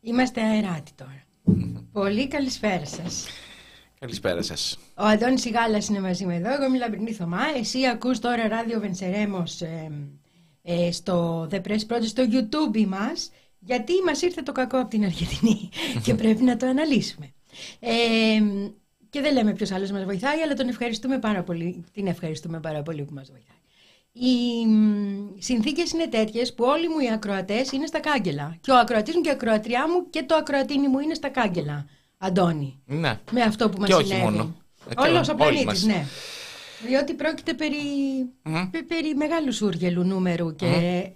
Είμαστε 0.00 0.40
αεράτη 0.40 0.92
τώρα. 0.94 1.22
Πολύ 1.92 2.28
καλησπέρα 2.28 2.86
σας. 2.86 3.26
Καλησπέρα 4.00 4.42
σας. 4.42 4.78
Ο 4.96 5.04
Αντώνης 5.04 5.40
Σιγάλας 5.40 5.88
είναι 5.88 6.00
μαζί 6.00 6.26
με 6.26 6.34
εδώ, 6.34 6.52
εγώ 6.52 6.64
είμαι 6.64 6.76
η 6.76 6.80
Λαμπρινή 6.80 7.12
Θωμά. 7.12 7.42
Εσύ 7.56 7.86
ακούς 7.86 8.18
τώρα 8.18 8.48
ράδιο 8.48 8.80
Βενσερέμος 8.80 9.60
ε, 9.60 9.90
ε, 10.62 10.92
στο 10.92 11.48
The 11.50 11.60
Press 11.60 11.86
Project, 11.88 12.06
στο 12.06 12.24
YouTube 12.30 12.86
μας, 12.86 13.30
γιατί 13.58 13.92
μας 14.06 14.22
ήρθε 14.22 14.42
το 14.42 14.52
κακό 14.52 14.78
από 14.80 14.88
την 14.88 15.04
Αργεντινή 15.04 15.68
και 16.04 16.14
πρέπει 16.14 16.42
να 16.42 16.56
το 16.56 16.66
αναλύσουμε. 16.66 17.32
Ε, 17.80 17.90
και 19.10 19.20
δεν 19.20 19.32
λέμε 19.32 19.52
ποιος 19.52 19.70
άλλος 19.70 19.90
μας 19.90 20.04
βοηθάει, 20.04 20.40
αλλά 20.40 20.54
τον 20.54 20.68
ευχαριστούμε 20.68 21.18
πάρα 21.18 21.42
πολύ, 21.42 21.84
την 21.92 22.06
ευχαριστούμε 22.06 22.60
πάρα 22.60 22.82
πολύ 22.82 23.04
που 23.04 23.14
μας 23.14 23.30
βοηθάει. 23.30 23.57
Οι 24.20 24.66
συνθήκες 25.38 25.90
είναι 25.90 26.06
τέτοιες 26.08 26.54
που 26.54 26.64
όλοι 26.64 26.88
μου 26.88 26.98
οι 26.98 27.10
ακροατές 27.12 27.72
είναι 27.72 27.86
στα 27.86 28.00
κάγκελα. 28.00 28.56
Και 28.60 28.70
ο 28.70 28.76
ακροατής 28.78 29.14
μου 29.14 29.20
και 29.20 29.28
η 29.28 29.32
ακροατριά 29.32 29.88
μου 29.88 30.10
και 30.10 30.22
το 30.22 30.34
ακροατίνι 30.34 30.88
μου 30.88 30.98
είναι 30.98 31.14
στα 31.14 31.28
κάγκελα. 31.28 31.86
Αντώνη. 32.18 32.82
Ναι. 32.86 33.20
Με 33.30 33.42
αυτό 33.42 33.68
που 33.68 33.80
μας 33.80 33.88
Και 33.88 33.94
συνέβη. 33.94 34.12
όχι 34.12 34.22
μόνο. 34.22 34.54
Όλο 34.96 35.20
Και 35.20 35.30
ο 35.30 35.34
όλοι 35.34 35.36
πλανήτης, 35.36 35.64
μας. 35.64 35.82
ναι. 35.84 36.04
Διότι 36.88 37.14
πρόκειται 37.14 37.54
περί, 37.54 37.76
Μμμ. 38.42 38.70
πε- 38.70 38.84
περί 38.84 39.14
μεγάλους 39.14 39.56
σούργελου 39.56 40.04
νούμερου 40.04 40.54
και 40.54 40.66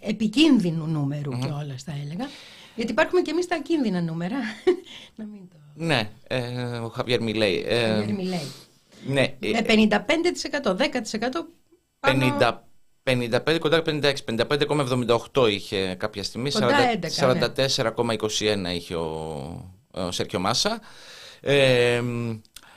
επικίνδυνου 0.01 0.87
νούμερου 0.87 1.31
και 1.31 1.47
όλα 1.47 1.75
θα 1.85 1.93
έλεγα. 2.05 2.29
Γιατί 2.77 2.91
υπάρχουμε 2.93 3.21
και 3.23 3.31
εμείς 3.31 3.45
στα 3.45 3.59
κίνδυνα 3.59 4.01
νούμερα. 4.01 4.37
Να 5.17 5.25
μην 5.25 5.49
το. 5.49 5.57
Ναι, 5.75 6.09
ε, 6.27 6.41
ο 6.77 6.89
Χαβιέρ 6.89 7.23
Μιλέη. 7.23 7.65
Ε, 7.69 7.95
Δεν 8.05 8.15
μιλάει. 8.15 8.47
ναι, 9.07 9.21
ε, 9.21 9.51
Με 9.51 9.63
55%, 10.63 10.77
10% 10.77 11.47
πάνω... 12.01 12.37
50, 12.41 12.53
55 13.05 13.59
κοντά 13.59 13.83
56, 13.87 14.13
55,78 15.33 15.51
είχε 15.51 15.95
κάποια 15.99 16.23
στιγμή, 16.23 16.51
Κοντά 16.51 16.99
11, 17.57 17.95
44,21 17.97 18.75
είχε 18.75 18.95
ο, 18.95 19.73
ο 19.91 20.11
Σέρκιο 20.11 20.39
Μάσα. 20.39 20.81
Ε, 21.41 22.01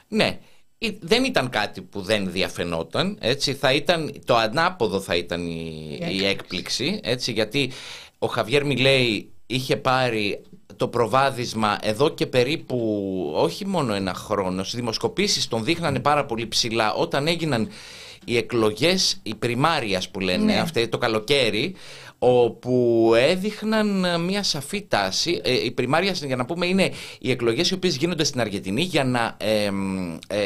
ναι, 0.08 0.40
ε, 0.78 0.90
δεν 1.00 1.24
ήταν 1.24 1.50
κάτι 1.50 1.82
που 1.82 2.02
δεν 2.02 2.32
διαφαινόταν, 2.32 3.18
έτσι, 3.22 3.54
θα 3.54 3.74
ήταν, 3.74 4.22
το 4.26 4.36
ανάποδο 4.36 5.00
θα 5.00 5.16
ήταν 5.16 5.48
η, 5.48 5.98
Η 6.10 6.18
η 6.18 6.26
έκπληξη, 6.26 7.00
έτσι, 7.04 7.32
γιατί 7.32 7.72
ο 8.20 8.28
Χαβιέρ 8.28 8.66
Μιλέη 8.66 9.30
είχε 9.46 9.78
πάρει 9.78 10.42
το 10.76 10.88
προβάδισμα 10.88 11.78
εδώ 11.82 12.10
και 12.10 12.26
περίπου 12.26 13.32
όχι 13.36 13.68
μόνο 13.68 13.94
ένα 13.94 14.14
χρόνο, 14.14 14.64
στις 14.64 14.76
δημοσκοπήσεις 14.80 15.48
τον 15.48 15.64
δείχνανε 15.64 16.00
πάρα 16.00 16.26
πολύ 16.26 16.48
ψηλά 16.48 16.94
όταν 16.94 17.28
έγιναν 17.28 17.70
οι 18.26 18.38
εκλογές, 18.38 19.20
οι 19.24 19.36
πριμάριας 19.36 20.10
που 20.10 20.20
λένε, 20.20 20.44
Ναι. 20.54 20.60
αυτή 20.60 20.88
το 20.88 20.98
καλοκαίρι, 20.98 21.76
όπου 22.20 23.12
έδειχναν 23.18 24.06
ε, 24.06 24.18
μια 24.18 24.44
σαφή 24.44 24.86
τάση. 24.88 25.42
Ε, 25.44 25.52
οι 25.66 25.72
πριμάριας, 25.72 26.24
για 26.24 26.36
να 26.36 26.46
πούμε, 26.46 26.66
είναι 26.66 26.92
οι 27.20 27.32
εκλογές 27.32 27.70
οι 27.70 27.74
οποίες 27.74 27.96
γίνονται 27.96 28.24
στην 28.24 28.40
Αργεντινή 28.40 28.82
για 28.82 29.04
να, 29.04 29.38
ε, 29.40 29.70
ε, 30.28 30.40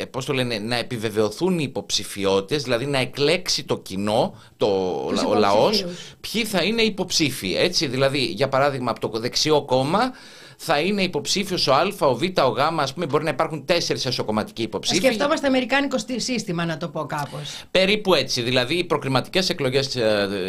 ε, 0.00 0.04
πώς 0.04 0.24
το 0.24 0.32
λένε, 0.32 0.58
να 0.58 0.76
επιβεβαιωθούν 0.76 1.58
οι 1.58 1.62
υποψηφιότητες, 1.68 2.62
δηλαδή 2.62 2.86
να 2.86 2.98
εκλέξει 2.98 3.64
το 3.64 3.78
κοινό, 3.78 4.34
το, 4.56 4.66
Τους 5.08 5.22
ο 5.22 5.34
λαός, 5.34 5.78
υποψηφίους. 5.80 6.14
ποιοι 6.32 6.44
θα 6.44 6.62
είναι 6.62 6.82
υποψήφοι. 6.82 7.54
Έτσι, 7.54 7.86
δηλαδή, 7.86 8.18
για 8.24 8.48
παράδειγμα, 8.48 8.90
από 8.90 9.08
το 9.08 9.18
δεξιό 9.18 9.62
κόμμα 9.62 10.12
θα 10.60 10.80
είναι 10.80 11.02
υποψήφιος 11.02 11.66
ο 11.66 11.72
Α, 11.74 11.82
ο 11.98 12.14
Β, 12.14 12.22
ο 12.22 12.48
Γ, 12.48 12.58
ας 12.80 12.92
πούμε, 12.94 13.06
μπορεί 13.06 13.24
να 13.24 13.30
υπάρχουν 13.30 13.64
τέσσερις 13.64 14.06
εσωκομματικοί 14.06 14.62
υποψήφοι. 14.62 15.00
Σκεφτόμαστε 15.06 15.46
αμερικάνικο 15.46 15.98
στι- 15.98 16.20
σύστημα, 16.20 16.64
να 16.64 16.76
το 16.76 16.88
πω 16.88 17.06
κάπως. 17.06 17.62
Περίπου 17.70 18.14
έτσι. 18.14 18.42
Δηλαδή, 18.42 18.74
οι 18.74 18.84
προκριματικές 18.84 19.48
εκλογές 19.48 19.96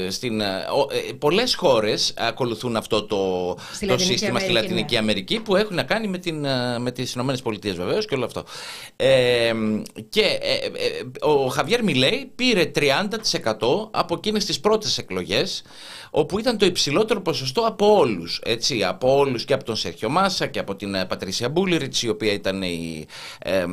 στην. 0.09 0.41
ε, 0.41 0.45
ο- 0.45 0.95
ε, 1.09 1.13
πολλές 1.13 1.55
χώρες 1.55 2.13
ακολουθούν 2.17 2.75
αυτό 2.75 3.03
το, 3.05 3.17
Στη 3.73 3.85
το 3.85 3.91
Λατινική 3.91 4.17
σύστημα 4.17 4.39
στη 4.39 4.49
Αμερική, 4.49 4.53
Λατινική 4.67 4.93
ναι. 4.93 4.99
Αμερική 4.99 5.39
που 5.39 5.55
έχουν 5.55 5.75
να 5.75 5.83
κάνει 5.83 6.07
με, 6.07 6.17
την, 6.17 6.45
ε, 6.45 6.79
με 6.79 6.91
τις 6.91 7.13
Ηνωμένες 7.13 7.41
Πολιτείες 7.41 7.75
βεβαίως 7.75 8.05
και 8.05 8.15
όλο 8.15 8.25
αυτό. 8.25 8.43
Ε, 8.95 9.51
και 10.09 10.21
ε, 10.21 10.53
ε, 10.65 10.71
ο 11.19 11.47
Χαβιέρ 11.47 11.83
Μιλέη 11.83 12.31
πήρε 12.35 12.65
30% 12.75 13.89
από 13.91 14.15
εκείνες 14.15 14.45
τις 14.45 14.59
πρώτες 14.59 14.97
εκλογές 14.97 15.61
όπου 16.09 16.39
ήταν 16.39 16.57
το 16.57 16.65
υψηλότερο 16.65 17.21
ποσοστό 17.21 17.61
από 17.61 17.97
όλους, 17.97 18.41
έτσι, 18.43 18.83
από 18.83 19.17
όλους 19.17 19.45
και 19.45 19.53
από 19.53 19.63
τον 19.63 19.75
Σέρχιο 19.75 20.09
Μάσα 20.09 20.47
και 20.47 20.59
από 20.59 20.75
την 20.75 20.95
ε, 20.95 21.05
Πατρίσια 21.05 21.49
Μπούλιριτς, 21.49 22.03
η 22.03 22.09
οποία 22.09 22.33
ήταν 22.33 22.61
η, 22.61 23.05
ε, 23.39 23.57
ε, 23.57 23.65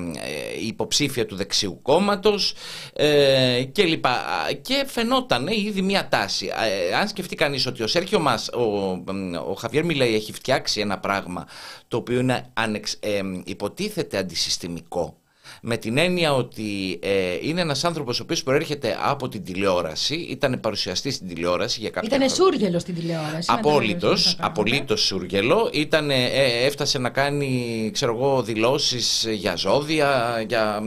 η 0.62 0.66
υποψήφια 0.66 1.26
του 1.26 1.36
δεξιού 1.36 1.78
κόμματος 1.82 2.54
ε, 2.92 3.62
και 3.72 3.84
λοιπά. 3.84 4.24
Και 4.62 4.84
φαινόταν 4.86 5.46
ήδη 5.46 5.82
μια 5.82 6.08
τάση. 6.08 6.46
Ε, 6.90 6.94
αν 6.94 7.08
σκεφτεί 7.08 7.34
κανείς 7.34 7.66
ότι 7.66 7.82
ο 7.82 7.86
Σέρχιο 7.86 8.20
Μας, 8.20 8.48
ο, 8.48 8.92
εμ, 9.08 9.34
ο 9.34 9.54
Χαβιέρ 9.54 9.84
Μιλέη 9.84 10.14
έχει 10.14 10.32
φτιάξει 10.32 10.80
ένα 10.80 10.98
πράγμα 10.98 11.46
το 11.88 11.96
οποίο 11.96 12.18
είναι 12.18 12.50
ανεξ, 12.54 12.96
ε, 13.00 13.20
υποτίθεται 13.44 14.18
αντισυστημικό, 14.18 15.16
με 15.62 15.76
την 15.76 15.98
έννοια 15.98 16.34
ότι 16.34 16.98
ε, 17.02 17.10
είναι 17.42 17.60
ένας 17.60 17.84
άνθρωπος 17.84 18.20
ο 18.20 18.22
οποίος 18.22 18.42
προέρχεται 18.42 18.96
από 19.02 19.28
την 19.28 19.44
τηλεόραση, 19.44 20.14
ήταν 20.14 20.60
παρουσιαστής 20.60 21.14
στην 21.14 21.28
τηλεόραση 21.28 21.80
για 21.80 21.90
κάποια 21.90 22.16
Ήταν 22.16 22.28
χρόνια. 22.28 22.44
σούργελος 22.44 22.82
στην 22.82 22.94
τηλεόραση. 22.94 23.50
να 23.50 23.54
τα 23.54 23.54
Απόλυτος, 23.54 24.02
λέμε 24.02 24.12
αυτά 24.14 24.30
τα 24.30 24.36
πράγματα. 24.36 24.46
απολύτως 24.60 25.00
σουργελό. 25.04 25.70
Ήταν, 25.72 26.10
ε, 26.10 26.24
έφτασε 26.64 26.98
να 26.98 27.08
κάνει, 27.10 27.90
ξέρω 27.92 28.14
εγώ, 28.14 28.42
δηλώσεις 28.42 29.26
για 29.30 29.56
ζώδια, 29.56 30.44
για... 30.48 30.82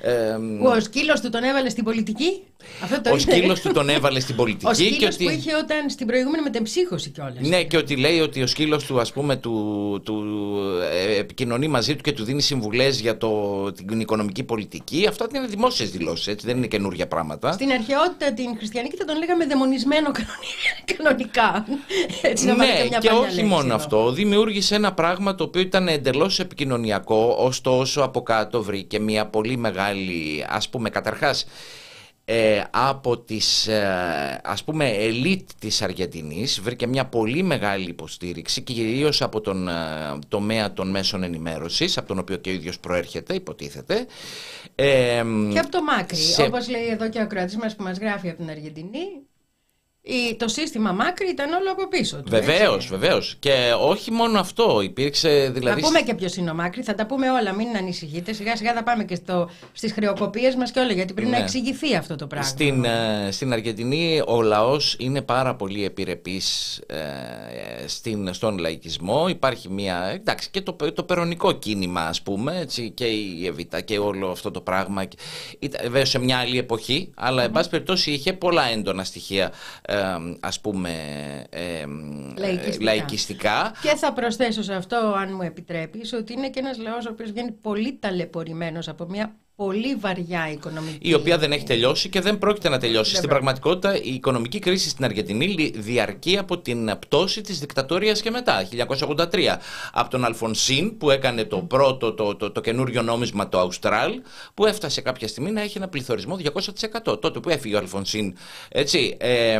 ε, 0.00 0.12
Που 0.58 0.66
ο 0.76 0.80
σκύλος 0.80 1.20
του 1.20 1.30
τον 1.30 1.42
έβαλε 1.42 1.68
στην 1.68 1.84
πολιτική; 1.84 2.42
Αυτό 2.82 3.00
το 3.00 3.10
ο 3.10 3.16
είδε. 3.16 3.30
σκύλος 3.32 3.60
του 3.60 3.72
τον 3.72 3.88
έβαλε 3.88 4.20
στην 4.20 4.36
πολιτική 4.36 4.66
Ο 4.66 4.70
και 4.70 4.74
σκύλος 4.94 5.14
ότι... 5.14 5.24
που 5.24 5.30
είχε 5.30 5.54
όταν 5.54 5.90
στην 5.90 6.06
προηγούμενη 6.06 6.42
μετεμψύχωση 6.42 7.10
κιόλας. 7.10 7.34
Ναι, 7.40 7.62
και 7.62 7.76
ότι 7.76 7.96
λέει 7.96 8.20
ότι 8.20 8.42
ο 8.42 8.46
σκύλος 8.46 8.84
του, 8.84 9.00
ας 9.00 9.12
πούμε, 9.12 9.36
του, 9.36 10.00
του 10.04 10.24
ε, 10.92 11.18
επικοινωνεί 11.18 11.68
μαζί 11.68 11.94
του 11.96 12.02
και 12.02 12.12
του 12.12 12.24
δίνει 12.24 12.42
συμβουλές 12.42 13.00
για 13.00 13.16
το, 13.16 13.72
την 13.72 14.00
οικονομική 14.00 14.42
πολιτική. 14.42 15.06
Αυτά 15.08 15.26
είναι 15.34 15.46
δημόσιες 15.46 15.90
δηλώσεις, 15.90 16.26
έτσι, 16.26 16.46
δεν 16.46 16.56
είναι 16.56 16.66
καινούργια 16.66 17.06
πράγματα. 17.08 17.52
Στην 17.52 17.70
αρχαιότητα 17.70 18.32
την 18.32 18.56
χριστιανική 18.56 18.96
θα 18.96 19.04
τον 19.04 19.18
λέγαμε 19.18 19.46
δαιμονισμένο 19.46 20.10
κανονι- 20.12 20.44
κανονικά. 20.96 21.64
Έτσι 22.22 22.46
να 22.46 22.56
βάλετε 22.56 22.82
ναι, 22.82 22.88
μια 22.88 22.98
και 22.98 23.08
παλιά 23.08 23.20
όχι 23.22 23.30
λέξη 23.34 23.42
μόνο 23.50 23.64
εδώ. 23.64 23.74
αυτό. 23.74 24.12
Δημιούργησε 24.12 24.74
ένα 24.74 24.92
πράγμα 24.92 25.34
το 25.34 25.44
οποίο 25.44 25.60
ήταν 25.60 25.88
εντελώς 25.88 26.38
επικοινωνιακό, 26.38 27.36
ωστόσο 27.40 28.00
από 28.02 28.22
κάτω 28.22 28.62
βρήκε 28.62 28.98
μια 29.00 29.26
πολύ 29.26 29.56
μεγάλη, 29.56 30.44
ας 30.48 30.68
πούμε, 30.68 30.90
καταρχάς, 30.90 31.46
ε, 32.26 32.62
από 32.70 33.18
τις 33.18 33.66
ε, 33.66 34.40
ας 34.44 34.64
πούμε 34.64 34.88
ελίτ 34.90 35.48
της 35.58 35.82
Αργεντινής 35.82 36.60
βρήκε 36.60 36.86
μια 36.86 37.04
πολύ 37.04 37.42
μεγάλη 37.42 37.88
υποστήριξη 37.88 38.62
και 38.62 38.72
κυρίως 38.72 39.22
από 39.22 39.40
τον 39.40 39.68
ε, 39.68 39.72
τομέα 40.28 40.72
των 40.72 40.88
μέσων 40.90 41.22
ενημέρωσης 41.22 41.96
από 41.98 42.08
τον 42.08 42.18
οποίο 42.18 42.36
και 42.36 42.50
ο 42.50 42.52
ίδιος 42.52 42.78
προέρχεται 42.78 43.34
υποτίθεται 43.34 44.06
ε, 44.74 45.22
Και 45.52 45.58
από 45.58 45.70
το 45.70 45.82
Μάκρη. 45.82 46.16
σε- 46.16 46.42
Όπως 46.42 46.68
λέει 46.68 46.86
εδώ 46.86 47.08
και 47.08 47.18
ο 47.18 47.22
ακροατής 47.22 47.56
μας 47.56 47.76
που 47.76 47.82
μας 47.82 47.98
γράφει 47.98 48.28
από 48.28 48.38
την 48.38 48.50
Αργεντινή, 48.50 48.98
η- 48.98 49.23
το 50.36 50.48
σύστημα 50.48 50.92
Μάκρη 50.92 51.28
ήταν 51.28 51.52
όλο 51.52 51.70
από 51.72 51.88
πίσω 51.88 52.16
του. 52.16 52.24
Βεβαίω, 52.28 52.74
έτσι. 52.74 52.88
βεβαίως. 52.88 53.36
Και 53.38 53.72
όχι 53.80 54.10
μόνο 54.10 54.38
αυτό. 54.38 54.80
Υπήρξε 54.80 55.50
δηλαδή. 55.54 55.80
Θα 55.80 55.86
πούμε 55.86 56.00
και 56.00 56.14
ποιος 56.14 56.36
είναι 56.36 56.50
ο 56.50 56.54
Μάκρη, 56.54 56.82
θα 56.82 56.94
τα 56.94 57.06
πούμε 57.06 57.30
όλα, 57.30 57.52
μην 57.52 57.76
ανησυχείτε. 57.76 58.32
Σιγά 58.32 58.56
σιγά 58.56 58.72
θα 58.72 58.82
πάμε 58.82 59.04
και 59.04 59.14
στο, 59.14 59.50
στις 59.72 59.92
χρεοκοπίες 59.92 60.54
μας 60.54 60.70
και 60.70 60.80
όλα, 60.80 60.92
γιατί 60.92 61.12
πρέπει 61.12 61.30
Ναι. 61.30 61.36
να 61.36 61.42
εξηγηθεί 61.42 61.96
αυτό 61.96 62.16
το 62.16 62.26
πράγμα. 62.26 62.48
Στην, 62.48 62.84
ε, 62.84 63.28
στην 63.30 63.52
Αργεντινή 63.52 64.22
ο 64.26 64.42
λαός 64.42 64.96
είναι 64.98 65.22
πάρα 65.22 65.54
πολύ 65.54 65.84
επιρρεπής 65.84 66.76
ε, 66.86 66.96
στην, 67.86 68.34
στον 68.34 68.58
λαϊκισμό. 68.58 69.28
Υπάρχει 69.28 69.70
μια, 69.70 70.10
εντάξει 70.14 70.50
και 70.50 70.60
το, 70.60 70.76
το 70.94 71.02
περονικό 71.02 71.52
κίνημα 71.52 72.00
ας 72.00 72.22
πούμε 72.22 72.58
έτσι, 72.60 72.90
και 72.90 73.04
η 73.04 73.46
Εβίτα 73.46 73.80
και 73.80 73.98
όλο 73.98 74.30
αυτό 74.30 74.50
το 74.50 74.60
πράγμα. 74.60 75.04
Ήταν 75.58 75.80
βέβαια 75.82 76.04
σε 76.04 76.18
μια 76.18 76.38
άλλη 76.38 76.58
εποχή 76.58 77.10
αλλά 77.14 77.42
εν 77.42 77.50
πάση 77.50 77.68
περιπτώσει 77.68 78.10
είχε 78.10 78.32
πολλά 78.32 78.68
έντονα 78.68 79.04
στοιχεία 79.04 79.52
ε, 79.94 80.36
ας 80.40 80.60
πούμε 80.60 80.90
ε, 81.50 81.80
ε, 81.80 81.86
Λαϊκιστικά. 82.38 82.84
λαϊκιστικά. 82.84 83.72
Και 83.82 83.94
θα 83.96 84.12
προσθέσω 84.12 84.62
σε 84.62 84.74
αυτό, 84.74 84.96
αν 84.96 85.34
μου 85.34 85.42
επιτρέπεις, 85.42 86.12
ότι 86.12 86.32
είναι 86.32 86.50
και 86.50 86.58
ένας 86.58 86.78
λαός 86.78 87.06
ο 87.06 87.10
οποίος 87.10 87.30
βγαίνει 87.30 87.52
πολύ 87.52 87.98
ταλαιπωρημένος 88.00 88.88
από 88.88 89.06
μια 89.08 89.36
πολύ 89.56 89.94
βαριά 89.94 90.50
οικονομική. 90.52 90.98
η 91.08 91.14
οποία 91.14 91.38
δεν 91.38 91.52
έχει 91.52 91.64
τελειώσει 91.64 92.08
και 92.08 92.20
δεν 92.20 92.38
πρόκειται 92.38 92.68
να 92.68 92.78
τελειώσει. 92.78 93.10
Δεν 93.12 93.18
Στην 93.18 93.28
πρόκειται. 93.28 93.50
πραγματικότητα, 93.52 94.02
η 94.10 94.14
οικονομική 94.14 94.58
κρίση 94.58 94.88
στην 94.88 95.04
Αργεντινή 95.04 95.46
λι- 95.48 95.76
διαρκεί 95.80 96.38
από 96.38 96.58
την 96.58 96.98
πτώση 96.98 97.40
της 97.40 97.58
δικτατορίας 97.58 98.20
και 98.20 98.30
μετά, 98.30 98.64
1983. 98.64 99.60
Από 99.92 100.10
τον 100.10 100.24
Αλφονσίν 100.24 100.96
που 100.96 101.10
έκανε 101.10 101.44
το 101.44 101.56
πρώτο, 101.58 102.12
το, 102.14 102.36
το, 102.36 102.50
το 102.50 102.60
καινούριο 102.60 103.02
νόμισμα, 103.02 103.48
το 103.48 103.58
Αουστράλ, 103.58 104.20
που 104.54 104.66
έφτασε 104.66 105.00
κάποια 105.00 105.28
στιγμή 105.28 105.50
να 105.50 105.60
έχει 105.62 105.76
ένα 105.78 105.88
πληθωρισμό 105.88 106.38
200%. 107.04 107.20
Τότε 107.20 107.40
που 107.40 107.48
έφυγε 107.48 107.74
ο 107.74 107.78
Αλφονσίν. 107.78 108.36
Έτσι. 108.68 109.16
Ε, 109.20 109.58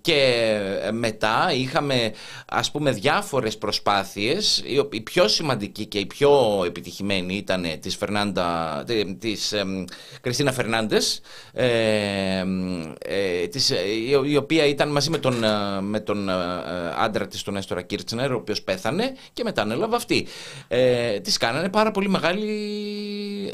και 0.00 0.58
μετά 0.92 1.52
είχαμε, 1.54 2.12
ας 2.46 2.70
πούμε, 2.70 2.90
διάφορες 2.90 3.58
προσπάθειες. 3.58 4.62
Η, 4.66 4.78
οπ- 4.78 4.94
η 4.94 5.00
πιο 5.00 5.28
σημαντική 5.28 5.86
και 5.86 5.98
η 5.98 6.06
πιο 6.06 6.62
επιτυχημένη 6.66 7.34
ήταν 7.36 7.64
της 7.80 7.96
Φερνάντα, 7.96 8.82
τη- 8.86 9.14
τη- 9.14 9.31
της 9.32 9.54
Κριστίνα 10.20 10.52
Φερνάντες, 10.52 11.20
ε, 11.52 12.44
ε, 12.98 13.46
της, 13.46 13.72
η, 14.26 14.36
οποία 14.36 14.66
ήταν 14.66 14.88
μαζί 14.88 15.10
με 15.10 15.18
τον, 15.18 15.44
με 15.80 16.00
τον 16.00 16.30
άντρα 16.98 17.26
της, 17.26 17.42
τον 17.42 17.56
Έστορα 17.56 17.82
Κίρτσνερ, 17.82 18.32
ο 18.32 18.36
οποίος 18.36 18.62
πέθανε 18.62 19.14
και 19.32 19.44
μετά 19.44 19.62
ανέλαβε 19.62 19.96
αυτή. 19.96 20.26
Ε, 20.68 21.20
της 21.20 21.36
κάνανε 21.36 21.68
πάρα 21.68 21.90
πολύ 21.90 22.08
μεγάλη, 22.08 22.50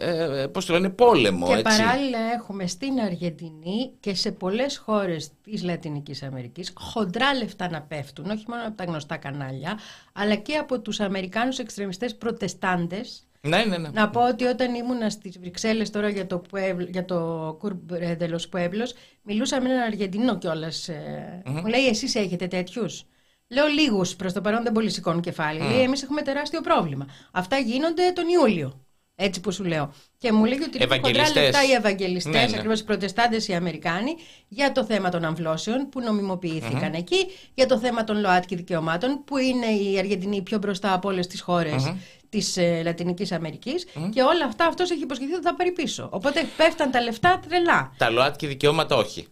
ε, 0.00 0.46
πώς 0.52 0.66
το 0.66 0.72
λένε, 0.72 0.88
πόλεμο. 0.88 1.46
Και 1.46 1.52
έτσι. 1.52 1.62
παράλληλα 1.62 2.18
έχουμε 2.34 2.66
στην 2.66 3.00
Αργεντινή 3.00 3.92
και 4.00 4.14
σε 4.14 4.32
πολλές 4.32 4.76
χώρες 4.76 5.30
της 5.44 5.62
Λατινικής 5.62 6.22
Αμερικής 6.22 6.72
χοντρά 6.74 7.34
λεφτά 7.34 7.70
να 7.70 7.82
πέφτουν, 7.82 8.30
όχι 8.30 8.44
μόνο 8.48 8.62
από 8.66 8.76
τα 8.76 8.84
γνωστά 8.84 9.16
κανάλια, 9.16 9.78
αλλά 10.12 10.34
και 10.34 10.54
από 10.54 10.80
τους 10.80 11.00
Αμερικάνους 11.00 11.58
εξτρεμιστές 11.58 12.16
προτεστάντες, 12.16 13.27
ναι, 13.40 13.64
ναι, 13.64 13.78
ναι. 13.78 13.88
Να 13.92 14.10
πω 14.10 14.28
ότι 14.28 14.44
όταν 14.44 14.74
ήμουν 14.74 15.10
στις 15.10 15.38
Βρυξέλλες 15.38 15.90
τώρα 15.90 16.08
για 16.08 16.26
το, 16.26 16.42
Pueblo, 16.52 16.88
για 16.88 17.04
το 17.04 17.56
Κουρμπρέντελος 17.58 18.48
Pueblos, 18.52 18.92
μιλούσα 19.22 19.60
με 19.60 19.68
έναν 19.68 19.82
Αργεντινό 19.82 20.38
κιόλας. 20.38 20.88
Mm-hmm. 20.90 21.50
Μου 21.50 21.66
λέει, 21.66 21.86
εσείς 21.86 22.14
έχετε 22.14 22.46
τέτοιους; 22.46 23.04
Λέω 23.48 23.66
λίγους 23.66 24.16
προς 24.16 24.32
το 24.32 24.40
παρόν 24.40 24.62
δεν 24.62 24.72
πολύ 24.72 24.90
σηκώνουν 24.90 25.20
κεφάλι. 25.20 25.60
Mm. 25.62 25.70
Λέει, 25.70 25.82
εμείς 25.82 26.02
έχουμε 26.02 26.22
τεράστιο 26.22 26.60
πρόβλημα. 26.60 27.06
Αυτά 27.30 27.58
γίνονται 27.58 28.12
τον 28.14 28.28
Ιούλιο. 28.28 28.82
Έτσι 29.20 29.40
που 29.40 29.52
σου 29.52 29.64
λέω. 29.64 29.92
Και 30.18 30.32
μου 30.32 30.44
λέει 30.44 30.58
ότι 30.62 30.78
έχουν 30.80 31.00
κοντρά 31.00 31.22
λεφτά 31.34 31.64
οι 31.64 31.72
Ευαγγελιστές, 31.72 32.34
ναι, 32.34 32.46
ναι. 32.46 32.56
ακριβώς 32.56 32.80
οι 32.80 32.84
Προτεστάντες 32.84 33.48
οι 33.48 33.54
Αμερικάνοι, 33.54 34.14
για 34.48 34.72
το 34.72 34.84
θέμα 34.84 35.08
των 35.08 35.24
αμβλώσεων 35.24 35.88
που 35.88 36.00
νομιμοποιήθηκαν 36.00 36.92
mm-hmm. 36.92 36.98
εκεί, 36.98 37.26
για 37.54 37.66
το 37.66 37.78
θέμα 37.78 38.04
των 38.04 38.20
ΛΟΑΤΚΙ 38.20 38.56
δικαιωμάτων, 38.56 39.24
που 39.24 39.36
είναι 39.36 39.66
η 39.66 39.98
Αργεντινή 39.98 40.42
πιο 40.42 40.58
μπροστά 40.58 40.92
από 40.92 41.08
όλες 41.08 41.26
τις 41.26 41.40
χώρες 41.40 41.86
mm-hmm. 41.86 41.96
Της 42.28 42.56
ε, 42.56 42.82
Λατινικής 42.84 43.32
Αμερικής. 43.32 43.86
Mm-hmm. 43.86 44.10
Και 44.14 44.22
όλα 44.22 44.44
αυτά 44.44 44.66
αυτός 44.66 44.90
έχει 44.90 45.02
υποσχεθεί 45.02 45.32
ότι 45.32 45.42
θα 45.42 45.54
πάρει 45.54 45.72
πίσω. 45.72 46.08
Οπότε 46.12 46.46
πέφταν 46.56 46.90
τα 46.90 47.00
λεφτά 47.00 47.40
τρελά. 47.48 47.92
Τα 47.96 48.10
ΛΟΑΤΚΙ 48.10 48.46
δικαιώματα 48.46 48.96
όχι. 48.96 49.26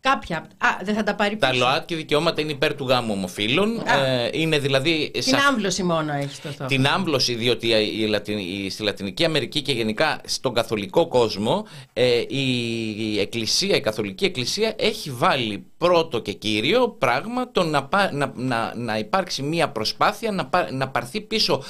Κάποια. 0.00 0.36
Α, 0.36 0.68
δεν 0.82 0.94
θα 0.94 1.02
τα 1.02 1.14
πάρει 1.14 1.36
πίσω. 1.36 1.50
Τα 1.50 1.56
ΛΟΑΤΚΙ 1.56 1.94
δικαιώματα 1.94 2.40
είναι 2.40 2.52
υπέρ 2.52 2.74
του 2.74 2.88
γάμου 2.88 3.12
ομοφύλων. 3.12 3.82
Ε, 3.86 4.28
είναι 4.32 4.58
δηλαδή. 4.58 5.10
Την 5.12 5.22
σα... 5.22 5.46
άμβλωση 5.46 5.82
μόνο 5.82 6.12
έχει 6.12 6.40
το 6.40 6.48
θέμα. 6.48 6.68
Την 6.68 6.86
άμβλωση, 6.86 7.34
διότι 7.34 7.66
η, 7.66 8.16
η, 8.64 8.70
στη 8.70 8.82
Λατινική 8.82 9.24
Αμερική 9.24 9.62
και 9.62 9.72
γενικά 9.72 10.20
στον 10.24 10.54
καθολικό 10.54 11.08
κόσμο 11.08 11.66
ε, 11.92 12.20
η, 12.28 13.20
Εκκλησία, 13.20 13.76
η 13.76 13.80
Καθολική 13.80 14.24
Εκκλησία 14.24 14.74
έχει 14.78 15.10
βάλει 15.10 15.66
πρώτο 15.78 16.18
και 16.18 16.32
κύριο 16.32 16.88
πράγμα 16.88 17.50
το 17.50 17.62
να, 17.62 17.88
να, 18.12 18.32
να, 18.34 18.72
να 18.76 18.98
υπάρξει 18.98 19.42
μία 19.42 19.68
προσπάθεια 19.68 20.30
να, 20.30 20.70
να 20.70 20.88
πάρθει 20.88 21.20
πίσω 21.20 21.62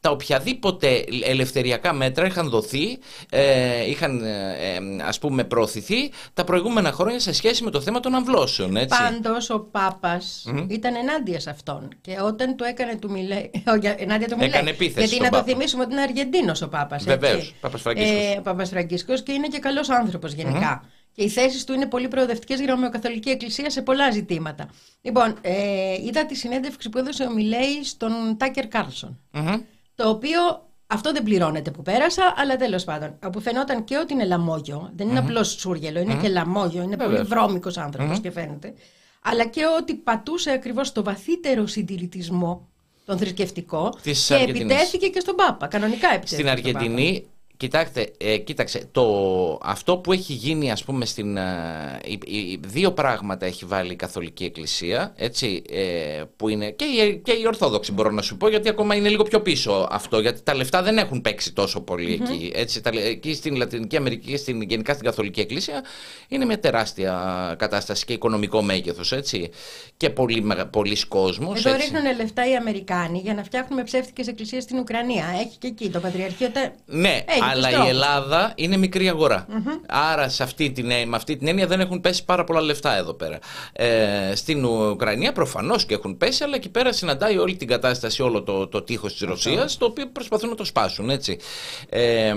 τα 0.00 0.10
οποιαδήποτε 0.10 1.04
ελευθεριακά 1.24 1.92
μέτρα 1.92 2.26
είχαν 2.26 2.48
δοθεί, 2.48 2.98
ε, 3.30 3.88
είχαν 3.90 4.24
ε, 4.24 4.56
ε, 4.60 5.02
ας 5.06 5.18
πούμε 5.18 5.44
προωθηθεί 5.44 6.10
τα 6.34 6.44
προηγούμενα 6.44 6.92
χρόνια 6.92 7.20
σε 7.20 7.32
σχέση 7.32 7.64
με 7.64 7.70
το 7.70 7.80
θέμα 7.80 8.00
των 8.00 8.14
αμβλώσεων. 8.14 8.76
Έτσι. 8.76 8.98
Πάντως 8.98 9.50
ο 9.50 9.60
Πάπας 9.60 10.46
ήταν 10.68 10.94
ενάντια 10.94 11.40
σε 11.40 11.50
αυτόν 11.50 11.88
και 12.00 12.16
όταν 12.22 12.56
του 12.56 12.64
έκανε 12.64 12.96
του 12.96 13.10
Μιλέι, 13.10 13.50
ενάντια 13.96 14.28
του 14.28 14.36
Μιλέι, 14.36 14.48
έκανε 14.48 14.70
επίθεση 14.70 15.06
γιατί 15.06 15.22
να 15.22 15.38
το 15.38 15.42
θυμίσουμε 15.42 15.82
ότι 15.82 15.92
είναι 15.92 16.02
Αργεντίνος 16.02 16.62
ο 16.62 16.68
Πάπας. 16.68 17.04
Βεβαίως, 17.04 17.54
Πάπας 17.60 17.80
Φραγκίσκος. 17.80 18.36
Ε, 18.36 18.40
Πάπας 18.42 18.68
Φραγκίσκος 18.68 19.22
και 19.22 19.32
είναι 19.32 19.46
και 19.46 19.58
καλός 19.58 19.88
άνθρωπος 19.88 20.32
γενικά. 20.32 20.82
Mm-hmm. 20.82 20.88
Και 21.14 21.22
οι 21.22 21.28
θέσεις 21.28 21.64
του 21.64 21.72
είναι 21.72 21.86
πολύ 21.86 22.08
προοδευτικές 22.08 22.56
για 22.56 22.66
την 22.66 22.74
Ρωμαιοκαθολική 22.74 23.30
Εκκλησία 23.30 23.70
σε 23.70 23.82
πολλά 23.82 24.10
ζητήματα. 24.10 24.68
Λοιπόν, 25.00 25.34
ε, 25.40 25.52
είδα 26.06 26.26
τη 26.26 26.34
συνέντευξη 26.34 26.88
που 26.88 26.98
έδωσε 26.98 27.24
ο 27.24 27.32
Μιλέι 27.32 27.84
στον 27.84 28.36
Τάκερ 28.36 28.68
Κάρλσον. 28.68 29.18
Mm-hmm 29.34 29.60
το 30.00 30.08
οποίο 30.08 30.40
αυτό 30.86 31.12
δεν 31.12 31.22
πληρώνεται 31.22 31.70
που 31.70 31.82
πέρασα, 31.82 32.34
αλλά 32.36 32.56
τέλος 32.56 32.84
πάντων. 32.84 33.18
Όπου 33.24 33.40
φαινόταν 33.40 33.84
και 33.84 33.96
ότι 33.96 34.12
είναι 34.12 34.24
λαμόγιο, 34.24 34.90
δεν 34.96 35.08
είναι 35.08 35.20
mm-hmm. 35.20 35.22
απλώ 35.22 35.44
σούργελο, 35.44 36.00
είναι 36.00 36.14
mm-hmm. 36.14 36.22
και 36.22 36.28
λαμόγιο, 36.28 36.82
είναι 36.82 36.96
πολύ 36.96 37.22
βρώμικος 37.22 37.76
άνθρωπος 37.76 38.18
mm-hmm. 38.18 38.20
και 38.20 38.30
φαίνεται. 38.30 38.74
Αλλά 39.22 39.44
και 39.44 39.62
ότι 39.78 39.94
πατούσε 39.94 40.50
ακριβώς 40.50 40.92
το 40.92 41.02
βαθύτερο 41.02 41.66
συντηρητισμό, 41.66 42.68
τον 43.06 43.18
θρησκευτικό, 43.18 43.98
Της 44.02 44.26
και 44.26 44.34
επιτέθηκε 44.34 45.08
και 45.08 45.20
στον 45.20 45.34
Πάπα. 45.34 45.66
Κανονικά 45.66 46.08
επιτέθηκε. 46.08 46.34
Στην 46.34 46.48
Αργεντινή 46.48 47.26
Κοιτάξτε, 47.60 48.12
ε, 48.18 48.36
κοίταξε, 48.36 48.88
το, 48.92 49.04
αυτό 49.62 49.96
που 49.96 50.12
έχει 50.12 50.32
γίνει 50.32 50.70
ας 50.70 50.84
πούμε 50.84 51.04
στην... 51.04 51.36
Ε, 51.36 52.00
δύο 52.60 52.92
πράγματα 52.92 53.46
έχει 53.46 53.64
βάλει 53.64 53.92
η 53.92 53.96
Καθολική 53.96 54.44
Εκκλησία, 54.44 55.12
έτσι, 55.16 55.62
ε, 55.70 56.22
που 56.36 56.48
είναι 56.48 56.70
και 56.70 56.84
η, 56.84 57.16
και 57.24 57.32
η 57.32 57.46
Ορθόδοξη 57.46 57.92
μπορώ 57.92 58.10
να 58.10 58.22
σου 58.22 58.36
πω, 58.36 58.48
γιατί 58.48 58.68
ακόμα 58.68 58.94
είναι 58.94 59.08
λίγο 59.08 59.22
πιο 59.22 59.40
πίσω 59.40 59.88
αυτό, 59.90 60.20
γιατί 60.20 60.42
τα 60.42 60.54
λεφτά 60.54 60.82
δεν 60.82 60.98
έχουν 60.98 61.20
παίξει 61.20 61.52
τόσο 61.52 61.84
εκεί. 61.98 62.52
Έτσι, 62.54 62.80
τα, 62.80 62.90
εκεί 62.94 63.34
στην 63.34 63.56
Λατινική 63.56 63.96
Αμερική 63.96 64.30
και 64.30 64.36
στην, 64.36 64.62
γενικά 64.62 64.92
στην 64.92 65.04
Καθολική 65.04 65.40
Εκκλησία 65.40 65.84
είναι 66.28 66.44
μια 66.44 66.60
τεράστια 66.60 67.54
κατάσταση 67.58 68.04
και 68.04 68.12
οικονομικό 68.12 68.62
μέγεθος, 68.62 69.12
έτσι, 69.12 69.50
και 69.96 70.10
πολύ, 70.10 70.44
πολλοί 70.70 71.06
κόσμος. 71.08 71.64
Εδώ 71.64 71.74
έτσι. 71.74 71.90
ρίχνουν 71.90 72.16
λεφτά 72.16 72.50
οι 72.50 72.56
Αμερικάνοι 72.56 73.18
για 73.18 73.34
να 73.34 73.42
φτιάχνουμε 73.42 73.82
ψεύτικες 73.82 74.26
εκκλησίες 74.26 74.62
στην 74.62 74.78
Ουκρανία. 74.78 75.24
Έχει 75.40 75.56
και 75.58 75.66
εκεί 75.66 75.90
το 75.90 76.00
Πατριαρχείο. 76.00 76.48
Ναι, 76.86 77.24
έχει 77.26 77.49
αλλά 77.50 77.84
η 77.84 77.88
Ελλάδα 77.88 78.52
είναι 78.54 78.76
μικρή 78.76 79.12
Άρα 79.88 80.28
σε 80.28 80.42
αυτή 80.42 80.70
την, 80.70 80.86
με 80.86 81.16
αυτή 81.16 81.36
την 81.36 81.48
έννοια 81.48 81.66
δεν 81.66 81.80
έχουν 81.80 82.00
πέσει 82.00 82.24
πάρα 82.24 82.44
πολλά 82.44 82.60
λεφτά 82.60 82.96
εδώ 82.96 83.14
πέρα. 83.14 83.38
Ε, 83.72 84.34
στην 84.34 84.64
Ουκρανία 84.64 85.32
προφανώς 85.32 85.84
και 85.84 85.94
έχουν 85.94 86.16
πέσει, 86.16 86.44
αλλά 86.44 86.54
εκεί 86.54 86.68
πέρα 86.68 86.92
συναντάει 86.92 87.38
όλη 87.38 87.56
την 87.56 87.68
κατάσταση, 87.68 88.22
όλο 88.22 88.42
το, 88.42 88.66
το 88.66 88.82
τείχος 88.82 89.12
της 89.12 89.28
Ρωσίας, 89.28 89.76
το 89.76 89.84
οποίο 89.84 90.06
προσπαθούν 90.06 90.48
να 90.48 90.54
το 90.54 90.64
σπάσουν. 90.64 91.10
Έτσι. 91.10 91.38
Ε, 91.88 92.34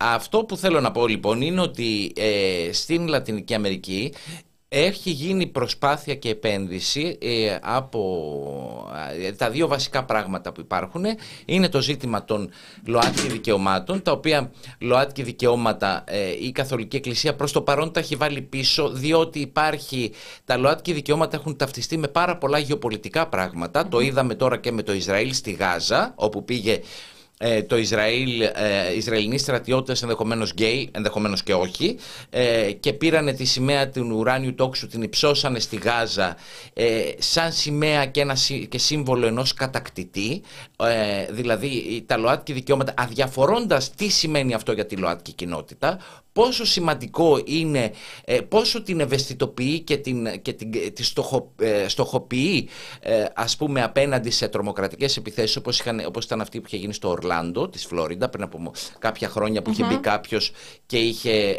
αυτό 0.00 0.44
που 0.44 0.56
θέλω 0.56 0.80
να 0.80 0.90
πω 0.90 1.06
λοιπόν 1.06 1.40
είναι 1.40 1.60
ότι 1.60 2.12
ε, 2.16 2.72
στην 2.72 3.08
Λατινική 3.08 3.54
Αμερική 3.54 4.12
έχει 4.76 5.10
γίνει 5.10 5.46
προσπάθεια 5.46 6.14
και 6.14 6.28
επένδυση 6.28 7.18
ε, 7.20 7.56
από 7.62 8.92
ε, 9.20 9.32
τα 9.32 9.50
δύο 9.50 9.68
βασικά 9.68 10.04
πράγματα 10.04 10.52
που 10.52 10.60
υπάρχουν. 10.60 11.04
Είναι 11.44 11.68
το 11.68 11.80
ζήτημα 11.80 12.24
των 12.24 12.50
ΛΟΑΤΚΙ 12.86 13.28
δικαιωμάτων 13.28 14.02
τα 14.02 14.12
οποία 14.12 14.50
ΛΟΑΤΚΙ 14.78 15.22
δικαιώματα 15.22 16.04
ε, 16.06 16.30
η 16.40 16.52
Καθολική 16.52 16.96
Εκκλησία 16.96 17.34
προς 17.34 17.52
το 17.52 17.62
παρόν 17.62 17.92
τα 17.92 18.00
έχει 18.00 18.16
βάλει 18.16 18.40
πίσω 18.40 18.88
διότι 18.90 19.38
υπάρχει 19.38 20.12
τα 20.44 20.56
ΛΟΑΤΚΙ 20.56 20.92
δικαιώματα 20.92 21.36
έχουν 21.36 21.56
ταυτιστεί 21.56 21.96
με 21.96 22.08
πάρα 22.08 22.36
πολλά 22.38 22.58
γεωπολιτικά 22.58 23.28
το 23.88 24.00
είδαμε 24.00 24.34
τώρα 24.34 24.56
και 24.56 24.72
με 24.72 24.82
το 24.82 24.92
Ισραήλ 24.92 25.32
στη 25.32 25.50
Γάζα 25.50 26.12
όπου 26.16 26.44
πήγε 26.44 26.80
ε, 27.38 27.62
το 27.62 27.76
Ισραήλ, 27.76 28.40
ε, 28.40 28.94
Ισραηλινοί 28.96 29.38
στρατιώτες 29.38 30.02
ενδεχομένως 30.02 30.50
γκέι, 30.50 30.88
ενδεχομένως 30.92 31.42
και 31.42 31.54
όχι 31.54 31.98
ε, 32.30 32.72
και 32.72 32.92
πήρανε 32.92 33.32
τη 33.32 33.44
σημαία 33.44 33.88
του 33.88 34.16
ουράνιου 34.16 34.54
τόξου, 34.54 34.86
την 34.86 35.02
υψώσανε 35.02 35.58
στη 35.58 35.76
Γάζα 35.76 36.36
ε, 36.72 37.10
σαν 37.18 37.52
σημαία 37.52 38.06
και, 38.06 38.20
ένα, 38.20 38.36
και 38.68 38.78
σύμβολο 38.78 39.26
ενός 39.26 39.54
κατακτητή 39.54 40.42
ε, 40.76 41.32
δηλαδή 41.32 42.02
τα 42.06 42.16
ΛΟΑΤΚΙ 42.16 42.52
δικαιώματα 42.52 42.94
αδιαφορώντας 42.96 43.90
τι 43.90 44.08
σημαίνει 44.08 44.54
αυτό 44.54 44.72
για 44.72 44.86
τη 44.86 44.96
ΛΟΑΤΚΙ 44.96 45.32
κοινότητα 45.32 45.98
πόσο 46.34 46.64
σημαντικό 46.64 47.40
είναι, 47.44 47.92
ε, 48.24 48.40
πόσο 48.40 48.82
την 48.82 49.00
ευαισθητοποιεί 49.00 49.80
και 49.80 49.96
την, 49.96 50.40
και 50.42 50.52
την, 50.52 50.94
τη 50.94 51.04
στοχο, 51.04 51.52
ε, 51.60 51.88
στοχοποιεί 51.88 52.68
ε, 53.00 53.24
ας 53.34 53.56
πούμε 53.56 53.82
απέναντι 53.82 54.30
σε 54.30 54.48
τρομοκρατικές 54.48 55.16
επιθέσεις 55.16 55.56
όπως, 55.56 55.78
είχαν, 55.78 56.02
όπως 56.06 56.24
ήταν 56.24 56.40
αυτή 56.40 56.60
που 56.60 56.64
είχε 56.66 56.76
γίνει 56.76 56.92
στο 56.92 57.08
Ορλάντο 57.08 57.68
της 57.68 57.86
Φλόριντα 57.86 58.28
πριν 58.28 58.42
από 58.44 58.72
κάποια 58.98 59.28
χρόνια 59.28 59.62
που 59.62 59.70
είχε 59.70 59.84
μπει 59.84 59.96
κάποιος 59.96 60.52
και 60.86 60.98
είχε 60.98 61.56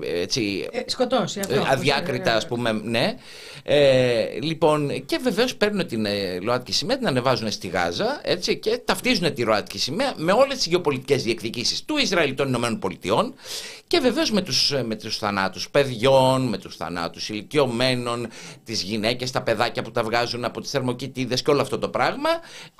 έτσι, 0.00 0.68
σκοτώσει 0.86 1.40
αυτό, 1.40 1.64
αδιάκριτα 1.68 2.34
ας 2.34 2.46
πούμε 2.46 2.72
ναι. 2.72 3.14
Λοιπόν 4.42 5.04
και 5.04 5.18
βεβαίως 5.22 5.56
παίρνουν 5.56 5.86
την 5.86 6.06
ΛΟΑΤΚΙ 6.42 6.72
σημαία 6.72 6.98
την 6.98 7.06
ανεβάζουν 7.06 7.50
στη 7.50 7.68
Γάζα 7.68 8.20
έτσι, 8.22 8.56
και 8.58 8.80
ταυτίζουν 8.84 9.34
τη 9.34 9.42
ΛΟΑΤΚΙ 9.42 9.78
σημαία 9.78 10.14
με 10.16 10.32
όλες 10.32 10.56
τις 10.56 10.66
γεωπολιτικές 10.66 11.22
διεκδικήσεις 11.22 11.84
του 11.84 11.96
Ισραήλ 11.96 12.34
των 12.34 12.48
Ηνωμένων 12.48 12.78
Πολιτειών. 12.78 13.34
Και 13.86 14.00
βεβαίως 14.18 14.30
με 14.30 14.42
τους, 14.42 14.74
με 14.86 14.96
τους 14.96 15.18
θανάτους 15.18 15.70
παιδιών, 15.70 16.42
με 16.42 16.58
τους 16.58 16.76
θανάτους 16.76 17.28
ηλικιωμένων, 17.28 18.28
τις 18.64 18.82
γυναίκες, 18.82 19.30
τα 19.30 19.42
παιδάκια 19.42 19.82
που 19.82 19.90
τα 19.90 20.02
βγάζουν 20.02 20.44
από 20.44 20.60
τις 20.60 20.70
θερμοκοιτίδες 20.70 21.42
και 21.42 21.50
όλο 21.50 21.60
αυτό 21.60 21.78
το 21.78 21.88
πράγμα. 21.88 22.28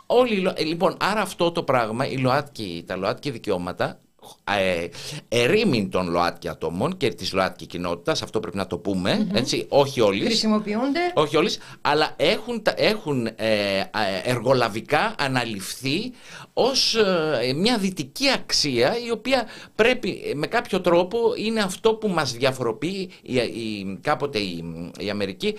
Όλοι, 0.06 0.52
λοιπόν, 0.58 0.96
άρα 1.00 1.20
αυτό 1.20 1.52
το 1.52 1.62
πράγμα, 1.62 2.08
οι 2.08 2.16
ΛΟΑΤΚΙ, 2.16 2.84
τα 2.86 2.96
ΛΟΑΤΚΙ 2.96 3.30
δικαιώματα 3.30 3.98
ε, 4.44 4.86
ερήμην 5.28 5.90
των 5.90 6.08
ΛΟΑΤΚΙ 6.10 6.48
ατόμων 6.48 6.96
και 6.96 7.08
της 7.08 7.32
ΛΟΑΤΚΙ 7.32 7.66
κοινότητας, 7.66 8.22
αυτό 8.22 8.40
πρέπει 8.40 8.56
να 8.56 8.66
το 8.66 8.78
πούμε, 8.78 9.18
mm-hmm. 9.20 9.36
έτσι, 9.36 9.66
όχι 9.68 10.00
όλοι. 10.00 10.24
Χρησιμοποιούνται. 10.24 11.00
Όχι 11.14 11.36
όλοι, 11.36 11.50
αλλά 11.80 12.14
έχουν, 12.16 12.62
έχουν 12.74 13.26
ε, 13.26 13.32
ε, 13.36 13.84
εργολαβικά 14.24 15.14
αναλυφθεί 15.18 16.12
ως 16.60 16.94
ε, 16.94 17.52
μια 17.56 17.78
δυτική 17.78 18.30
αξία 18.30 18.98
η 19.06 19.10
οποία 19.10 19.46
πρέπει 19.74 20.32
με 20.36 20.46
κάποιο 20.46 20.80
τρόπο 20.80 21.18
είναι 21.36 21.60
αυτό 21.60 21.94
που 21.94 22.08
μας 22.08 22.32
διαφοροποιεί 22.32 23.10
η, 23.22 23.34
η, 23.36 23.98
κάποτε 24.02 24.38
η, 24.38 24.64
η 24.98 25.10
Αμερική 25.10 25.54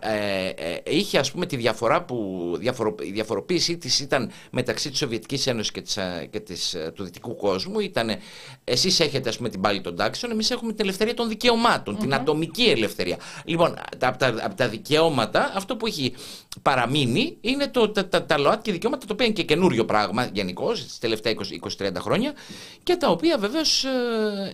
ε, 0.00 0.48
ε, 0.48 0.80
είχε 0.84 1.18
ας 1.18 1.30
πούμε 1.30 1.46
τη 1.46 1.56
διαφορά 1.56 2.04
που 2.04 2.50
διαφορο, 2.58 2.94
η 3.00 3.10
διαφοροποίησή 3.10 3.76
της 3.76 4.00
ήταν 4.00 4.30
μεταξύ 4.50 4.90
της 4.90 4.98
Σοβιετικής 4.98 5.46
Ένωσης 5.46 5.72
και, 5.72 5.80
της, 5.80 5.98
και 6.30 6.40
της, 6.40 6.76
του 6.94 7.04
δυτικού 7.04 7.36
κόσμου. 7.36 7.80
Ήταν 7.80 8.10
εσείς 8.64 9.00
έχετε 9.00 9.28
ας 9.28 9.36
πούμε 9.36 9.48
την 9.48 9.60
πάλη 9.60 9.80
των 9.80 9.96
τάξεων 9.96 10.32
εμείς 10.32 10.50
έχουμε 10.50 10.72
την 10.72 10.84
ελευθερία 10.84 11.14
των 11.14 11.28
δικαιωματων 11.28 11.98
την 11.98 12.14
ατομική 12.14 12.62
ελευθερία. 12.62 13.16
Λοιπόν 13.44 13.74
από 13.98 14.18
τα, 14.18 14.34
τα, 14.34 14.54
τα, 14.56 14.68
δικαιώματα 14.68 15.52
αυτό 15.54 15.76
που 15.76 15.86
έχει 15.86 16.14
παραμείνει 16.62 17.36
είναι 17.40 17.68
το, 17.68 17.88
τα, 17.90 18.08
τα, 18.08 18.24
τα 18.24 18.38
ΛΟΑΤ 18.38 18.62
και 18.62 18.72
δικαιώματα 18.72 19.06
το 19.06 19.12
οποίο 19.12 19.26
είναι 19.26 19.34
και 19.34 19.42
καινούριο 19.42 19.84
πράγμα 19.84 20.30
γενικώ 20.32 20.72
τις 20.72 20.98
τελευταία 20.98 21.32
20-30 21.78 21.92
χρόνια 21.98 22.32
και 22.82 22.96
τα 22.96 23.08
οποία 23.10 23.38
βεβαίως 23.38 23.84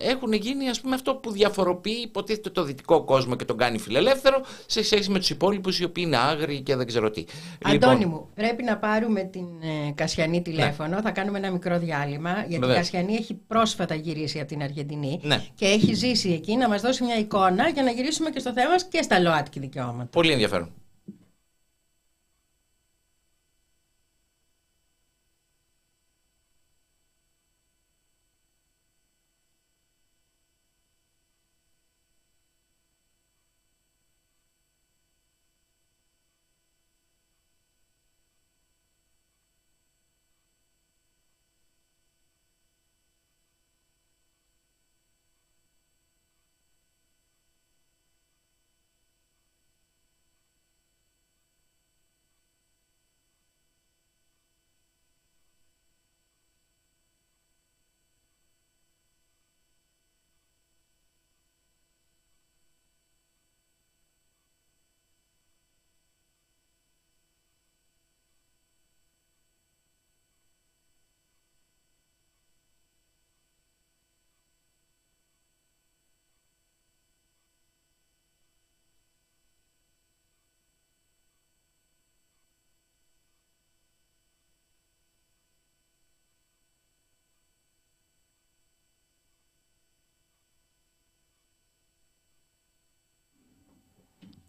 έχουν 0.01 0.33
γίνει 0.33 0.69
ας 0.69 0.81
πούμε 0.81 0.95
αυτό 0.95 1.15
που 1.15 1.31
διαφοροποιεί 1.31 2.01
υποτίθεται 2.03 2.49
το 2.49 2.63
δυτικό 2.63 3.03
κόσμο 3.03 3.35
και 3.35 3.45
τον 3.45 3.57
κάνει 3.57 3.77
φιλελεύθερο 3.77 4.41
σε 4.65 4.83
σχέση 4.83 5.10
με 5.11 5.19
τους 5.19 5.29
υπόλοιπους 5.29 5.79
οι 5.79 5.83
οποίοι 5.83 6.03
είναι 6.07 6.17
άγριοι 6.17 6.61
και 6.61 6.75
δεν 6.75 6.87
ξέρω 6.87 7.11
τι. 7.11 7.23
Αντώνη 7.61 7.99
λοιπόν... 7.99 8.13
μου, 8.13 8.29
πρέπει 8.35 8.63
να 8.63 8.77
πάρουμε 8.77 9.23
την 9.23 9.45
ε, 9.61 9.91
Κασιανή 9.95 10.41
τηλέφωνο. 10.41 10.95
Ναι. 10.95 11.01
Θα 11.01 11.11
κάνουμε 11.11 11.37
ένα 11.37 11.51
μικρό 11.51 11.79
διάλειμμα. 11.79 12.45
Γιατί 12.47 12.69
η 12.69 12.73
Κασιανή 12.73 13.13
έχει 13.13 13.33
πρόσφατα 13.47 13.95
γυρίσει 13.95 14.39
από 14.39 14.47
την 14.47 14.61
Αργεντινή 14.63 15.19
ναι. 15.23 15.43
και 15.55 15.65
έχει 15.65 15.93
ζήσει 15.93 16.29
εκεί 16.29 16.55
να 16.55 16.69
μας 16.69 16.81
δώσει 16.81 17.03
μια 17.03 17.17
εικόνα 17.17 17.69
για 17.69 17.83
να 17.83 17.91
γυρίσουμε 17.91 18.29
και 18.29 18.39
στο 18.39 18.53
θέμα 18.53 18.69
μας 18.69 18.87
και 18.87 19.01
στα 19.01 19.19
ΛΟΑΤΚΙ 19.19 19.59
δικαιώματα. 19.59 20.09
Πολύ 20.11 20.31
ενδιαφέρον. 20.31 20.69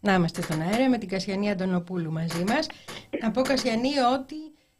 Να 0.05 0.13
είμαστε 0.13 0.41
στον 0.41 0.61
αέρα 0.61 0.89
με 0.89 0.97
την 0.97 1.09
Κασιανή 1.09 1.51
Αντωνοπούλου 1.51 2.11
μαζί 2.11 2.43
μας. 2.43 2.67
Να 3.21 3.31
πω 3.31 3.41
Κασιανή 3.41 3.99
ότι 4.19 4.35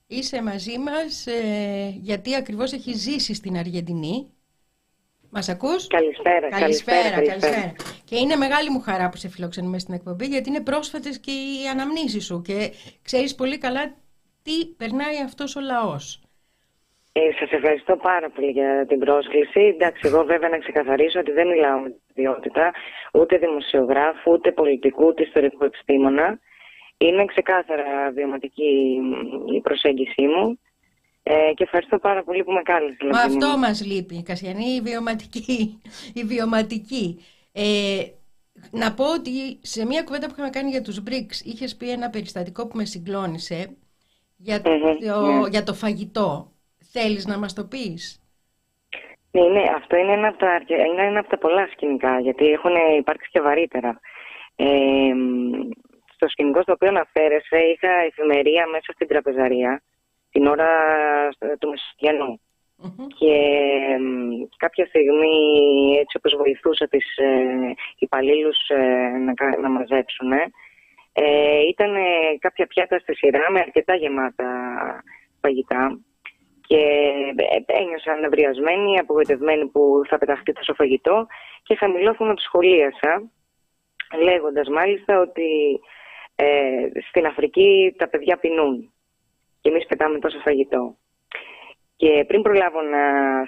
είσαι 0.07 0.43
μαζί 0.43 0.77
μας 0.79 1.27
ε, 1.27 1.89
γιατί 2.01 2.35
ακριβώς 2.35 2.73
έχει 2.73 2.91
ζήσει 2.93 3.33
στην 3.33 3.57
Αργεντινή. 3.57 4.31
Μας 5.29 5.49
ακούς; 5.49 5.87
Καλησπέρα, 5.87 6.49
καλησπέρα, 6.49 7.21
καλησπέρα, 7.21 7.73
Και 8.05 8.17
είναι 8.17 8.35
μεγάλη 8.35 8.69
μου 8.69 8.79
χαρά 8.79 9.09
που 9.09 9.17
σε 9.17 9.29
φιλοξενούμε 9.29 9.79
στην 9.79 9.93
εκπομπή 9.93 10.25
γιατί 10.25 10.49
είναι 10.49 10.61
πρόσφατες 10.61 11.19
και 11.19 11.31
οι 11.31 11.67
αναμνήσεις 11.71 12.25
σου 12.25 12.41
και 12.41 12.71
ξέρεις 13.01 13.35
πολύ 13.35 13.57
καλά 13.57 13.95
τι 14.43 14.65
περνάει 14.77 15.21
αυτός 15.25 15.55
ο 15.55 15.59
λαός. 15.59 16.23
Ε, 17.11 17.21
σας 17.39 17.51
ευχαριστώ 17.51 17.95
πάρα 17.97 18.29
πολύ 18.29 18.51
για 18.51 18.85
την 18.87 18.99
πρόσκληση. 18.99 19.59
Εντάξει, 19.59 20.01
εγώ 20.05 20.23
βέβαια 20.23 20.49
να 20.49 20.57
ξεκαθαρίσω 20.57 21.19
ότι 21.19 21.31
δεν 21.31 21.47
μιλάω 21.47 21.79
με 21.79 21.89
τη 21.89 21.99
ιδιότητα 22.15 22.72
ούτε 23.13 23.38
δημοσιογράφου, 23.38 24.32
ούτε 24.32 24.51
πολιτικού, 24.51 25.05
ούτε 25.05 25.24
ιστορικού 25.24 25.63
επιστήμονα. 25.63 26.39
Είναι 26.98 27.25
ξεκάθαρα 27.25 28.12
βιωματική 28.12 29.00
η 29.55 29.62
προσέγγιση 29.62 30.22
μου. 30.22 30.60
Ε, 31.25 31.53
και 31.53 31.63
ευχαριστώ 31.63 31.98
πάρα 32.00 32.24
πολύ 32.24 32.43
που 32.43 32.51
με 32.51 32.62
κάλεσε. 32.62 32.98
Μα 33.12 33.20
αυτό 33.20 33.48
μου. 33.48 33.58
μας 33.58 33.86
λείπει, 33.86 34.24
Κασιανή, 34.24 34.65
η 34.65 34.82
βιωματική. 34.82 35.82
Η 36.13 36.24
βιωματική. 36.24 37.20
Ε, 37.51 38.03
να 38.72 38.93
πω 38.93 39.13
ότι 39.13 39.60
σε 39.62 39.86
μια 39.86 40.03
κουβέντα 40.03 40.27
που 40.27 40.34
είχαμε 40.34 40.50
κάνει 40.50 40.70
για 40.70 40.82
τους 40.82 41.03
BRICS 41.08 41.46
είχες 41.46 41.75
πει 41.75 41.89
ένα 41.89 42.10
περιστατικό 42.10 42.67
που 42.67 42.77
με 42.77 42.86
συγκλώνησε 42.86 43.77
για, 44.38 44.62
το, 44.62 44.70
ναι. 44.70 45.50
για 45.50 45.63
το 45.63 45.74
φαγητό. 45.74 46.51
Θέλεις 46.91 47.25
να 47.25 47.38
μας 47.38 47.53
το 47.53 47.65
πεις; 47.65 48.22
Ναι, 49.35 49.41
ναι, 49.41 49.63
αυτό 49.75 49.95
είναι 49.97 50.11
ένα 50.11 50.27
από 50.27 50.37
τα, 50.37 50.61
είναι 50.67 51.05
ένα 51.05 51.19
από 51.19 51.29
τα 51.29 51.37
πολλά 51.37 51.67
σκηνικά, 51.71 52.19
γιατί 52.19 52.45
έχουν 52.45 52.71
υπάρξει 52.97 53.29
και 53.31 53.41
βαρύτερα. 53.41 53.99
Ε, 54.55 55.13
στο 56.13 56.27
σκηνικό 56.27 56.61
στο 56.61 56.71
οποίο 56.71 56.87
αναφέρεσαι 56.87 57.57
είχα 57.57 57.91
εφημερία 57.91 58.67
μέσα 58.67 58.91
στην 58.93 59.07
τραπεζαρία 59.07 59.81
την 60.31 60.47
ώρα 60.47 60.69
του 61.59 61.69
μεσογεννου 61.69 62.39
Και 63.19 63.37
κάποια 64.57 64.85
στιγμή 64.85 65.35
έτσι 65.99 66.17
όπως 66.17 66.35
βοηθούσα 66.35 66.87
τις 66.87 67.17
ε, 67.17 67.73
υπαλλήλους 67.97 68.57
ε, 68.67 68.77
να, 69.25 69.59
να 69.61 69.69
μαζέψουν 69.69 70.31
ε, 70.31 71.59
ήταν 71.69 71.95
κάποια 72.39 72.67
πιάτα 72.67 72.99
στη 72.99 73.15
σειρά 73.15 73.51
με 73.51 73.59
αρκετά 73.59 73.95
γεμάτα 73.95 74.47
φαγητά 75.41 75.99
και 76.67 76.82
ε, 77.36 77.79
ένιωσα 77.79 78.15
νευριασμένη, 78.15 79.00
απογοητευμένη 79.00 79.65
που 79.67 80.01
θα 80.10 80.17
πεταχτεί 80.17 80.53
τόσο 80.53 80.74
φαγητό 80.74 81.27
και 81.63 81.75
χαμηλόφωνα 81.75 82.34
του 82.34 82.41
σχολίασα 82.41 83.32
λέγοντας 84.22 84.67
μάλιστα 84.70 85.20
ότι 85.20 85.79
ε, 86.36 86.88
στην 87.10 87.25
Αφρική 87.25 87.96
τα 87.98 88.10
παιδιά 88.10 88.38
πεινούν 88.38 88.93
και 89.62 89.70
εμείς 89.70 89.86
πετάμε 89.86 90.20
τόσο 90.20 90.39
φαγητό. 90.39 90.96
Και 91.96 92.24
πριν 92.27 92.41
προλάβω 92.41 92.82
να 92.82 93.03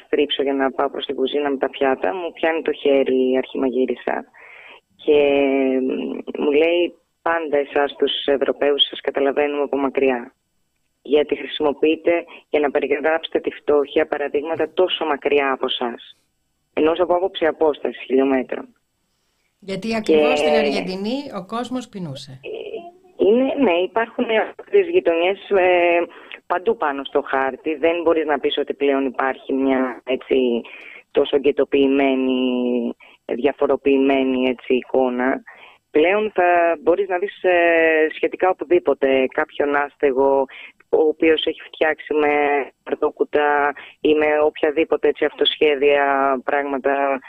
στρίψω 0.06 0.44
για 0.44 0.54
να 0.54 0.72
πάω 0.72 0.90
προς 0.90 1.06
την 1.06 1.16
κουζίνα 1.16 1.50
με 1.50 1.58
τα 1.58 1.70
πιάτα, 1.70 2.16
μου 2.16 2.32
πιάνει 2.32 2.62
το 2.62 2.72
χέρι 2.72 3.32
η 3.32 3.38
αρχιμαγείρισα 3.38 4.26
και 4.96 5.20
μου 6.38 6.52
λέει 6.52 6.96
πάντα 7.22 7.58
εσάς 7.58 7.96
τους 7.98 8.12
Ευρωπαίους 8.26 8.84
σας 8.90 9.02
καταλαβαίνουμε 9.02 9.62
από 9.62 9.78
μακριά 9.78 10.34
γιατί 11.06 11.36
χρησιμοποιείτε 11.36 12.26
για 12.50 12.60
να 12.60 12.72
περιγράψετε 12.72 13.40
τη 13.40 13.52
φτώχεια 13.52 14.08
παραδείγματα 14.08 14.74
τόσο 14.74 15.06
μακριά 15.06 15.52
από 15.52 15.66
εσά. 15.66 15.96
Ενώ 16.74 16.92
από 16.98 17.14
άποψη 17.16 17.46
απόστασης 17.46 18.04
χιλιόμετρων. 18.06 18.66
Γιατί 19.60 19.96
ακριβώς 19.96 20.30
και... 20.30 20.36
στην 20.36 20.54
Αργεντινή 20.54 21.20
ο 21.40 21.46
κόσμος 21.46 21.88
πεινούσε. 21.90 22.40
Είναι, 23.18 23.54
ναι, 23.64 23.72
υπάρχουν 23.72 24.26
αυτέ 24.60 24.80
γειτονιές 24.80 25.50
ε, 25.50 26.00
παντού 26.48 26.78
πάνω 26.78 27.04
στο 27.04 27.22
χάρτη. 27.22 27.76
Δεν 27.76 28.02
μπορείς 28.04 28.26
να 28.26 28.40
πεις 28.40 28.58
ότι 28.58 28.74
πλέον 28.74 29.06
υπάρχει 29.06 29.54
μια 29.54 30.02
έτσι, 30.06 30.62
τόσο 31.12 31.36
εγκαιτοποιημένη, 31.36 32.40
διαφοροποιημένη 33.26 34.48
έτσι, 34.50 34.74
εικόνα. 34.74 35.42
Πλέον 35.92 36.32
θα 36.34 36.78
μπορείς 36.82 37.08
να 37.08 37.18
δεις 37.18 37.44
ε, 37.44 38.08
σχετικά 38.16 38.50
οπουδήποτε 38.50 39.26
κάποιον 39.34 39.76
άστεγο 39.76 40.46
ο 40.98 41.08
οποίος 41.08 41.46
έχει 41.46 41.62
φτιάξει 41.62 42.14
με 42.14 42.34
πρωτόκουτα 42.84 43.74
ή 44.00 44.14
με 44.14 44.26
οποιαδήποτε 44.44 45.08
έτσι 45.08 45.26
αυτοσχέδια 45.26 46.06
πράγματα 46.44 47.20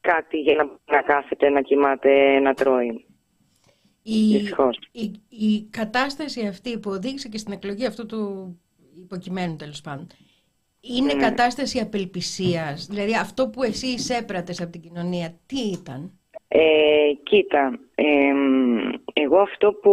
κάτι 0.00 0.38
για 0.38 0.54
να, 0.54 0.94
να 0.96 1.02
κάθεται, 1.02 1.48
να 1.48 1.60
κοιμάται, 1.60 2.38
να 2.38 2.54
τρώει. 2.54 3.04
Η, 4.02 4.34
η, 4.92 5.22
η, 5.28 5.68
κατάσταση 5.70 6.46
αυτή 6.46 6.78
που 6.78 6.90
οδήγησε 6.90 7.28
και 7.28 7.38
στην 7.38 7.52
εκλογή 7.52 7.86
αυτού 7.86 8.06
του 8.06 8.20
υποκειμένου 9.02 9.56
τέλος 9.56 9.80
πάντων 9.80 10.06
είναι 10.80 11.12
ναι. 11.12 11.22
κατάσταση 11.22 11.78
απελπισίας, 11.78 12.86
δηλαδή 12.86 13.16
αυτό 13.16 13.48
που 13.48 13.62
εσύ 13.62 13.86
εισέπρατες 13.86 14.60
από 14.60 14.70
την 14.70 14.80
κοινωνία, 14.80 15.38
τι 15.46 15.58
ήταν; 15.60 16.18
Ε, 16.48 17.12
κοίτα, 17.22 17.78
εγώ 19.12 19.38
αυτό 19.38 19.72
που 19.72 19.92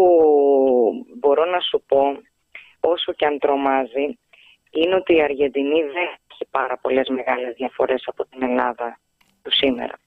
μπορώ 1.17 1.45
να 1.45 1.59
σου 1.59 1.83
πω 1.87 1.99
όσο 2.79 3.13
και 3.13 3.25
αν 3.25 3.39
τρομάζει, 3.39 4.17
είναι 4.71 4.95
ότι 4.95 5.15
η 5.15 5.21
Αργεντινή 5.21 5.81
δεν 5.81 6.07
έχει 6.31 6.45
πάρα 6.51 6.77
πολλές 6.77 7.09
μεγάλες 7.09 7.55
διαφορές 7.55 8.03
από 8.05 8.25
την 8.25 8.43
Ελλάδα 8.43 8.99
του 9.41 9.51
σήμερα. 9.51 9.99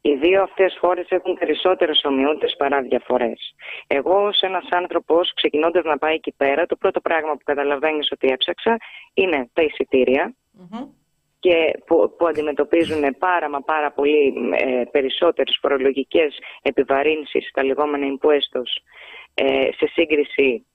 Οι 0.00 0.14
δύο 0.14 0.42
αυτές 0.42 0.76
χώρες 0.80 1.06
έχουν 1.08 1.38
περισσότερες 1.38 2.00
ομοιότητες 2.04 2.54
παρά 2.58 2.82
διαφορές. 2.82 3.54
Εγώ 3.86 4.26
ως 4.26 4.40
ένας 4.40 4.66
άνθρωπος 4.70 5.32
ξεκινώντας 5.34 5.84
να 5.84 5.98
πάει 5.98 6.14
εκεί 6.14 6.32
πέρα, 6.36 6.66
το 6.66 6.76
πρώτο 6.76 7.00
πράγμα 7.00 7.32
που 7.32 7.44
καταλαβαίνεις 7.44 8.10
ότι 8.12 8.28
έψαξα 8.28 8.76
είναι 9.14 9.50
τα 9.52 9.62
εισιτηρια 9.62 10.34
και 11.40 11.78
που, 11.86 12.14
που 12.18 12.26
αντιμετωπίζουν 12.26 13.16
πάρα 13.18 13.48
μα 13.50 13.60
πάρα 13.60 13.92
πολύ 13.92 14.34
ε, 14.52 14.82
περισσότερες 14.90 15.58
φορολογικές 15.60 16.38
επιβαρύνσεις, 16.62 17.50
τα 17.52 17.64
λεγόμενα 17.64 18.06
impuestos, 18.06 18.82
ε, 19.34 19.68
σε 19.76 19.86
σύγκριση 19.92 20.66
ε, 20.66 20.69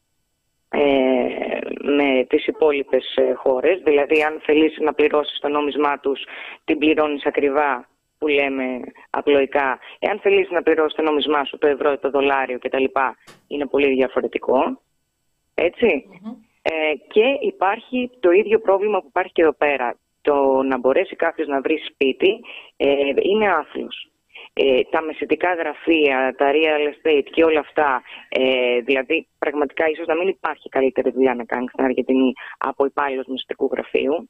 με 1.82 2.26
τις 2.30 2.48
υπόλοιπες 2.48 3.16
ε, 3.16 3.34
χώρες. 3.34 3.82
Δηλαδή 3.84 4.24
αν 4.24 4.42
θέλεις 4.44 4.78
να 4.80 4.94
πληρώσεις 4.94 5.40
το 5.40 5.48
νόμισμά 5.48 6.00
τους, 6.00 6.24
την 6.66 6.78
πληρώνεις 6.78 7.26
ακριβά 7.26 7.88
που 8.18 8.28
λέμε 8.28 8.80
απλοϊκά. 9.10 9.80
Εάν 10.00 10.20
θέλεις 10.20 10.50
να 10.50 10.64
πληρώσεις 10.64 10.96
το 10.96 11.02
νόμισμά 11.02 11.44
σου, 11.44 11.58
το 11.58 11.68
ευρώ, 11.68 11.98
το 11.98 12.10
δολάριο 12.10 12.60
κτλ. 12.60 12.84
είναι 13.48 13.66
πολύ 13.66 13.94
διαφορετικό. 13.94 14.82
Ε, 16.68 16.96
και 17.08 17.38
υπάρχει 17.42 18.10
το 18.20 18.32
ίδιο 18.32 18.60
πρόβλημα 18.60 19.00
που 19.00 19.08
υπάρχει 19.08 19.32
και 19.32 19.42
εδώ 19.42 19.54
πέρα. 19.54 19.98
Το 20.22 20.64
να 20.64 20.78
μπορέσει 20.78 21.16
κάποιος 21.16 21.48
να 21.48 21.62
βρει 21.62 21.82
σπίτι 21.92 22.40
ε, 22.78 22.88
είναι 23.16 23.48
άθλος. 23.48 24.10
Ε, 24.58 24.82
τα 24.90 25.02
μεσητικά 25.02 25.54
γραφεία, 25.54 26.36
τα 26.38 26.52
real 26.52 26.84
estate 26.92 27.28
και 27.32 27.44
όλα 27.44 27.60
αυτά, 27.60 28.02
ε, 28.30 28.80
δηλαδή 28.80 29.28
πραγματικά 29.40 29.90
ίσως 29.90 30.08
να 30.08 30.16
μην 30.16 30.28
υπάρχει 30.28 30.70
καλύτερη 30.70 31.12
δουλειά 31.12 31.36
να 31.36 31.44
κάνει 31.46 31.68
στην 31.68 31.84
Αργεντινή 31.84 32.34
από 32.58 32.86
υπάλληλος 32.86 33.26
μεσητικού 33.28 33.70
γραφείου. 33.72 34.30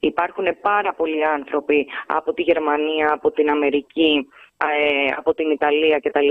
Υπάρχουν 0.00 0.46
πάρα 0.60 0.94
πολλοί 0.94 1.24
άνθρωποι 1.24 1.86
από 2.06 2.32
τη 2.32 2.42
Γερμανία, 2.42 3.12
από 3.12 3.30
την 3.30 3.50
Αμερική, 3.50 4.28
ε, 4.56 5.12
από 5.16 5.34
την 5.34 5.50
Ιταλία 5.50 5.98
κτλ. 5.98 6.28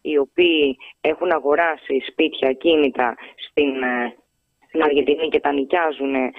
οι 0.00 0.18
οποίοι 0.18 0.76
έχουν 1.00 1.30
αγοράσει 1.32 2.02
σπίτια, 2.10 2.52
κίνητα 2.52 3.16
στην, 3.48 3.82
ε, 3.82 4.14
στην 4.70 4.82
Αργεντινή 4.82 5.28
και 5.28 5.40
τα 5.40 5.52
νοικιάζουν 5.52 6.14
ε, 6.14 6.30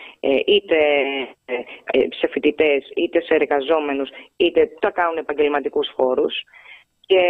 είτε 0.46 0.78
σε 2.20 2.28
φοιτητές, 2.28 2.92
είτε 2.96 3.22
σε 3.22 3.34
εργαζόμενους, 3.34 4.10
είτε 4.38 4.70
τα 4.80 4.92
κάνουν 4.92 5.18
επαγγελματικούς 5.18 5.92
φόρους 5.96 6.44
και 7.06 7.24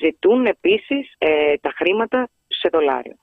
ζητούν 0.00 0.46
επίσης 0.46 1.16
τα 1.60 1.72
χρήματα 1.76 2.28
σε 2.46 2.68
δολάριο. 2.72 3.16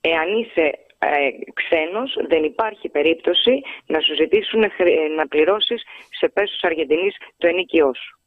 Εάν 0.00 0.38
είσαι 0.38 0.86
ε, 0.98 1.28
ξένος 1.54 2.16
δεν 2.28 2.44
υπάρχει 2.44 2.88
περίπτωση 2.88 3.62
να 3.86 4.00
σου 4.00 4.14
ζητήσουν 4.14 4.60
να 5.16 5.28
πληρώσεις 5.28 5.82
σε 6.10 6.28
πέσους 6.28 6.62
Αργεντινής 6.62 7.16
το 7.36 7.46
ενίκιό 7.46 7.94
σου. 7.94 8.18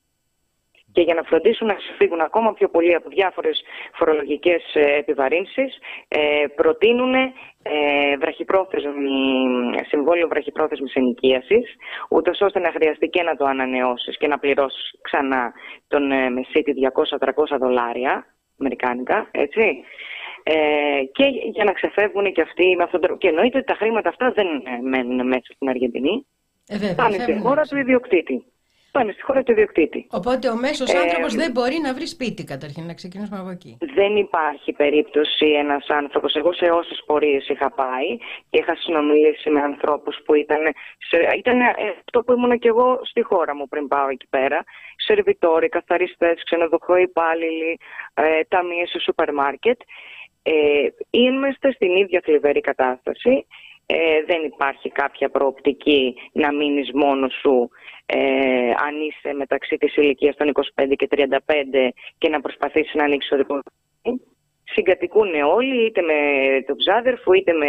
Και 0.91 1.01
για 1.01 1.13
να 1.13 1.23
φροντίσουν 1.23 1.67
να 1.67 1.75
φύγουν 1.97 2.21
ακόμα 2.21 2.53
πιο 2.53 2.69
πολύ 2.69 2.95
από 2.95 3.09
διάφορες 3.09 3.61
φορολογικές 3.93 4.61
ε, 4.73 4.95
επιβαρύνσεις, 4.97 5.77
ε, 6.07 6.19
προτείνουν 6.55 7.13
ε, 7.63 8.17
βραχυπρόθεσμη, 8.19 9.21
συμβόλαιο 9.87 10.27
βραχυπρόθεσμης 10.27 10.93
ενοικίασης, 10.93 11.75
ούτως 12.09 12.41
ώστε 12.41 12.59
να 12.59 12.71
χρειαστεί 12.71 13.07
και 13.07 13.23
να 13.23 13.35
το 13.35 13.45
ανανεώσεις 13.45 14.17
και 14.17 14.27
να 14.27 14.39
πληρώσεις 14.39 14.93
ξανά 15.01 15.53
τον 15.87 16.11
ε, 16.11 16.29
μεσίτη 16.29 16.73
200-300 17.19 17.57
δολάρια, 17.59 18.25
αμερικάνικα, 18.59 19.27
έτσι. 19.31 19.83
Ε, 20.43 21.03
και 21.11 21.25
για 21.53 21.63
να 21.63 21.71
ξεφεύγουν 21.71 22.31
και 22.31 22.41
αυτοί 22.41 22.75
με 22.77 22.83
αυτόν 22.83 22.99
τον 22.99 23.01
τρόπο. 23.01 23.17
Και 23.17 23.27
εννοείται 23.27 23.57
ότι 23.57 23.67
τα 23.67 23.73
χρήματα 23.73 24.09
αυτά 24.09 24.31
δεν 24.31 24.47
μένουν 24.81 25.27
μέσα 25.27 25.53
στην 25.53 25.69
Αργεντινή. 25.69 26.25
Ε, 26.67 26.77
βέβαια, 26.77 26.95
Πάνε 26.95 27.17
στη 27.17 27.39
χώρα 27.39 27.61
του 27.61 27.77
ιδιοκτήτη. 27.77 28.45
Πάνε 28.91 29.11
στη 29.11 29.21
χώρα 29.21 29.43
του 29.43 29.51
ιδιοκτήτη. 29.51 30.07
Οπότε 30.11 30.49
ο 30.49 30.55
μέσος 30.55 30.93
ε, 30.93 30.97
άνθρωπος 30.97 31.35
δεν 31.35 31.51
μπορεί 31.51 31.79
να 31.83 31.93
βρει 31.93 32.07
σπίτι, 32.07 32.43
καταρχήν, 32.43 32.85
να 32.85 32.93
ξεκινήσουμε 32.93 33.39
από 33.39 33.49
εκεί. 33.49 33.77
Δεν 33.93 34.15
υπάρχει 34.15 34.71
περίπτωση 34.71 35.45
ένας 35.45 35.87
άνθρωπος. 35.87 36.33
Εγώ 36.35 36.53
σε 36.53 36.65
όσες 36.65 37.03
πορείες 37.05 37.47
είχα 37.47 37.71
πάει 37.71 38.17
και 38.49 38.59
είχα 38.59 38.75
συνομιλήσει 38.75 39.49
με 39.49 39.61
ανθρώπους 39.61 40.19
που 40.25 40.33
ήταν. 40.33 40.61
Σε, 40.97 41.17
ήταν 41.37 41.59
αυτό 42.05 42.23
που 42.23 42.33
ήμουν 42.33 42.59
και 42.59 42.67
εγώ 42.67 42.99
στη 43.03 43.21
χώρα 43.21 43.55
μου 43.55 43.67
πριν 43.67 43.87
πάω 43.87 44.07
εκεί 44.09 44.27
πέρα. 44.29 44.63
Σερβιτόροι, 44.95 45.69
καθαριστές, 45.69 46.43
ξενοδοχό 46.43 46.95
υπάλληλοι, 46.97 47.79
ε, 48.13 48.41
ταμείες 48.47 48.89
σε 48.89 48.99
σούπερ 48.99 49.33
μάρκετ. 49.33 49.79
Ε, 50.43 50.51
είμαστε 51.09 51.71
στην 51.71 51.95
ίδια 51.95 52.21
θλιβερή 52.23 52.61
κατάσταση. 52.61 53.45
Ε, 53.91 54.23
δεν 54.25 54.43
υπάρχει 54.43 54.89
κάποια 54.89 55.29
προοπτική 55.29 56.15
να 56.31 56.53
μείνεις 56.53 56.91
μόνος 56.93 57.33
σου 57.41 57.69
ε, 58.05 58.69
αν 58.69 58.95
είσαι 59.07 59.33
μεταξύ 59.33 59.77
της 59.77 59.95
ηλικίας 59.95 60.35
των 60.35 60.51
25 60.75 60.93
και 60.95 61.07
35 61.11 61.27
και 62.17 62.29
να 62.29 62.41
προσπαθήσεις 62.41 62.93
να 62.93 63.03
ανοίξεις 63.03 63.29
το 63.29 63.37
δικό 63.37 63.59
Συγκατοικούν 64.63 65.41
όλοι, 65.41 65.85
είτε 65.85 66.01
με 66.01 66.13
τον 66.67 66.77
ξάδερφο, 66.77 67.33
είτε 67.33 67.53
με 67.53 67.67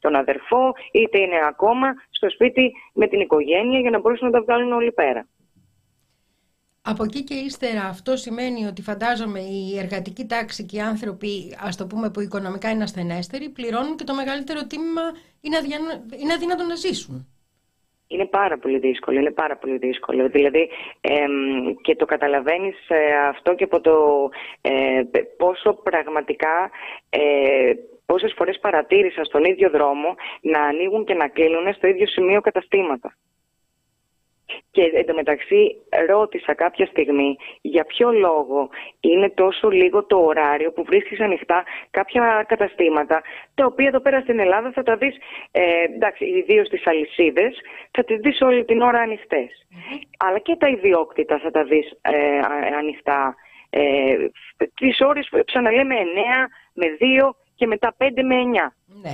τον 0.00 0.14
αδερφό, 0.14 0.74
είτε 0.92 1.20
είναι 1.20 1.38
ακόμα 1.48 1.94
στο 2.10 2.30
σπίτι 2.30 2.72
με 2.94 3.06
την 3.06 3.20
οικογένεια 3.20 3.78
για 3.80 3.90
να 3.90 4.00
μπορέσουν 4.00 4.26
να 4.26 4.32
τα 4.32 4.40
βγάλουν 4.40 4.72
όλοι 4.72 4.92
πέρα. 4.92 5.26
Από 6.90 7.02
εκεί 7.04 7.24
και 7.24 7.34
ύστερα 7.34 7.82
αυτό 7.84 8.16
σημαίνει 8.16 8.66
ότι 8.66 8.82
φαντάζομαι 8.82 9.40
η 9.40 9.78
εργατική 9.78 10.24
τάξη 10.26 10.66
και 10.66 10.76
οι 10.76 10.80
άνθρωποι, 10.80 11.56
ας 11.60 11.76
το 11.76 11.86
πούμε 11.86 12.10
που 12.10 12.20
οικονομικά 12.20 12.70
είναι 12.70 12.82
ασθενέστεροι, 12.82 13.48
πληρώνουν 13.48 13.96
και 13.96 14.04
το 14.04 14.14
μεγαλύτερο 14.14 14.66
τίμημα 14.66 15.02
είναι, 15.40 15.56
είναι 16.22 16.32
αδύνατο 16.32 16.64
να 16.64 16.74
ζήσουν. 16.74 17.26
Είναι 18.06 18.26
πάρα 18.26 18.58
πολύ 18.58 18.78
δύσκολο, 18.78 19.18
είναι 19.18 19.30
πάρα 19.30 19.56
πολύ 19.56 19.78
δύσκολο. 19.78 20.28
Δηλαδή 20.28 20.68
και 21.82 21.96
το 21.96 22.04
καταλαβαίνεις 22.04 22.88
ε, 22.88 23.28
αυτό 23.28 23.54
και 23.54 23.64
από 23.64 23.80
το 23.80 23.94
ε, 24.60 25.02
πόσο 25.36 25.72
πραγματικά 25.72 26.70
ε, 27.10 27.72
πόσες 28.06 28.32
φορές 28.36 28.58
παρατήρησα 28.58 29.24
στον 29.24 29.44
ίδιο 29.44 29.70
δρόμο 29.70 30.14
να 30.40 30.60
ανοίγουν 30.62 31.04
και 31.04 31.14
να 31.14 31.28
κλείνουν 31.28 31.74
στο 31.74 31.86
ίδιο 31.86 32.06
σημείο 32.06 32.40
καταστήματα. 32.40 33.16
Και 34.70 34.82
εντωμεταξύ 34.94 35.76
ρώτησα 36.08 36.54
κάποια 36.54 36.86
στιγμή 36.86 37.36
για 37.60 37.84
ποιο 37.84 38.12
λόγο 38.12 38.68
είναι 39.00 39.30
τόσο 39.30 39.68
λίγο 39.68 40.04
το 40.04 40.16
ωράριο 40.16 40.72
που 40.72 40.84
βρίσκεις 40.84 41.20
ανοιχτά 41.20 41.64
κάποια 41.90 42.44
καταστήματα 42.48 43.22
τα 43.54 43.64
οποία 43.66 43.86
εδώ 43.86 44.00
πέρα 44.00 44.20
στην 44.20 44.38
Ελλάδα 44.38 44.72
θα 44.72 44.82
τα 44.82 44.96
δεις, 44.96 45.16
ε, 45.50 45.62
εντάξει, 45.94 46.24
ιδίως 46.24 46.66
στις 46.66 46.86
αλυσίδες, 46.86 47.60
θα 47.90 48.04
τις 48.04 48.18
δεις 48.20 48.40
όλη 48.40 48.64
την 48.64 48.80
ώρα 48.80 49.00
Αλλά 50.18 50.38
και 50.38 50.56
τα 50.56 50.68
ιδιόκτητα 50.68 51.38
θα 51.38 51.50
τα 51.50 51.64
δεις 51.64 51.90
ε, 52.00 52.38
ανοιχτά. 52.78 53.34
Ε, 53.70 54.16
τις 54.74 55.00
ώρες, 55.00 55.28
ξαναλέμε, 55.44 55.94
9 55.94 56.48
με 56.72 56.86
2 56.98 57.36
και 57.54 57.66
μετά 57.66 57.94
5 57.98 58.22
με 58.22 58.34
9. 58.34 58.74
Ναι. 59.02 59.10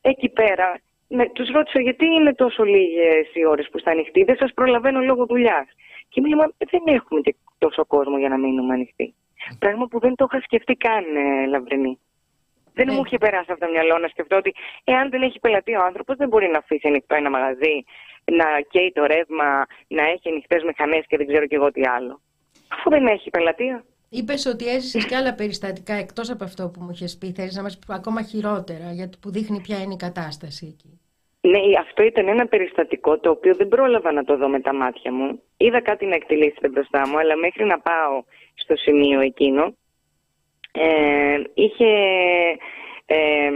Εκεί 0.00 0.28
πέρα 0.28 0.80
με, 1.08 1.28
τους 1.28 1.48
ρώτησα 1.50 1.80
γιατί 1.80 2.06
είναι 2.06 2.34
τόσο 2.34 2.62
λίγες 2.62 3.34
οι 3.34 3.46
ώρες 3.46 3.68
που 3.70 3.78
είστε 3.78 3.90
ανοιχτοί, 3.90 4.24
δεν 4.24 4.36
σας 4.36 4.52
προλαβαίνω 4.54 5.00
λόγω 5.00 5.26
δουλειάς. 5.26 5.66
Και 6.08 6.20
μου 6.20 6.26
λέει, 6.26 6.54
δεν 6.70 6.82
έχουμε 6.84 7.20
και 7.20 7.34
τόσο 7.58 7.84
κόσμο 7.86 8.18
για 8.18 8.28
να 8.28 8.38
μείνουμε 8.38 8.74
ανοιχτοί. 8.74 9.14
Πράγμα 9.58 9.86
που 9.86 9.98
δεν 9.98 10.14
το 10.14 10.26
είχα 10.30 10.40
σκεφτεί 10.40 10.74
καν, 10.74 11.04
ε, 11.16 11.46
Λαμπρινή. 11.46 11.98
Δεν 12.74 12.86
μου 12.90 12.94
ναι. 12.94 13.02
είχε 13.06 13.18
περάσει 13.18 13.52
από 13.52 13.60
το 13.60 13.70
μυαλό 13.70 13.98
να 13.98 14.08
σκεφτώ 14.08 14.36
ότι 14.36 14.54
εάν 14.84 15.10
δεν 15.10 15.22
έχει 15.22 15.38
πελατεί 15.38 15.74
ο 15.74 15.82
άνθρωπος, 15.84 16.16
δεν 16.16 16.28
μπορεί 16.28 16.48
να 16.48 16.58
αφήσει 16.58 16.88
ανοιχτό 16.88 17.14
ένα 17.14 17.30
μαγαζί, 17.30 17.84
να 18.24 18.46
καίει 18.70 18.92
το 18.94 19.04
ρεύμα, 19.06 19.66
να 19.88 20.02
έχει 20.02 20.28
ανοιχτές 20.28 20.62
μηχανές 20.62 21.04
και 21.06 21.16
δεν 21.16 21.26
ξέρω 21.26 21.46
κι 21.46 21.54
εγώ 21.54 21.70
τι 21.70 21.82
άλλο. 21.86 22.20
Αφού 22.68 22.90
δεν 22.90 23.06
έχει 23.06 23.30
πελατεία. 23.30 23.84
Είπες 24.10 24.46
ότι 24.46 24.68
έζησες 24.68 25.06
και 25.06 25.16
άλλα 25.16 25.34
περιστατικά 25.34 25.94
εκτός 25.94 26.30
από 26.30 26.44
αυτό 26.44 26.70
που 26.70 26.80
μου 26.82 26.90
είχες 26.90 27.18
πει. 27.18 27.32
Θέλεις 27.32 27.56
να 27.56 27.62
μας 27.62 27.78
πεις 27.78 27.88
ακόμα 27.88 28.22
χειρότερα, 28.22 28.92
γιατί 28.92 29.18
που 29.20 29.30
δείχνει 29.30 29.60
ποια 29.60 29.78
είναι 29.78 29.94
η 29.94 29.96
κατάσταση 29.96 30.66
εκεί. 30.66 31.00
Ναι, 31.40 31.58
αυτό 31.78 32.02
ήταν 32.02 32.28
ένα 32.28 32.46
περιστατικό 32.46 33.18
το 33.18 33.30
οποίο 33.30 33.54
δεν 33.54 33.68
πρόλαβα 33.68 34.12
να 34.12 34.24
το 34.24 34.36
δω 34.36 34.48
με 34.48 34.60
τα 34.60 34.74
μάτια 34.74 35.12
μου. 35.12 35.42
Είδα 35.56 35.80
κάτι 35.80 36.06
να 36.06 36.14
εκτελήσεται 36.14 36.68
μπροστά 36.68 37.08
μου, 37.08 37.18
αλλά 37.18 37.36
μέχρι 37.36 37.64
να 37.64 37.80
πάω 37.80 38.24
στο 38.54 38.76
σημείο 38.76 39.20
εκείνο, 39.20 39.74
ε, 40.72 41.42
είχε, 41.54 41.90
ε, 43.06 43.50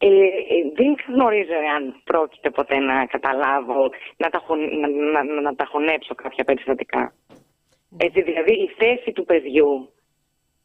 ε, 0.06 0.72
δεν 0.74 0.94
γνωρίζω 1.08 1.54
αν 1.76 2.00
πρόκειται 2.04 2.50
ποτέ 2.50 2.78
να 2.78 3.06
καταλάβω, 3.06 3.90
να 4.16 4.30
τα, 4.30 4.42
να, 4.80 4.88
να, 4.88 5.40
να 5.40 5.54
τα 5.54 5.64
χωνέψω 5.64 6.14
κάποια 6.14 6.44
περιστατικά. 6.44 7.14
Έτσι, 7.96 8.22
δηλαδή 8.22 8.52
η 8.52 8.70
θέση 8.78 9.12
του 9.12 9.24
παιδιού 9.24 9.92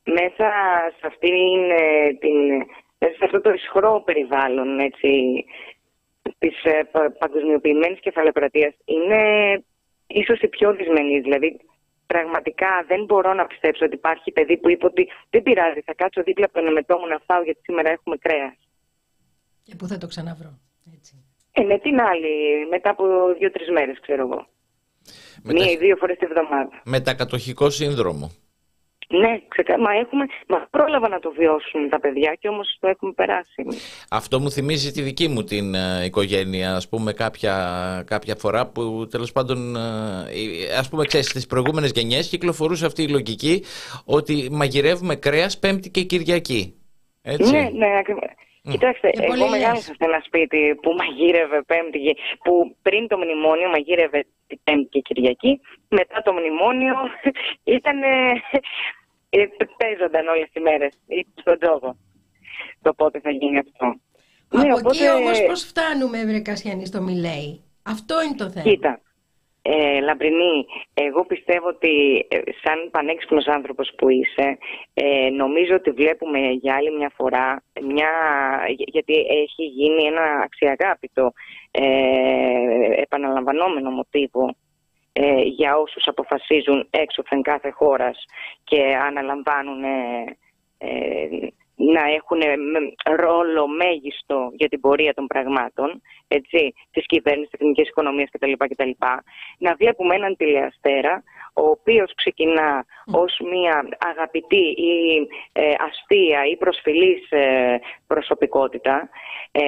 μέσα 0.03 0.51
σε 0.99 1.07
αυτήν 1.07 1.71
ε, 1.71 2.13
την, 2.19 2.65
σε 2.99 3.23
αυτό 3.23 3.41
το 3.41 3.51
ισχρό 3.51 4.01
περιβάλλον 4.05 4.79
έτσι, 4.79 5.43
της 6.37 6.63
ε, 6.63 6.89
παγκοσμιοποιημένης 7.19 7.99
κεφαλαιοκρατίας 7.99 8.73
είναι 8.85 9.21
ίσως 10.07 10.41
η 10.41 10.47
πιο 10.47 10.73
δυσμενή. 10.73 11.19
Δηλαδή 11.19 11.59
πραγματικά 12.07 12.85
δεν 12.87 13.03
μπορώ 13.05 13.33
να 13.33 13.45
πιστέψω 13.45 13.85
ότι 13.85 13.95
υπάρχει 13.95 14.31
παιδί 14.31 14.57
που 14.57 14.69
είπε 14.69 14.85
ότι 14.85 15.09
δεν 15.29 15.43
πειράζει, 15.43 15.81
θα 15.81 15.93
κάτσω 15.93 16.23
δίπλα 16.23 16.45
από 16.45 16.53
τον 16.53 16.67
εμετό 16.67 16.97
μου 16.97 17.07
να 17.07 17.19
φάω 17.25 17.41
γιατί 17.43 17.59
σήμερα 17.63 17.89
έχουμε 17.89 18.17
κρέας. 18.17 18.68
Και 19.63 19.75
πού 19.75 19.87
θα 19.87 19.97
το 19.97 20.07
ξαναβρω. 20.07 20.59
Έτσι. 20.95 21.13
Ε, 21.51 21.61
με 21.61 21.79
την 21.79 21.99
άλλη, 21.99 22.67
μετά 22.69 22.89
από 22.89 23.03
δύο-τρεις 23.39 23.69
μέρες, 23.69 23.99
ξέρω 24.01 24.21
εγώ. 24.21 24.47
Μία 25.43 25.71
ή 25.71 25.77
δύο 25.77 25.95
φορές 25.95 26.17
τη 26.17 26.25
βδομάδα. 26.25 26.81
Μετακατοχικό 26.83 27.69
σύνδρομο. 27.69 28.31
Ναι, 29.11 29.41
ξεκα... 29.47 29.79
μα, 29.79 29.91
έχουμε... 29.91 30.25
μα 30.47 30.67
πρόλαβα 30.69 31.07
να 31.07 31.19
το 31.19 31.31
βιώσουν 31.31 31.89
τα 31.89 31.99
παιδιά 31.99 32.37
και 32.39 32.47
όμως 32.47 32.77
το 32.79 32.87
έχουμε 32.87 33.11
περάσει. 33.11 33.65
Αυτό 34.09 34.39
μου 34.39 34.51
θυμίζει 34.51 34.91
τη 34.91 35.01
δική 35.01 35.27
μου 35.27 35.43
την 35.43 35.73
uh, 35.75 36.05
οικογένεια, 36.05 36.75
ας 36.75 36.89
πούμε 36.89 37.13
κάποια, 37.13 38.03
κάποια 38.07 38.35
φορά 38.35 38.67
που 38.67 39.07
τέλος 39.09 39.31
πάντων, 39.31 39.75
uh, 39.75 40.77
ας 40.79 40.89
πούμε 40.89 41.05
ξέρεις, 41.05 41.27
στις 41.27 41.47
προηγούμενες 41.47 41.91
γενιές 41.91 42.29
κυκλοφορούσε 42.29 42.85
αυτή 42.85 43.03
η 43.03 43.07
λογική 43.07 43.63
ότι 44.05 44.47
μαγειρεύουμε 44.51 45.15
κρέας 45.15 45.59
Πέμπτη 45.59 45.89
και 45.89 46.03
Κυριακή. 46.03 46.75
Έτσι. 47.21 47.51
Ναι, 47.51 47.69
ναι, 47.69 47.97
ακριβώς. 47.99 48.29
Κοιτάξτε, 48.61 49.09
εγώ 49.13 49.47
μεγάλωσα 49.49 49.81
σε 49.81 50.05
ένα 50.09 50.21
σπίτι 50.25 50.75
που 50.81 50.91
μαγείρευε 50.91 51.61
Πέμπτη, 51.61 52.17
που 52.43 52.75
πριν 52.81 53.07
το 53.07 53.17
μνημόνιο 53.17 53.69
μαγείρευε 53.69 54.25
την 54.47 54.59
Πέμπτη 54.63 54.87
και 54.89 54.99
Κυριακή. 54.99 55.61
Μετά 55.87 56.21
το 56.21 56.31
μνημόνιο 56.33 56.95
ήταν. 57.77 58.01
Ε, 59.31 59.45
παίζονταν 59.77 60.27
όλες 60.27 60.49
τι 60.53 60.59
μέρες 60.59 60.93
στον 61.41 61.59
τζόγο. 61.59 61.97
Το 62.81 62.93
πότε 62.93 63.19
θα 63.19 63.29
γίνει 63.29 63.57
αυτό. 63.57 63.85
Από 64.49 64.63
ναι, 64.63 64.73
οπότε... 64.73 64.97
εκεί 64.97 65.09
όμως 65.09 65.43
πώς 65.45 65.63
φτάνουμε, 65.63 66.25
Βρε 66.25 66.39
Κασιανής, 66.39 66.87
στο 66.87 67.01
Μιλέη. 67.01 67.63
Αυτό 67.83 68.21
είναι 68.21 68.35
το 68.35 68.49
θέμα. 68.49 68.69
Κοίτα, 68.69 69.01
ε, 69.61 69.99
Λαμπρινή, 69.99 70.65
εγώ 70.93 71.25
πιστεύω 71.25 71.67
ότι 71.67 72.25
ε, 72.29 72.37
σαν 72.63 72.89
πανέξυπνος 72.91 73.47
άνθρωπος 73.47 73.91
που 73.97 74.09
είσαι, 74.09 74.57
ε, 74.93 75.29
νομίζω 75.29 75.75
ότι 75.75 75.91
βλέπουμε 75.91 76.39
για 76.39 76.75
άλλη 76.75 76.91
μια 76.97 77.11
φορά, 77.15 77.63
μια, 77.81 78.09
γιατί 78.67 79.13
έχει 79.13 79.63
γίνει 79.63 80.03
ένα 80.03 80.41
αξιαγάπητο 80.43 81.31
ε, 81.71 83.01
επαναλαμβανόμενο 83.01 83.89
μοτίβο 83.89 84.55
ε, 85.13 85.41
για 85.41 85.77
όσους 85.77 86.07
αποφασίζουν 86.07 86.87
έξωθεν 86.89 87.41
κάθε 87.41 87.69
χώρας 87.69 88.25
και 88.63 88.81
αναλαμβάνουν 89.07 89.83
να 91.79 92.03
έχουν 92.17 92.41
ρόλο 93.15 93.67
μέγιστο 93.67 94.51
για 94.53 94.69
την 94.69 94.79
πορεία 94.79 95.13
των 95.13 95.27
πραγμάτων, 95.27 96.01
έτσι, 96.27 96.73
της 96.91 97.05
κυβέρνησης, 97.05 97.49
τεχνικής 97.49 97.87
οικονομίας 97.87 98.29
κτλ. 98.31 98.51
κτλ. 98.57 98.89
Να 99.57 99.75
βλέπουμε 99.75 100.15
έναν 100.15 100.35
τηλεαστέρα, 100.35 101.23
ο 101.53 101.65
οποίος 101.69 102.13
ξεκινά 102.15 102.85
ως 103.11 103.39
μια 103.51 103.87
αγαπητή 104.13 104.65
ή 104.91 105.27
ε, 105.51 105.73
αστεία 105.87 106.45
ή 106.51 106.57
προσφυλής 106.57 107.31
ε, 107.31 107.79
προσωπικότητα, 108.07 109.09
ε, 109.51 109.61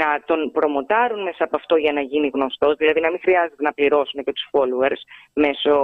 να 0.00 0.22
τον 0.26 0.50
προμοτάρουν 0.52 1.22
μέσα 1.22 1.44
από 1.44 1.56
αυτό 1.56 1.76
για 1.76 1.92
να 1.92 2.00
γίνει 2.00 2.30
γνωστός, 2.34 2.76
δηλαδή 2.76 3.00
να 3.00 3.10
μην 3.10 3.20
χρειάζεται 3.22 3.62
να 3.62 3.72
πληρώσουν 3.72 4.24
και 4.24 4.32
τους 4.32 4.48
followers 4.52 5.00
μέσω 5.32 5.74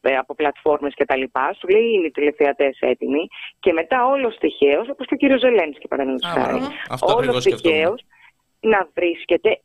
ε, 0.00 0.16
από 0.16 0.34
πλατφόρμες 0.34 0.94
κτλ. 0.94 1.22
Σου 1.58 1.68
λέει 1.68 1.92
είναι 1.92 2.06
οι 2.06 2.10
τηλεθεατές 2.10 2.78
έτοιμοι 2.80 3.28
και 3.60 3.72
μετά 3.72 4.06
όλος 4.06 4.36
τυχαίως, 4.38 4.88
όπως 5.02 5.06
και 5.06 5.14
ο 5.14 5.16
κύριος 5.16 5.40
Ζελένσκι 5.40 5.88
παραδείγματος 5.88 6.30
χάρη, 6.30 6.60
όλος 7.00 7.44
τυχαίως 7.44 8.04
να 8.60 8.88
βρίσκεται 8.94 9.60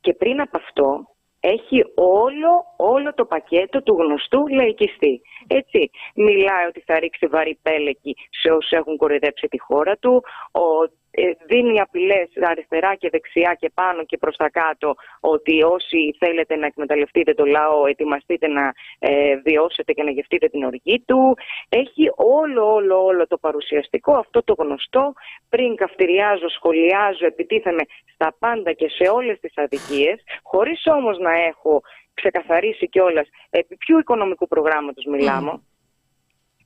και 0.00 0.14
πριν 0.14 0.40
από 0.40 0.58
αυτό 0.58 1.06
έχει 1.40 1.84
όλο, 1.94 2.50
όλο 2.76 3.14
το 3.14 3.24
πακέτο 3.24 3.82
του 3.82 3.96
γνωστού 4.00 4.48
λαϊκιστή. 4.48 5.20
Έτσι, 5.46 5.90
μιλάει 6.14 6.66
ότι 6.68 6.82
θα 6.86 6.98
ρίξει 6.98 7.26
βαρύ 7.26 7.58
πέλεκι 7.62 8.16
σε 8.30 8.48
όσους 8.48 8.70
έχουν 8.70 8.96
κορυδέψει 8.96 9.46
τη 9.46 9.60
χώρα 9.60 9.96
του, 9.96 10.24
ότι 10.50 10.94
ε, 10.94 11.01
δίνει 11.46 11.80
απειλές 11.80 12.28
αριστερά 12.40 12.94
και 12.94 13.08
δεξιά 13.08 13.54
και 13.54 13.70
πάνω 13.74 14.04
και 14.04 14.18
προς 14.18 14.36
τα 14.36 14.50
κάτω 14.50 14.94
ότι 15.20 15.62
όσοι 15.62 16.16
θέλετε 16.18 16.56
να 16.56 16.66
εκμεταλλευτείτε 16.66 17.34
το 17.34 17.44
λαό 17.44 17.86
ετοιμαστείτε 17.86 18.48
να 18.48 18.72
ε, 18.98 19.36
βιώσετε 19.36 19.92
και 19.92 20.02
να 20.02 20.10
γευτείτε 20.10 20.48
την 20.48 20.64
οργή 20.64 21.02
του. 21.06 21.36
Έχει 21.68 22.10
όλο 22.16 22.72
όλο 22.72 23.04
όλο 23.04 23.26
το 23.26 23.38
παρουσιαστικό 23.38 24.12
αυτό 24.14 24.42
το 24.42 24.54
γνωστό 24.58 25.12
πριν 25.48 25.76
καυτηριάζω, 25.76 26.48
σχολιάζω, 26.48 27.26
επιτίθεμαι 27.26 27.82
στα 28.14 28.34
πάντα 28.38 28.72
και 28.72 28.88
σε 28.88 29.10
όλες 29.10 29.40
τις 29.40 29.52
αδικίες 29.56 30.20
χωρίς 30.42 30.82
όμως 30.86 31.18
να 31.18 31.32
έχω 31.32 31.82
ξεκαθαρίσει 32.14 32.88
κιόλας 32.88 33.28
επί 33.50 33.76
ποιου 33.76 33.98
οικονομικού 33.98 34.46
προγράμματος 34.48 35.04
μιλάμε 35.04 35.60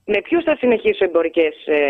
με 0.08 0.20
ποιου 0.20 0.42
θα 0.42 0.56
συνεχίσω 0.56 1.04
εμπορικές 1.04 1.54
ε, 1.66 1.80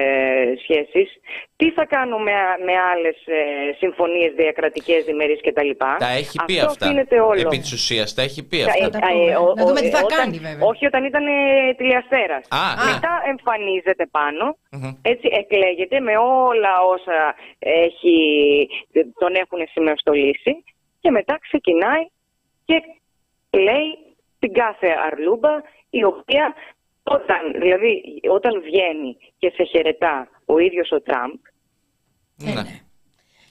σχέσεις, 0.62 1.08
τι 1.56 1.70
θα 1.70 1.84
κάνω 1.86 2.18
με, 2.18 2.32
με 2.66 2.74
άλλες 2.92 3.16
ε, 3.26 3.40
συμφωνίες 3.78 4.32
διακρατικές, 4.36 5.04
διμερείς 5.04 5.40
κτλ. 5.40 5.70
Τα 5.98 6.10
έχει 6.20 6.38
πει 6.46 6.58
Αυτό 6.60 6.86
αυτά. 6.86 7.24
όλο. 7.24 7.40
Επί 7.40 7.58
της 7.58 7.72
ουσίας, 7.72 8.14
τα 8.14 8.22
έχει 8.22 8.46
πει 8.48 8.62
αυτά. 8.62 8.84
Ε, 8.84 9.30
ε, 9.30 9.32
να 9.56 9.64
δούμε 9.64 9.80
τι 9.80 9.90
θα 9.90 10.00
όταν, 10.04 10.18
κάνει, 10.18 10.38
βέβαια. 10.38 10.66
Όχι 10.70 10.86
όταν 10.86 11.04
ήταν 11.04 11.26
ε, 11.26 11.74
τηλεαστέρας. 11.76 12.48
Μετά 12.92 13.12
α. 13.12 13.28
εμφανίζεται 13.28 14.06
έτσι 15.02 15.28
εκλέγεται 15.40 16.00
με 16.00 16.16
όλα 16.16 16.72
όσα 16.94 17.34
έχει, 17.58 18.16
τον 19.18 19.34
έχουν 19.34 19.60
σημειοστολίσει 19.72 20.64
και 21.00 21.10
μετά 21.10 21.38
ξεκινάει 21.40 22.04
και 22.64 22.82
λέει 23.50 23.88
την 24.38 24.52
κάθε 24.52 24.88
αρλούμπα 25.06 25.54
η 25.90 26.04
οποία 26.04 26.54
όταν, 27.08 27.60
δηλαδή, 27.60 28.20
όταν 28.30 28.62
βγαίνει 28.62 29.16
και 29.38 29.52
σε 29.54 29.64
χαιρετά 29.64 30.28
ο 30.44 30.58
ίδιος 30.58 30.90
ο 30.90 31.00
Τραμπ, 31.02 31.34
ναι. 32.36 32.52
ναι. 32.52 32.80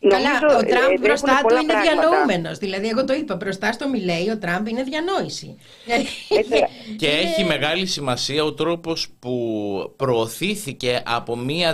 Καλά, 0.08 0.58
ο 0.58 0.64
Τραμπ 0.66 0.92
ε, 0.92 1.00
μπροστά 1.00 1.42
του 1.48 1.56
είναι 1.56 1.74
διανοούμενος. 1.82 2.58
Δηλαδή, 2.58 2.88
εγώ 2.88 3.06
το 3.06 3.14
είπα, 3.14 3.36
μπροστά 3.36 3.72
στο 3.72 3.90
Μιλέη 3.90 4.30
ο 4.30 4.38
Τραμπ 4.38 4.68
είναι 4.68 4.84
διανόηση. 4.84 5.58
και 7.00 7.08
έχει 7.08 7.44
μεγάλη 7.44 7.86
σημασία 7.86 8.44
ο 8.44 8.54
τρόπος 8.54 9.10
που 9.20 9.36
προωθήθηκε 9.98 11.02
από 11.06 11.36
μια 11.36 11.70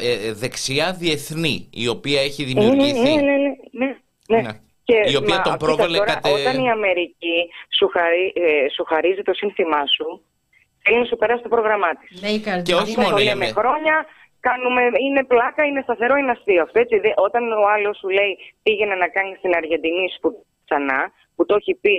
ε, 0.00 0.32
δεξιά 0.32 0.92
διεθνή, 0.92 1.68
η 1.72 1.88
οποία 1.88 2.20
έχει 2.20 2.44
δημιουργηθεί. 2.44 3.14
Ναι, 3.14 3.20
ναι, 3.20 3.36
ναι. 3.70 3.96
ναι, 4.28 4.40
ναι. 4.40 4.50
Και, 4.84 5.10
η 5.12 5.16
οποία 5.16 5.40
τον 5.40 5.56
πρόβαλε 5.56 5.98
κατε... 5.98 6.30
Όταν 6.30 6.64
η 6.64 6.70
Αμερική 6.70 7.48
σου, 7.76 7.88
χαρί, 7.88 8.32
ε, 8.34 8.68
σου 8.74 8.84
χαρίζει 8.84 9.22
το 9.22 9.34
σύνθημά 9.34 9.86
σου, 9.86 10.22
είναι 10.92 11.04
σου 11.10 11.16
περάσει 11.16 11.42
το 11.42 11.48
πρόγραμμά 11.54 11.90
της. 11.98 12.08
Και 12.66 12.74
όχι 12.82 12.94
μόνο 13.00 13.16
η 13.18 13.34
με 13.42 13.46
χρόνια, 13.60 13.96
κάνουμε, 14.46 14.82
είναι 15.06 15.22
πλάκα, 15.32 15.62
είναι 15.68 15.82
σταθερό, 15.86 16.14
είναι 16.16 16.30
αστείο. 16.36 16.64
Έτσι, 16.72 16.96
όταν 17.26 17.42
ο 17.52 17.64
άλλος 17.74 17.94
σου 18.00 18.08
λέει 18.18 18.32
πήγαινε 18.62 18.94
να 19.02 19.08
κάνει 19.16 19.34
στην 19.40 19.52
Αργεντινή 19.60 20.06
που 20.20 20.28
ξανά, 20.64 21.00
που 21.34 21.42
το 21.48 21.54
έχει 21.60 21.74
πει 21.82 21.96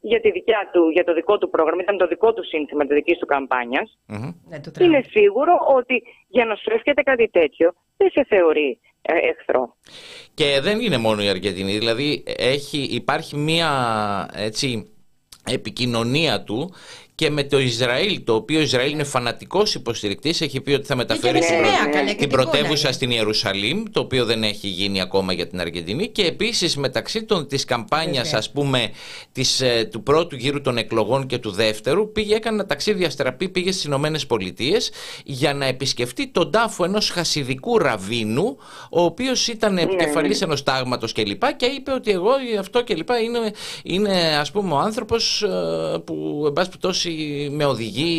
για, 0.00 0.20
τη 0.20 0.30
δικιά 0.30 0.70
του, 0.72 0.82
για 0.96 1.04
το 1.04 1.12
δικό 1.14 1.38
του 1.38 1.50
πρόγραμμα, 1.50 1.82
ήταν 1.82 1.96
το 1.98 2.06
δικό 2.06 2.32
του 2.32 2.44
σύνθημα 2.44 2.82
της 2.86 2.94
δικής 2.98 3.18
του 3.18 3.26
καμπανια 3.26 3.82
mm-hmm. 4.08 4.80
είναι 4.80 5.02
σίγουρο 5.10 5.54
ότι 5.76 6.02
για 6.28 6.44
να 6.44 6.54
σου 6.54 6.68
εύχεται 6.76 7.02
κάτι 7.02 7.28
τέτοιο 7.28 7.74
δεν 7.96 8.10
σε 8.10 8.24
θεωρεί 8.28 8.78
ε, 9.02 9.12
εχθρό. 9.30 9.76
Και 10.34 10.60
δεν 10.62 10.80
είναι 10.80 10.98
μόνο 10.98 11.22
η 11.22 11.28
Αργεντινή, 11.28 11.78
δηλαδή 11.78 12.24
έχει, 12.36 12.78
υπάρχει 12.78 13.36
μία 13.36 13.70
έτσι, 14.34 14.90
επικοινωνία 15.46 16.42
του 16.42 16.74
και 17.20 17.30
με 17.30 17.44
το 17.44 17.58
Ισραήλ, 17.58 18.24
το 18.24 18.34
οποίο 18.34 18.60
Ισραήλ 18.60 18.92
είναι 18.92 19.04
φανατικός 19.04 19.74
υποστηρικτής, 19.74 20.40
έχει 20.40 20.60
πει 20.60 20.72
ότι 20.72 20.86
θα 20.86 20.96
μεταφέρει 20.96 21.38
και 21.38 21.44
την, 21.46 21.54
σημαία, 21.54 21.80
προ- 21.82 21.92
καλέ, 21.92 22.08
και 22.10 22.14
την 22.16 22.28
τι 22.28 22.34
πρωτεύουσα 22.34 22.68
κόλλαγε. 22.76 22.92
στην 22.92 23.10
Ιερουσαλήμ, 23.10 23.82
το 23.92 24.00
οποίο 24.00 24.24
δεν 24.24 24.42
έχει 24.42 24.68
γίνει 24.68 25.00
ακόμα 25.00 25.32
για 25.32 25.46
την 25.46 25.60
Αργεντινή 25.60 26.08
και 26.08 26.22
επίσης 26.22 26.76
μεταξύ 26.76 27.22
των, 27.24 27.46
της 27.48 27.64
καμπάνιας 27.64 28.22
Βέβαια. 28.22 28.38
ας 28.38 28.50
πούμε 28.50 28.90
της, 29.32 29.60
ε, 29.60 29.88
του 29.92 30.02
πρώτου 30.02 30.36
γύρου 30.36 30.60
των 30.60 30.76
εκλογών 30.76 31.26
και 31.26 31.38
του 31.38 31.50
δεύτερου 31.50 32.12
πήγε, 32.12 32.34
έκανε 32.34 32.54
ένα 32.56 32.66
ταξίδι 32.66 33.04
αστραπή, 33.04 33.48
πήγε 33.48 33.72
στις 33.72 33.84
Ηνωμένες 33.84 34.26
Πολιτείες 34.26 34.90
για 35.24 35.54
να 35.54 35.64
επισκεφτεί 35.66 36.26
τον 36.28 36.50
τάφο 36.50 36.84
ενός 36.84 37.10
χασιδικού 37.10 37.78
ραβίνου 37.78 38.56
ο 38.90 39.02
οποίος 39.02 39.48
ήταν 39.48 39.78
επικεφαλής 39.78 40.42
ενός 40.42 40.62
τάγματος 40.62 41.12
κλπ 41.12 41.42
και 41.56 41.66
είπε 41.66 41.92
ότι 41.92 42.10
εγώ 42.10 42.30
αυτό 42.58 42.84
κλπ 42.84 43.08
είναι, 43.24 43.52
είναι 43.82 44.36
ας 44.40 44.50
πούμε 44.50 44.74
ο 44.74 44.78
άνθρωπος 44.78 45.42
ε, 45.42 45.98
που 46.04 46.42
εν 46.46 46.52
πάση 46.52 46.68
περιπτώσει 46.68 47.09
με 47.50 47.64
οδηγεί 47.64 48.12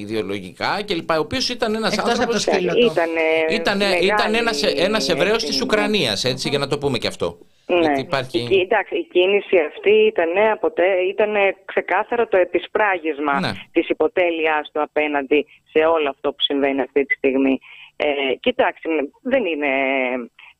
ιδεολογικά 0.00 0.82
κλπ 0.86 1.10
ο 1.10 1.18
οποίος 1.18 1.48
ήταν 1.48 1.74
ένας 1.74 1.92
Εκτός 1.92 2.04
από 2.04 2.10
άνθρωπος 2.10 2.44
το 2.44 2.50
σκύλο 2.50 2.74
του. 2.74 2.86
Ήταν, 2.86 3.10
ήταν, 3.50 3.80
ήταν 4.02 4.34
ένας, 4.34 4.62
ένας 4.62 5.08
Εβραίος 5.08 5.44
της 5.44 5.60
Ουκρανίας, 5.62 6.24
έτσι, 6.24 6.48
για 6.48 6.58
να 6.58 6.66
το 6.68 6.78
πούμε 6.78 6.98
και 6.98 7.06
αυτό. 7.06 7.38
Ναι. 7.66 7.78
Γιατί 7.80 8.00
υπάρχει... 8.00 8.38
Η, 8.38 8.46
κι- 8.46 8.60
εντάξει, 8.60 8.94
η 8.96 9.06
κίνηση 9.12 9.56
αυτή 9.68 9.90
ήταν, 9.90 10.28
αποτέ, 10.52 10.86
ήταν 11.08 11.34
ξεκάθαρο 11.64 12.26
το 12.28 12.36
επισπράγισμα 12.36 13.40
Ναι. 13.40 13.52
της 13.72 13.88
υποτέλειάς 13.88 14.70
του 14.72 14.82
απέναντι 14.82 15.46
σε 15.72 15.78
όλο 15.78 16.08
αυτό 16.08 16.28
που 16.30 16.42
συμβαίνει 16.42 16.80
αυτή 16.80 17.04
τη 17.04 17.14
στιγμή. 17.14 17.58
Ε, 17.96 18.34
κοιτάξτε, 18.40 18.88
δεν 19.22 19.44
είναι 19.44 19.68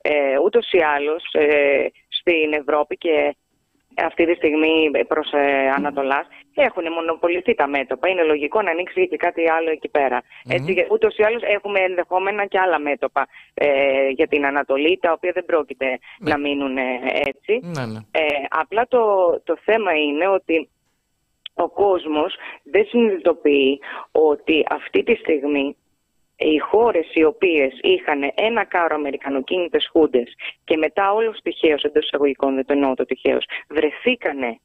ε, 0.02 0.38
ούτως 0.44 0.72
ή 0.72 0.78
άλλως 0.96 1.22
ε, 1.32 1.86
στην 2.08 2.52
Ευρώπη 2.52 2.96
και 2.96 3.36
αυτή 4.04 4.26
τη 4.26 4.34
στιγμή 4.34 4.90
προς 5.08 5.32
ε, 5.32 5.72
Ανατολάς 5.76 6.26
έχουν 6.54 6.92
μονοπολιστεί 6.92 7.54
τα 7.54 7.66
μέτωπα. 7.66 8.08
Είναι 8.08 8.22
λογικό 8.22 8.62
να 8.62 8.70
ανοίξει 8.70 9.08
και 9.08 9.16
κάτι 9.16 9.50
άλλο 9.50 9.70
εκεί 9.70 9.88
πέρα. 9.88 10.22
Έτσι, 10.48 10.74
και 10.74 10.86
ούτως 10.90 11.16
ή 11.16 11.22
άλλως 11.22 11.42
έχουμε 11.42 11.80
ενδεχόμενα 11.80 12.46
και 12.46 12.58
άλλα 12.58 12.78
μέτωπα 12.78 13.26
ε, 13.54 14.08
για 14.08 14.28
την 14.28 14.46
Ανατολή, 14.46 14.98
τα 15.02 15.12
οποία 15.12 15.32
δεν 15.34 15.44
πρόκειται 15.44 15.98
να 16.18 16.38
μείνουν 16.38 16.76
ε, 16.76 16.82
έτσι. 17.12 17.60
Ναι, 17.62 17.86
ναι. 17.86 17.98
Ε, 18.10 18.24
απλά 18.48 18.86
το, 18.88 19.00
το 19.44 19.58
θέμα 19.64 19.92
είναι 19.92 20.28
ότι 20.28 20.68
ο 21.54 21.68
κόσμος 21.68 22.34
δεν 22.62 22.84
συνειδητοποιεί 22.86 23.80
ότι 24.12 24.66
αυτή 24.70 25.02
τη 25.02 25.14
στιγμή 25.14 25.76
οι 26.38 26.58
χώρες 26.58 27.06
οι 27.14 27.24
οποίες 27.24 27.78
είχαν 27.82 28.20
ένα 28.34 28.64
κάρο 28.64 28.94
αμερικανοκίνητες 28.94 29.88
χούντες 29.92 30.34
και 30.64 30.76
μετά 30.76 31.12
όλος 31.12 31.38
τυχαίως, 31.42 31.82
εντός 31.82 32.04
εισαγωγικών 32.04 32.54
δεν 32.54 32.66
το 32.66 32.72
εννοώ 32.72 32.94
το 32.94 33.04
τυχαίως, 33.04 33.44
βρεθήκανε 33.68 34.58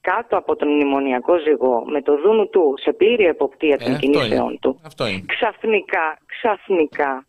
κάτω 0.00 0.36
από 0.36 0.56
τον 0.56 0.68
μνημονιακό 0.68 1.38
ζυγό 1.38 1.84
με 1.86 2.02
το 2.02 2.16
δούνου 2.20 2.48
του 2.48 2.74
σε 2.82 2.92
πλήρη 2.92 3.24
εποπτεία 3.24 3.78
των 3.78 3.86
Ε, 3.90 3.94
αυτό 3.94 4.06
κινήσεών 4.06 4.48
είναι. 4.48 4.58
του 4.60 4.80
Αυτό 4.84 5.06
είναι. 5.06 5.24
ξαφνικά, 5.26 6.18
ξαφνικά 6.26 7.26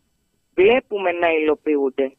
βλέπουμε 0.54 1.12
να 1.12 1.28
υλοποιούνται 1.30 2.12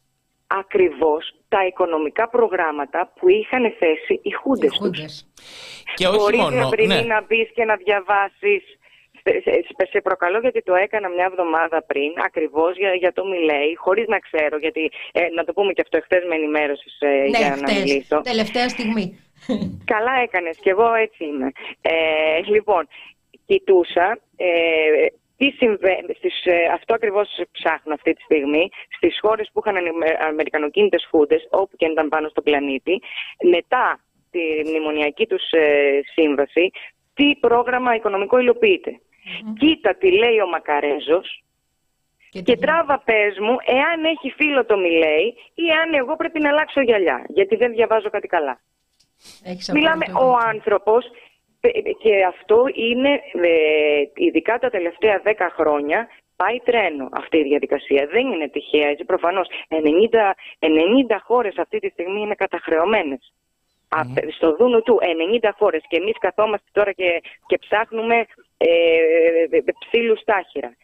ακριβώς 0.48 1.36
τα 1.50 1.66
οικονομικά 1.66 2.30
προγράμματα 2.30 3.12
που 3.20 3.30
είχαν 3.30 3.62
θέσει 3.80 4.14
οι 4.14 4.20
Οι 4.24 4.32
χούντες 4.32 4.70
τους. 4.70 4.78
χούντες. 4.78 5.28
Και 5.96 6.08
όχι 6.08 6.18
Χωρίς 6.20 6.40
μόνο. 6.40 6.56
να 6.60 6.70
πριν 6.70 6.88
ναι. 6.88 7.02
να 7.02 7.22
μπεις 7.22 7.50
και 7.54 7.66
να 7.66 7.76
διαβάσεις 7.76 8.64
σε- 9.32 9.62
σε- 9.78 9.88
σε 9.92 10.02
προκαλώ 10.02 10.40
γιατί 10.40 10.62
το 10.62 10.76
έκανα 10.76 11.10
μια 11.10 11.26
εβδομάδα 11.32 11.84
πριν, 11.84 12.12
ακριβώς 12.26 12.78
για, 12.78 12.94
για 12.94 13.14
το 13.14 13.26
Μιλέη, 13.26 13.76
χωρίς 13.76 14.08
να 14.08 14.20
ξέρω, 14.20 14.58
γιατί 14.58 14.92
ε, 15.12 15.28
να 15.36 15.44
το 15.44 15.54
πούμε 15.54 15.72
και 15.74 15.82
αυτό, 15.82 15.98
εχθές 15.98 16.24
με 16.30 16.36
ενημέρωσης 16.36 16.98
ε, 17.00 17.08
Ναι, 17.08 17.38
για 17.38 17.50
να 17.50 17.56
χτες, 17.56 17.74
μιλήσω. 17.84 18.22
τελευταία 18.22 18.70
στιγμή. 18.70 19.20
Καλά 19.94 20.14
έκανες 20.24 20.58
και 20.64 20.70
εγώ 20.70 20.94
έτσι 20.94 21.24
είμαι. 21.26 21.52
Ε, 21.82 21.94
λοιπόν, 22.46 22.88
κοιτούσα 23.46 24.20
ε, 24.36 24.48
τι 25.38 25.50
συμβαίνει, 25.52 26.14
στις, 26.18 26.46
ε, 26.46 26.56
αυτό 26.74 26.94
ακριβώς 26.94 27.30
ψάχνω 27.52 27.94
αυτή 27.94 28.14
τη 28.14 28.22
στιγμή, 28.22 28.70
στις 28.96 29.18
χώρες 29.22 29.50
που 29.54 29.60
είχαν 29.66 29.76
ανε- 29.78 30.18
αμερικανοκίνητες 30.28 31.08
φούντες, 31.10 31.48
όπου 31.52 31.76
και 31.76 31.86
αν 31.86 31.92
ήταν 31.92 32.08
πάνω 32.10 32.28
στον 32.30 32.44
πλανήτη, 32.44 33.02
μετά 33.52 34.00
τη 34.32 34.40
μνημονιακή 34.70 35.26
τους 35.28 35.52
ε, 35.52 36.00
σύμβαση, 36.14 36.72
τι 37.14 37.36
πρόγραμμα 37.36 37.96
οικονομικό 37.96 38.40
υλοποιείται. 38.40 39.00
Κοίτα 39.60 39.96
τι 39.96 40.12
λέει 40.12 40.40
ο 40.40 40.48
Μακαρέζος 40.48 41.44
Και 42.30 42.42
και 42.42 42.54
τι- 42.56 42.62
τράβα 42.62 43.00
πες 43.06 43.40
μου 43.40 43.56
εάν 43.66 44.04
έχει 44.04 44.30
φίλο 44.32 44.66
το 44.66 44.78
Μιλέη 44.78 45.36
ή 45.54 45.72
αν 45.84 45.94
εγώ 45.94 46.16
πρέπει 46.16 46.40
να 46.40 46.50
αλλάξω 46.50 46.82
γυαλιά, 46.82 47.26
γιατί 47.28 47.56
δεν 47.56 47.72
διαβάζω 47.72 48.10
κάτι 48.10 48.28
καλά. 48.28 48.60
έχεις 49.44 49.72
Μιλάμε 49.72 50.06
απόλυτο 50.08 50.26
ο 50.26 50.36
δίκιο. 50.36 50.48
άνθρωπος 50.50 51.06
ε, 51.62 51.70
και 52.02 52.24
αυτό 52.28 52.64
είναι 52.74 53.10
ε, 53.34 54.02
ειδικά 54.16 54.60
τα 54.60 54.70
τελευταία 54.70 55.22
10 55.26 55.34
χρόνια 55.58 56.08
πάει 56.36 56.60
τρένο 56.60 57.10
αυτή 57.12 57.38
η 57.38 57.44
διαδικασία. 57.44 58.08
Δεν 58.12 58.28
είναι 58.32 58.48
τυχαία 58.50 58.88
έτσι 58.88 59.06
προφανώς. 59.06 59.48
90, 59.70 60.34
90 60.60 61.18
χώρες 61.24 61.58
αυτή 61.58 61.80
τη 61.80 61.90
στιγμή 61.90 62.22
είναι 62.22 62.36
καταχρεωμένες. 62.36 63.34
Απ- 63.90 64.32
Στο 64.32 64.56
δούνο 64.56 64.82
του 64.82 65.00
90 65.02 65.54
χώρες 65.58 65.84
και 65.88 65.98
εμείς 65.98 66.18
καθόμαστε 66.20 66.68
τώρα 66.72 66.92
και, 66.92 67.22
και 67.46 67.58
ψάχνουμε 67.58 68.26
ε, 68.58 69.58
ε, 69.58 69.60
ψήλους 69.88 70.24
τάχυρα. 70.24 70.76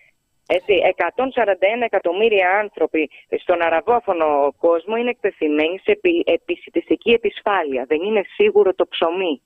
Έτσι, 0.47 0.73
141 0.97 1.81
εκατομμύρια 1.83 2.49
άνθρωποι 2.59 3.09
στον 3.41 3.61
αραβόφωνο 3.61 4.53
κόσμο 4.57 4.95
είναι 4.95 5.09
εκτεθειμένοι 5.09 5.79
σε 5.83 5.91
επι, 5.91 6.23
επισητιστική 6.25 7.11
επισφάλεια. 7.11 7.85
Δεν 7.87 8.01
είναι 8.01 8.21
σίγουρο 8.35 8.73
το 8.73 8.87
ψωμί. 8.87 9.41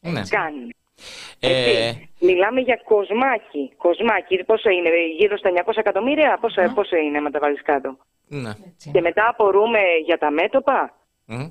Ναι. 0.00 0.22
Κάνει. 0.28 0.68
Ε, 1.40 1.88
Έτσι. 1.88 2.10
Μιλάμε 2.20 2.60
για 2.60 2.80
κοσμάκι. 2.84 3.72
Κοσμάκι. 3.76 4.44
Πόσο 4.44 4.70
είναι, 4.70 4.88
γύρω 5.18 5.36
στα 5.36 5.50
900 5.66 5.72
εκατομμύρια, 5.76 6.38
πόσο, 6.40 6.72
πόσο 6.74 6.96
είναι, 6.96 7.20
με 7.20 7.30
τα 7.30 7.38
βάλεις 7.38 7.62
κάτω. 7.62 7.96
ναι. 8.28 8.50
Έτσι. 8.68 8.90
Και 8.90 9.00
μετά 9.00 9.28
απορούμε 9.28 9.80
για 10.04 10.18
τα 10.18 10.30
μέτωπα. 10.30 10.98
Μμ. 11.26 11.46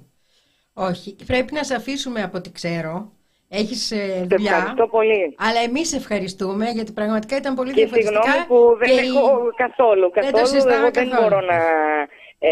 Όχι, 0.74 1.16
πρέπει 1.26 1.54
να 1.54 1.64
σε 1.64 1.76
αφήσουμε 1.76 2.22
από 2.24 2.38
ό,τι 2.38 2.52
ξέρω. 2.52 3.12
Έχεις 3.54 3.92
ε, 3.92 3.96
Σε 3.96 4.26
δουλειά. 4.30 4.52
ευχαριστώ 4.56 4.88
πολύ. 4.88 5.36
Αλλά 5.48 5.60
εμείς 5.68 5.94
ευχαριστούμε 5.94 6.66
γιατί 6.70 6.92
πραγματικά 6.92 7.36
ήταν 7.36 7.56
πολύ 7.56 7.72
Και 7.74 7.80
διαφορετικά. 7.86 8.22
συγγνώμη 8.22 8.46
που 8.48 8.78
δεν 8.80 8.88
και 8.90 9.02
η- 9.04 9.08
έχω 9.08 9.52
καθόλου. 9.56 10.12
Δεν 10.14 10.24
το 10.26 10.32
καθόλου 10.32 10.48
συζητάμε 10.48 10.76
εγώ 10.76 10.92
δεν 10.92 11.10
καθόλου. 11.10 11.22
μπορώ 11.30 11.40
να. 11.52 11.56
Ε, 12.44 12.52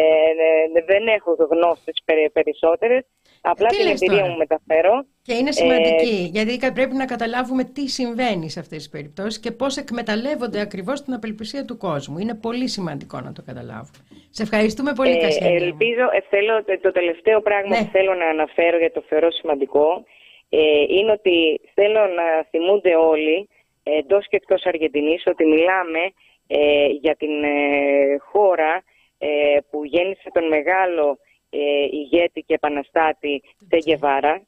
ε, 0.77 0.83
δεν 0.85 1.07
έχω 1.07 1.31
γνώσεις 1.51 1.95
περι, 2.05 2.29
περισσότερες. 2.33 3.03
Απλά 3.41 3.67
τι 3.67 3.75
την 3.77 3.85
λες 3.85 4.01
εμπειρία 4.01 4.19
τώρα; 4.19 4.31
μου 4.31 4.37
μεταφέρω. 4.37 5.05
Και 5.21 5.33
είναι 5.33 5.51
σημαντική, 5.51 6.29
γιατί 6.33 6.57
κα- 6.57 6.73
πρέπει 6.73 6.95
να 6.95 7.05
καταλάβουμε 7.05 7.63
τι 7.63 7.87
συμβαίνει 7.87 8.49
σε 8.49 8.59
αυτές 8.59 8.77
τις 8.77 8.89
περιπτώσεις 8.89 9.39
και 9.39 9.51
πώς 9.51 9.77
εκμεταλλεύονται 9.77 10.59
ακριβώς 10.61 11.01
την 11.03 11.13
απελπισία 11.13 11.65
του 11.65 11.77
κόσμου. 11.77 12.17
Είναι 12.17 12.35
πολύ 12.35 12.67
σημαντικό 12.67 13.19
να 13.21 13.31
το 13.31 13.41
καταλάβουμε. 13.45 13.99
Σε 14.29 14.43
ευχαριστούμε 14.43 14.91
πολύ, 14.93 15.11
Ε, 15.11 15.21
Κασιανή 15.21 15.57
μου. 15.59 15.63
ελπίζω, 15.63 16.05
ε, 16.17 16.19
θέλω, 16.29 16.63
το- 16.63 16.79
το 16.81 16.91
τελευταίο 16.91 17.41
πράγμα 17.41 17.75
Ναι. 17.77 17.83
που 17.83 17.89
θέλω 17.91 18.13
να 18.13 18.27
αναφέρω 18.27 18.77
γιατί 18.77 18.93
το 18.93 19.03
θεωρώ 19.09 19.31
σημαντικό 19.31 20.03
ε, 20.49 20.81
είναι 20.87 21.11
ότι 21.11 21.61
θέλω 21.73 21.99
να 22.07 22.43
θυμούνται 22.49 22.95
όλοι 22.95 23.49
εντός 23.83 24.27
και 24.27 24.35
εκτός 24.35 24.65
Αργεντινής 24.65 25.23
ότι 25.25 25.45
μιλάμε 25.45 25.99
ε, 26.47 26.85
για 26.87 27.15
την 27.15 27.43
ε, 27.43 28.17
χώρα 28.19 28.83
ε, 29.17 29.57
που 29.69 29.85
γέννησε 29.85 30.29
τον 30.33 30.47
μεγάλο 30.47 31.17
ε, 31.49 31.83
ηγέτη 31.91 32.41
και 32.41 32.53
επαναστάτη 32.53 33.41
Τεγεβάρα 33.69 34.47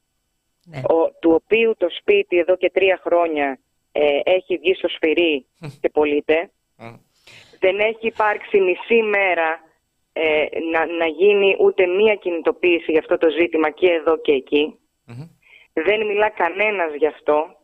Ναι. 0.66 0.78
ο, 0.96 1.12
του 1.22 1.32
οποίου 1.44 1.74
το 1.78 1.88
σπίτι 2.00 2.38
εδώ 2.38 2.56
και 2.56 2.70
τρία 2.70 3.00
χρόνια 3.04 3.60
ε, 3.92 4.20
έχει 4.24 4.58
βγει 4.58 4.74
στο 4.76 4.88
σφυρί 4.88 5.46
και 5.82 5.90
πωλείται. 5.90 6.52
Μμ. 6.78 6.96
Δεν 7.60 7.80
έχει 7.80 8.08
υπάρξει 8.08 8.60
μισή 8.60 9.02
μέρα 9.02 9.60
ε, 10.14 10.46
να, 10.72 10.86
να 10.86 11.06
γίνει 11.06 11.56
ούτε 11.60 11.86
μία 11.86 12.16
κινητοποίηση 12.16 12.92
για 12.92 13.00
αυτό 13.00 13.18
το 13.18 13.30
ζήτημα 13.40 13.70
και 13.70 13.88
εδώ 13.88 14.18
και 14.18 14.32
εκεί. 14.32 14.76
Μμμ. 15.76 15.84
Δεν 15.86 16.06
μιλά 16.08 16.30
κανένας 16.30 16.94
γι' 16.98 17.08
αυτό 17.08 17.56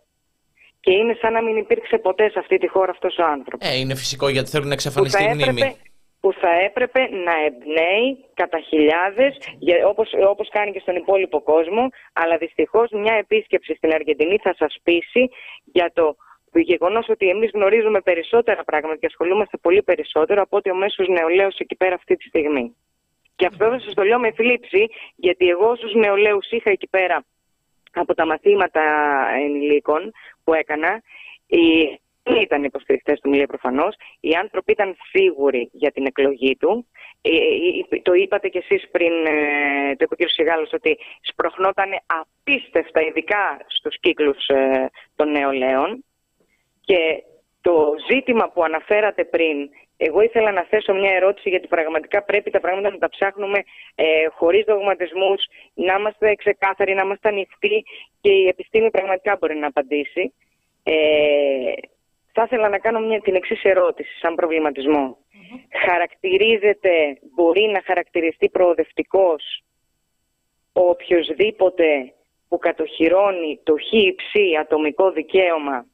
και 0.80 0.92
είναι 0.92 1.18
σαν 1.22 1.34
να 1.34 1.42
μην 1.42 1.58
υπήρξε 1.58 1.98
ποτέ 1.98 2.30
σε 2.30 2.40
αυτή 2.40 2.58
τη 2.58 2.68
χώρα 2.68 2.92
αυτός 2.92 3.18
ο 3.18 3.24
άνθρωπος. 3.24 3.70
Ε, 3.70 3.78
είναι 3.80 3.96
φυσικό 3.96 4.30
γιατί 4.30 4.50
θέλουν 4.50 4.68
να 4.68 4.76
που, 4.76 4.82
θα 4.82 4.88
εξαφανιστεί 4.90 5.24
η 5.24 5.26
έπρεπε, 5.26 5.52
μνήμη. 5.52 5.78
που 6.20 6.34
θα 6.34 6.50
έπρεπε 6.68 7.00
να 7.00 7.34
εμπνέει 7.46 8.26
κατά 8.34 8.60
χιλιάδες, 8.60 9.38
για- 9.60 9.88
όπως, 9.88 10.10
όπως 10.28 10.50
κάνει 10.50 10.72
και 10.72 10.80
στον 10.80 10.96
υπόλοιπο 10.96 11.42
κόσμο, 11.42 11.90
αλλά 12.14 12.38
δυστυχώς 12.38 12.90
μια 12.92 13.14
επίσκεψη 13.14 13.74
στην 13.76 13.94
Αργεντινή 13.94 14.38
θα 14.38 14.56
σας 14.58 14.78
πείσει 14.84 15.30
για 15.64 15.92
το 15.94 16.16
γεγονός 16.54 17.10
ότι 17.10 17.30
εμείς 17.30 17.50
γνωρίζουμε 17.54 18.02
περισσότερα 18.02 18.64
πράγματα 18.64 18.96
και 18.98 19.06
ασχολούμαστε 19.06 19.58
πολύ 19.58 19.84
περισσότερο 19.84 20.42
από 20.42 20.58
ότι 20.58 20.70
ο 20.72 20.76
μέσος 20.76 21.08
νεολαίος 21.08 21.58
εκεί 21.58 21.76
πέρα 21.76 21.96
αυτή 21.96 22.16
τη 22.16 22.28
στιγμή. 22.28 22.76
Και 23.36 23.46
αυτό 23.46 23.70
δεν 23.70 23.80
σας 23.80 23.94
το 23.94 24.04
λέω 24.04 24.20
με 24.20 24.32
θλίψη, 24.32 24.88
γιατί 25.16 25.48
εγώ 25.48 25.76
στους 25.76 25.94
νεολαίους 25.94 26.52
είχα 26.52 26.70
εκεί 26.70 26.88
πέρα 26.88 27.24
από 27.94 28.14
τα 28.14 28.26
μαθήματα 28.26 28.82
ενηλίκων 29.36 30.12
που 30.44 30.54
έκανα, 30.54 31.02
οι 31.48 32.00
δεν 32.28 32.42
ήταν 32.42 32.64
υποστηρικτέ 32.64 33.14
του 33.14 33.30
Μιλέ 33.30 33.46
προφανώς. 33.46 33.96
Οι 34.20 34.34
άνθρωποι 34.34 34.72
ήταν 34.72 34.98
σίγουροι 35.12 35.70
για 35.72 35.92
την 35.92 36.06
εκλογή 36.06 36.56
του. 36.56 36.88
Ε, 37.22 37.30
ε, 37.90 38.02
Το 38.02 38.14
είπατε 38.14 38.48
κι 38.50 38.58
εσείς 38.58 38.90
πριν, 38.92 39.26
ε, 39.26 39.96
το 39.96 40.06
είπε 40.06 40.24
ο 40.24 40.26
κ. 40.26 40.30
Σιγάλος, 40.30 40.74
ότι 40.74 40.98
σπροχνόταν 41.22 41.90
απίστευτα, 42.06 43.02
ειδικά 43.02 43.58
στους 43.68 44.00
κύκλους 44.00 44.48
ε, 44.48 44.90
των 45.16 45.32
νεολαίων. 45.32 46.06
Και 46.82 47.24
το 47.62 47.94
ζήτημα 48.10 48.50
που 48.50 48.64
αναφέρατε 48.64 49.26
πριν, 49.26 49.70
εγώ 49.98 50.22
ήθελα 50.22 50.52
να 50.52 50.64
θέσω 50.64 50.94
μια 50.94 51.12
ερώτηση 51.12 51.50
γιατί 51.50 51.68
πραγματικά 51.68 52.24
πρέπει 52.24 52.52
τα 52.52 52.60
πράγματα 52.60 52.90
να 52.90 52.98
τα 52.98 53.10
ψάχνουμε 53.10 53.64
ε, 53.96 54.06
χωρίς 54.30 54.64
δογματισμούς, 54.66 55.44
να 55.74 55.94
είμαστε 55.94 56.36
ξεκάθαροι, 56.36 56.94
να 56.94 57.02
είμαστε 57.04 57.30
ανοιχτοί 57.30 57.84
και 58.22 58.32
η 58.32 58.48
επιστήμη 58.48 58.92
πραγματικά 58.92 59.38
μπορεί 59.40 59.56
να 59.56 59.68
απαντήσει. 59.68 60.34
Ε, 60.84 60.94
θα 62.34 62.44
ήθελα 62.46 62.70
να 62.70 62.80
κάνω 62.80 63.00
μια, 63.00 63.20
την 63.22 63.36
εξής 63.36 63.64
ερώτηση 63.64 64.20
σαν 64.20 64.36
προβληματισμο 64.36 65.18
Χαρακτηρίζεται, 65.86 67.18
μπορεί 67.36 67.62
να 67.62 67.82
χαρακτηριστεί 67.86 68.50
προοδευτικός 68.50 69.64
ο 70.74 70.82
οποιοδήποτε 70.90 72.14
που 72.48 72.58
κατοχυρώνει 72.58 73.60
το 73.64 73.74
χ 73.74 74.60
ατομικό 74.60 75.12
δικαίωμα 75.12 75.86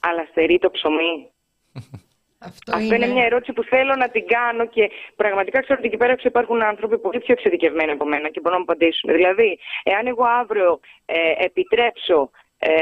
αλλά 0.00 0.26
στερεί 0.30 0.58
το 0.58 0.70
ψωμί; 0.70 1.30
Αυτό, 2.40 2.72
Αυτό 2.74 2.94
είναι... 2.94 3.06
μια 3.06 3.24
ερώτηση 3.24 3.52
που 3.52 3.62
θέλω 3.62 3.94
να 3.96 4.08
την 4.08 4.26
κάνω 4.26 4.66
και 4.66 4.90
πραγματικά 5.16 5.60
ξέρω 5.60 5.78
ότι 5.78 5.88
εκεί 5.88 5.96
πέρα 5.96 6.14
υπάρχουν 6.22 6.62
άνθρωποι 6.62 6.98
πολύ 6.98 7.18
πιο 7.18 7.32
εξειδικευμένοι 7.32 7.90
από 7.90 8.04
μένα 8.04 8.28
και 8.28 8.40
μπορούν 8.40 8.58
να 8.58 8.64
μου 8.64 8.72
απαντήσουν. 8.72 9.12
Δηλαδή, 9.12 9.58
εάν 9.82 10.06
εγώ 10.06 10.24
αύριο 10.24 10.80
ε, 11.06 11.44
επιτρέψω 11.44 12.30
ε, 12.58 12.72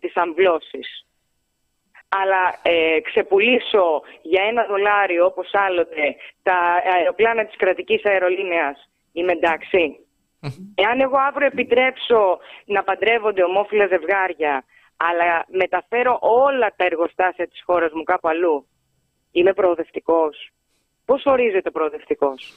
τις 0.00 0.16
αμβλώσεις 0.16 1.04
αλλά 2.08 2.58
ε, 2.62 3.00
ξεπουλήσω 3.00 4.02
για 4.22 4.42
ένα 4.50 4.64
δολάριο 4.64 5.24
όπως 5.24 5.50
άλλοτε 5.52 6.16
τα 6.42 6.82
αεροπλάνα 6.96 7.44
της 7.46 7.56
κρατικής 7.56 8.04
αερολίνεας, 8.04 8.90
είμαι 9.12 9.32
εντάξει. 9.32 9.98
Εάν 10.74 11.00
εγώ 11.00 11.16
αύριο 11.28 11.46
επιτρέψω 11.46 12.38
να 12.64 12.82
παντρεύονται 12.82 13.42
ομόφυλα 13.42 13.86
ζευγάρια 13.86 14.64
αλλά 14.96 15.44
μεταφέρω 15.48 16.18
όλα 16.20 16.72
τα 16.76 16.84
εργοστάσια 16.84 17.48
της 17.48 17.62
χώρας 17.66 17.92
μου 17.92 18.02
κάπου 18.02 18.28
αλλού, 18.28 18.66
είμαι 19.32 19.52
προοδευτικός. 19.52 20.50
Πώς 21.04 21.22
ορίζεται 21.24 21.70
προοδευτικός; 21.70 22.54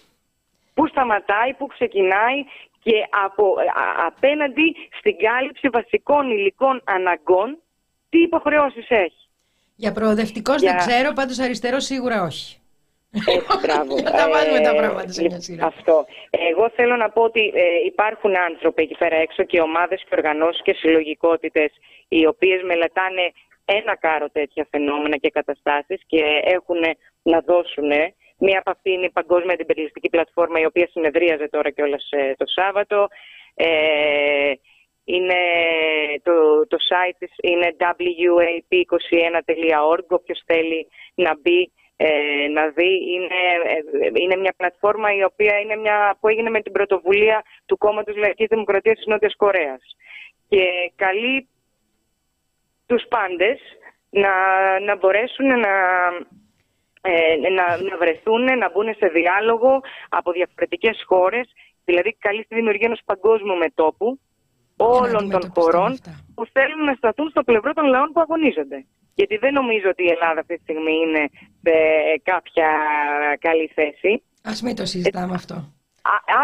Πού 0.73 0.87
σταματάει, 0.87 1.53
πού 1.53 1.67
ξεκινάει 1.67 2.43
και 2.83 2.93
από, 3.25 3.55
απέναντι 4.05 4.75
στην 4.99 5.17
κάλυψη 5.17 5.69
βασικών 5.69 6.31
υλικών 6.31 6.81
αναγκών 6.83 7.57
τι 8.09 8.19
υποχρεώσεις 8.19 8.89
έχει; 8.89 9.29
Για 9.75 9.91
προοδευτικός 9.91 10.61
δεν 10.61 10.77
ξέρω, 10.77 11.13
πάντως 11.13 11.39
αριστερό 11.39 11.79
σίγουρα 11.79 12.23
όχι. 12.23 12.57
Έτσι, 13.13 13.57
μπράβο. 13.61 13.97
Για 14.01 14.09
να 14.09 14.29
βάλουμε 14.29 14.59
τα 14.59 14.73
ε, 14.75 14.77
πράγματα 14.77 15.11
σε 15.11 15.21
μια 15.23 15.41
σειρά. 15.41 15.65
Αυτό. 15.65 16.05
Εγώ 16.51 16.69
θέλω 16.75 16.95
να 16.95 17.09
πω 17.09 17.21
ότι 17.21 17.43
ε, 17.55 17.63
υπάρχουν 17.85 18.33
άνθρωποι 18.49 18.81
εκεί 18.81 18.95
πέρα 18.97 19.15
έξω 19.15 19.43
και 19.43 19.59
ομάδες 19.61 19.99
και 20.01 20.15
οργανώσεις 20.17 20.61
και 20.61 20.73
συλλογικότητες 20.73 21.71
οι 22.07 22.25
οποίες 22.25 22.61
μελετάνε 22.63 23.25
ένα 23.65 23.95
κάρο 23.95 24.29
τέτοια 24.29 24.67
φαινόμενα 24.71 25.17
και 25.17 25.29
καταστάσεις 25.29 26.01
και 26.05 26.23
έχουν 26.43 26.79
να 27.21 27.39
δώσουν. 27.39 27.91
Μία 28.37 28.59
από 28.59 28.71
αυτή 28.71 28.91
είναι 28.91 29.05
η 29.05 29.11
Παγκόσμια 29.11 29.53
Αντιπεριελιστική 29.53 30.09
Πλατφόρμα 30.09 30.59
η 30.59 30.65
οποία 30.65 30.87
συνεδρίαζε 30.91 31.47
τώρα 31.49 31.69
κιόλας 31.69 32.07
ε, 32.09 32.33
το 32.37 32.45
Σάββατο. 32.47 33.07
Ε, 33.55 34.51
είναι 35.05 35.35
το, 36.23 36.67
το 36.67 36.77
site 36.89 37.15
της 37.17 37.31
είναι 37.41 37.75
wap21.org 37.79 40.05
όποιος 40.07 40.43
θέλει 40.45 40.87
να 41.15 41.39
μπει 41.39 41.71
ε, 41.97 42.47
να 42.47 42.69
δει. 42.69 43.13
Είναι, 43.13 43.41
ε, 43.65 43.81
είναι 44.21 44.35
μια 44.35 44.53
πλατφόρμα 44.57 45.15
η 45.15 45.23
οποία 45.23 45.59
είναι 45.59 45.75
μια, 45.75 46.17
που 46.19 46.27
έγινε 46.27 46.49
με 46.49 46.61
την 46.61 46.71
πρωτοβουλία 46.71 47.43
του 47.65 47.77
κόμματος 47.77 48.15
Λαϊκής 48.15 48.47
Δημοκρατίας 48.47 48.95
της 48.95 49.05
Νότιας 49.05 49.35
Κορέας. 49.35 49.95
Και 50.49 50.91
καλεί 50.95 51.47
τους 52.93 53.05
πάντες 53.15 53.57
να, 54.09 54.33
να 54.87 54.93
μπορέσουν 54.95 55.47
να, 55.65 55.73
ε, 57.01 57.35
να, 57.57 57.65
να 57.89 57.95
βρεθούν, 57.97 58.43
να 58.43 58.67
μπουν 58.71 58.89
σε 58.99 59.07
διάλογο 59.07 59.81
από 60.09 60.31
διαφορετικές 60.31 61.03
χώρες, 61.05 61.45
δηλαδή 61.85 62.09
καλεί 62.25 62.43
στη 62.43 62.55
δημιουργία 62.55 62.87
ενός 62.91 63.01
παγκόσμιου 63.05 63.57
μετόπου 63.57 64.19
όλων 64.77 65.29
των 65.29 65.51
χωρών 65.55 65.91
που 66.35 66.45
θέλουν 66.55 66.83
να 66.83 66.93
σταθούν 66.93 67.29
στο 67.29 67.43
πλευρό 67.43 67.73
των 67.73 67.85
λαών 67.85 68.09
που 68.13 68.21
αγωνίζονται. 68.21 68.85
Γιατί 69.15 69.37
δεν 69.37 69.53
νομίζω 69.53 69.89
ότι 69.89 70.03
η 70.03 70.11
Ελλάδα 70.15 70.39
αυτή 70.39 70.55
τη 70.55 70.61
στιγμή 70.61 70.95
είναι 71.05 71.23
σε 71.63 71.75
κάποια 72.23 72.69
καλή 73.39 73.67
θέση. 73.75 74.23
Ας 74.43 74.61
μην 74.61 74.75
το 74.75 74.85
συζητάμε 74.85 75.33
αυτό. 75.33 75.55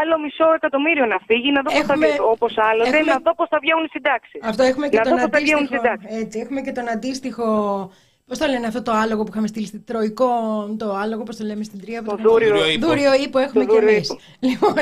Άλλο 0.01 0.19
μισό 0.23 0.53
εκατομμύριο 0.55 1.05
να 1.05 1.19
φύγει, 1.27 1.51
να 1.51 1.61
δω 1.61 1.71
έχουμε... 1.79 2.07
πώς 2.07 2.15
θα, 2.15 2.23
όπως 2.23 2.57
άλλο, 2.57 2.83
έχουμε... 2.83 3.11
να 3.13 3.19
δω 3.25 3.35
πώς 3.35 3.47
θα 3.49 3.59
βγαίνουν 3.61 3.83
οι 3.83 3.91
συντάξεις. 3.95 4.39
Αυτό 4.43 4.63
έχουμε 4.63 4.87
και, 4.87 4.99
τον 4.99 5.19
αντίστοιχο, 5.19 5.65
έτσι, 6.21 6.39
έχουμε 6.39 6.61
και 6.61 6.71
τον 6.71 6.89
αντίστοιχο 6.89 7.47
Πώς 8.29 8.37
το 8.37 8.47
λένε 8.47 8.67
αυτό 8.67 8.81
το 8.81 8.91
άλογο 8.91 9.23
που 9.23 9.29
είχαμε 9.31 9.47
στείλει 9.47 9.65
στην 9.65 9.85
Τροϊκό, 9.85 10.27
το 10.77 10.93
άλογο, 10.93 11.23
πώς 11.23 11.35
το 11.35 11.45
λέμε 11.45 11.63
στην 11.63 11.81
Τρία. 11.81 12.03
Το 12.03 12.15
δούριο, 12.15 12.55
δούριο 12.79 13.13
ύπο 13.13 13.39
έχουμε 13.39 13.65
κι 13.65 13.75
εμείς. 13.75 14.15
Λοιπόν, 14.39 14.73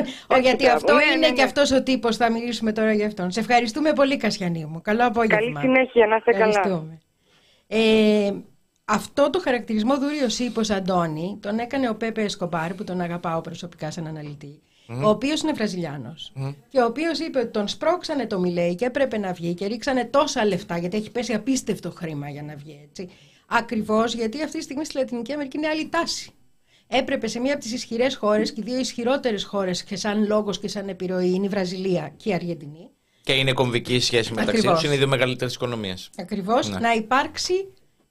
γιατί 0.41 0.67
αυτό 0.67 0.93
ναι, 0.93 1.03
είναι 1.03 1.15
ναι, 1.15 1.27
και 1.27 1.41
ναι. 1.41 1.43
αυτός 1.43 1.71
ο 1.71 1.83
τύπος, 1.83 2.17
θα 2.17 2.31
μιλήσουμε 2.31 2.71
τώρα 2.71 2.93
για 2.93 3.05
αυτόν. 3.05 3.31
Σε 3.31 3.39
ευχαριστούμε 3.39 3.93
πολύ, 3.93 4.17
Κασιανή 4.17 4.65
μου. 4.65 4.81
Καλό 4.81 5.05
απόγευμα. 5.05 5.37
Καλή 5.37 5.57
συνέχεια, 5.59 6.07
να 6.07 6.15
είστε 6.15 6.31
καλά. 6.31 6.83
Ε, 7.67 8.31
αυτό 8.85 9.29
το 9.29 9.39
χαρακτηρισμό 9.39 9.97
δούριο 9.97 10.27
ύπος 10.37 10.69
Αντώνη 10.69 11.39
τον 11.41 11.59
έκανε 11.59 11.89
ο 11.89 11.95
Πέπε 11.95 12.21
Εσκομπάρ, 12.21 12.73
που 12.73 12.83
τον 12.83 13.01
αγαπάω 13.01 13.41
προσωπικά 13.41 13.91
σαν 13.91 14.07
αναλυτή. 14.07 14.61
Ο 14.89 15.09
οποίος 15.09 15.41
είναι 15.41 15.51
Βραζιλιάνος. 15.51 16.31
Και 16.69 16.79
ο 16.79 16.85
οποίος 16.85 17.19
είπε 17.19 17.39
ότι 17.39 17.51
τον 17.51 17.67
σπρώξανε 17.67 18.27
το 18.27 18.39
Μιλέι 18.39 18.75
και 18.75 18.85
έπρεπε 18.85 19.17
να 19.17 19.33
βγει 19.33 19.53
και 19.53 19.65
ρίξανε 19.65 20.05
τόσα 20.05 20.45
λεφτά, 20.45 20.77
γιατί 20.77 20.97
έχει 20.97 21.11
πέσει 21.11 21.33
απίστευτο 21.33 21.91
χρήμα 21.91 22.29
για 22.29 22.43
να 22.43 22.55
βγει 22.55 22.79
έτσι. 22.89 23.09
Ακριβώς 23.47 24.13
γιατί 24.13 24.43
αυτή 24.43 24.57
τη 24.57 24.63
στιγμή 24.63 24.85
στη 24.85 24.97
Λατινική 24.97 25.33
Αμερική 25.33 25.57
είναι 25.57 25.67
άλλη 25.67 25.89
τάση. 25.89 26.31
Έπρεπε 26.87 27.27
σε 27.27 27.39
μία 27.39 27.53
από 27.53 27.61
τις 27.61 27.73
ισχυρές 27.73 28.15
χώρες 28.15 28.53
και 28.53 28.61
οι 28.61 28.63
δύο 28.63 28.79
ισχυρότερες 28.79 29.43
χώρες 29.43 29.83
και 29.83 29.95
σαν 29.95 30.27
λόγος 30.27 30.59
και 30.59 30.67
σαν 30.67 30.89
επιρροή 30.89 31.29
είναι 31.29 31.45
η 31.45 31.49
Βραζιλία 31.49 32.13
και 32.17 32.29
η 32.29 32.33
Αργεντινή. 32.33 32.89
Και 33.23 33.33
είναι 33.33 33.53
κομβική 33.53 33.95
η 33.95 33.99
σχέση 33.99 34.33
μεταξύ 34.33 34.67
τους, 34.67 34.83
είναι 34.83 34.93
οι 34.93 34.97
δύο 34.97 35.07
μεγαλύτερες 35.07 35.53
οικονομίες. 35.53 36.09
Ακριβώς. 36.17 36.69
Ναι. 36.69 36.79
Να 36.79 36.91
υπάρξει 36.93 37.53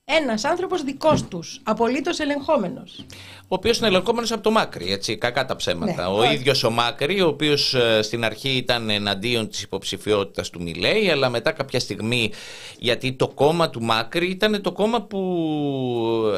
ένας 0.09 0.45
άνθρωπος 0.45 0.83
δικός 0.83 1.29
τους, 1.29 1.61
απολύτως 1.62 2.19
ελεγχόμενος. 2.19 3.05
Ο 3.42 3.55
οποίος 3.55 3.79
είναι 3.79 3.87
ελεγχόμενος 3.87 4.33
από 4.33 4.42
το 4.42 4.51
Μάκρη, 4.51 4.92
έτσι, 4.92 5.16
κακά 5.16 5.45
τα 5.45 5.57
ψέματα. 5.57 6.09
Ναι, 6.09 6.14
ο 6.16 6.33
ίδιος 6.33 6.64
ο 6.64 6.71
Μάκρη, 6.71 7.21
ο 7.21 7.27
οποίος 7.27 7.75
ε, 7.75 8.03
στην 8.03 8.25
αρχή 8.25 8.49
ήταν 8.49 8.90
εναντίον 8.90 9.49
της 9.49 9.62
υποψηφιότητας 9.62 10.51
του 10.51 10.62
Μιλέη, 10.62 11.11
αλλά 11.11 11.29
μετά 11.29 11.53
κάποια 11.53 11.81
στιγμή, 11.81 12.33
γιατί 12.79 13.12
το 13.12 13.29
κόμμα 13.29 13.71
του 13.71 13.83
Μάκρη 13.83 14.27
ήταν 14.31 14.62
το 14.62 14.73
κόμμα 14.73 15.03
που 15.03 15.21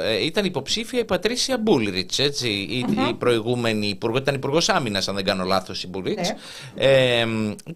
ε, 0.05 0.25
ήταν 0.25 0.45
υποψήφια 0.45 1.01
η 1.01 1.05
Πατρίσια 1.05 1.59
Μπούλριτς, 1.59 2.19
έτσι, 2.19 2.49
η, 2.49 2.85
η 3.09 3.15
προηγούμενη 3.19 3.89
υπουργό, 3.89 4.17
ήταν 4.19 4.35
υπουργός 4.35 4.69
άμυνας, 4.69 5.09
αν 5.09 5.15
δεν 5.15 5.25
κάνω 5.25 5.45
λάθος, 5.45 5.83
η 5.83 5.89
Μπούλριτς. 5.89 6.33
Ναι. 6.75 6.85
Ε, 6.85 7.27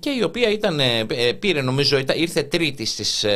και 0.01 0.11
η 0.11 0.23
οποία 0.23 0.51
ήταν, 0.51 0.81
ε, 0.81 1.07
πήρε, 1.39 1.63
νομίζω, 1.63 1.99
ήρθε 2.15 2.43
τρίτη 2.43 2.85
στις 2.85 3.27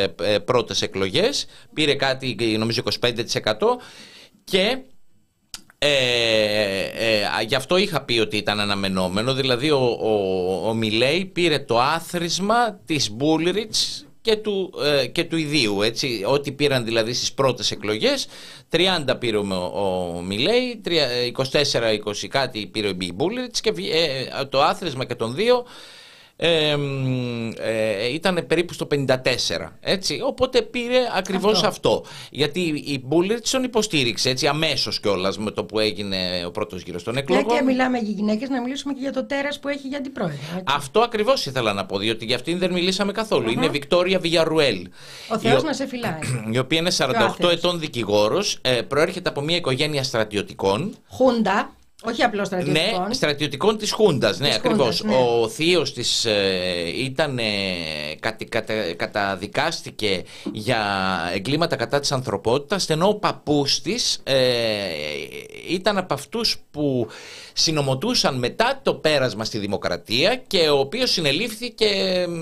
πρώτες 0.45 0.83
εκλογές, 0.83 1.47
πήρε 1.75 1.95
κάτι 1.95 2.27
νομίζω 2.59 2.83
25% 3.01 3.11
και 4.45 4.79
ε, 5.79 5.89
ε, 7.39 7.45
γι' 7.47 7.55
αυτό 7.55 7.77
είχα 7.77 8.03
πει 8.03 8.19
ότι 8.19 8.37
ήταν 8.37 8.61
αναμενόμενο. 8.61 9.35
Δηλαδή 9.35 9.71
ο, 9.71 9.99
ο, 10.01 10.69
ο 10.69 10.75
Μιλέη 10.75 11.25
πήρε 11.25 11.59
το 11.59 11.81
άθροισμα 11.81 12.81
της 12.85 13.11
Μπούλριτς 13.11 14.07
και 14.21 14.37
του, 14.37 14.75
ε, 14.85 15.07
και 15.07 15.25
του 15.25 15.37
ιδίου 15.37 15.83
έτσι, 15.83 16.23
ό,τι 16.27 16.53
πήραν 16.53 16.85
δηλαδή 16.85 17.13
στις 17.13 17.33
πρώτες 17.33 17.71
εκλογές 17.71 18.27
30 18.71 18.79
πήρε 19.19 19.37
ο, 19.37 19.73
ο 20.17 20.23
Μιλέη 20.23 20.81
24-20 21.37 22.27
κάτι 22.29 22.67
πήρε 22.67 22.89
ο 22.89 22.97
Μπούλριτς 23.15 23.61
και 23.61 23.69
ε, 23.69 24.45
το 24.45 24.63
άθροισμα 24.63 25.05
και 25.05 25.15
των 25.15 25.35
δύο 25.35 25.67
ε, 26.37 26.77
ήταν 28.13 28.45
περίπου 28.47 28.73
στο 28.73 28.87
54. 28.91 29.17
Έτσι. 29.81 30.21
Οπότε 30.25 30.63
πήρε 30.63 30.99
ακριβώς 31.17 31.63
αυτό. 31.63 32.05
Γιατί 32.31 32.61
η 32.87 33.03
Μπούλετ 33.05 33.47
τον 33.51 33.63
υποστήριξε 33.65 34.29
έτσι 34.29 34.47
αμέσως 34.47 35.01
κιόλας 35.01 35.39
με 35.39 35.51
το 35.51 35.65
που 35.65 35.79
έγινε 35.79 36.17
ο 36.47 36.51
πρώτος 36.51 36.83
γύρος 36.83 37.03
των 37.03 37.17
εκλογών. 37.17 37.57
Και 37.57 37.63
μιλάμε 37.63 37.99
για 37.99 38.13
γυναίκες, 38.13 38.49
να 38.49 38.61
μιλήσουμε 38.61 38.93
και 38.93 39.01
για 39.01 39.13
το 39.13 39.25
τέρας 39.25 39.61
που 39.61 39.69
έχει 39.69 39.89
για 39.89 40.01
την 40.01 40.13
πρόεδρο. 40.13 40.63
Αυτό 40.65 41.01
ακριβώς 41.01 41.47
ήθελα 41.47 41.73
να 41.73 41.87
πω, 41.87 41.99
διότι 41.99 42.25
για 42.25 42.37
αυτήν 42.37 42.59
δεν 42.59 42.73
μιλήσαμε 42.73 43.13
καθόλου. 43.13 43.51
Είναι 43.51 43.69
Βικτόρια 43.69 44.19
Βιγιαρουέλ. 44.19 44.89
Ο 45.29 45.39
Θεός 45.39 45.63
να 45.63 45.73
σε 45.73 45.87
φυλάει. 45.87 46.19
Η 46.55 46.59
οποία 46.59 46.79
είναι 46.79 46.93
48 47.41 47.51
ετών 47.51 47.81
δικηγόρος, 47.81 48.59
ε, 48.61 48.83
προέρχεται 48.83 49.29
από 49.29 49.41
μια 49.41 49.57
οικογένεια 49.57 50.03
στρατιωτικών. 50.03 50.97
Χούντα. 51.09 51.77
Όχι 52.05 52.23
απλώς 52.23 52.47
στρατιωτικών. 52.47 53.07
Ναι, 53.07 53.15
στρατιωτικών 53.15 53.79
της 53.79 53.93
Χούντας. 53.93 54.39
Ναι, 54.39 54.55
ακριβώς. 54.55 55.03
Ναι. 55.03 55.15
Ο 55.15 55.49
θείος 55.49 55.93
της 55.93 56.25
ε, 56.25 56.91
ήταν. 56.97 57.39
Ε, 57.39 57.45
καταδικάστηκε 58.97 60.23
για 60.53 60.81
εγκλήματα 61.35 61.77
κατά 61.77 62.01
της 62.01 62.13
ανθρωπότητας, 62.13 62.91
ενώ 62.91 63.09
ο 63.09 63.15
παππούς 63.15 63.81
της 63.81 64.21
ε, 64.25 64.37
ήταν 65.69 65.99
από 65.99 66.15
αυτούς 66.15 66.57
που 66.71 67.09
συνομωτούσαν 67.59 68.39
μετά 68.39 68.81
το 68.83 68.95
πέρασμα 68.95 69.45
στη 69.45 69.59
δημοκρατία 69.59 70.37
και 70.47 70.69
ο 70.69 70.79
οποίος 70.79 71.11
συνελήφθηκε 71.11 71.87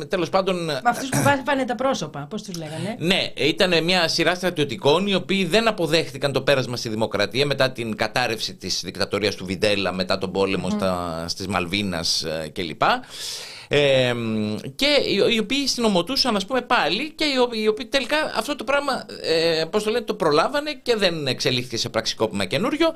τέλος 0.09 0.29
πάντων... 0.29 0.65
Με 0.65 0.81
αυτούς 0.85 1.09
που 1.09 1.23
βάζανε 1.23 1.65
τα 1.65 1.75
πρόσωπα, 1.75 2.27
πώς 2.31 2.43
τους 2.43 2.57
λέγανε. 2.57 2.97
Ναι, 2.99 3.33
ήταν 3.35 3.85
μια 3.85 4.09
σειρά 4.09 4.35
στρατιωτικών 4.35 5.07
οι 5.07 5.15
οποίοι 5.15 5.45
δεν 5.45 5.69
αποδέχτηκαν 5.69 6.33
το 6.33 6.43
πέρασμα 6.43 6.77
στη 6.77 6.89
δημοκρατία 6.89 7.47
μετά 7.47 7.71
την 7.71 7.97
κατάρρευση 7.97 8.55
της 8.55 8.81
δικτατορίας 8.85 9.35
του 9.35 9.45
Βιντέλα, 9.45 9.93
μετά 9.93 10.19
τον 10.19 10.33
πόλεμο 10.33 10.69
mm. 10.69 10.73
στα, 10.77 11.25
στις 11.29 11.47
Μαλβίνας 11.47 12.23
ε, 12.23 12.49
κλπ. 12.53 12.83
Ε, 13.69 14.15
και 14.75 14.87
οι, 14.87 15.35
οι 15.35 15.39
οποίοι 15.39 15.67
συνομωτούσαν, 15.67 16.37
ας 16.37 16.47
πούμε, 16.47 16.61
πάλι 16.61 17.11
και 17.11 17.25
οι, 17.25 17.63
οι 17.63 17.69
οποίοι 17.69 17.87
τελικά 17.87 18.33
αυτό 18.37 18.57
το 18.57 18.65
πράγμα, 18.65 19.07
ε, 19.23 19.65
πώς 19.71 19.83
το 19.83 19.91
λένε, 19.91 20.05
το 20.05 20.15
προλάβανε 20.15 20.73
και 20.73 20.97
δεν 20.97 21.27
εξελίχθηκε 21.27 21.77
σε 21.77 21.89
πραξικόπημα 21.89 22.45
καινούριο, 22.45 22.93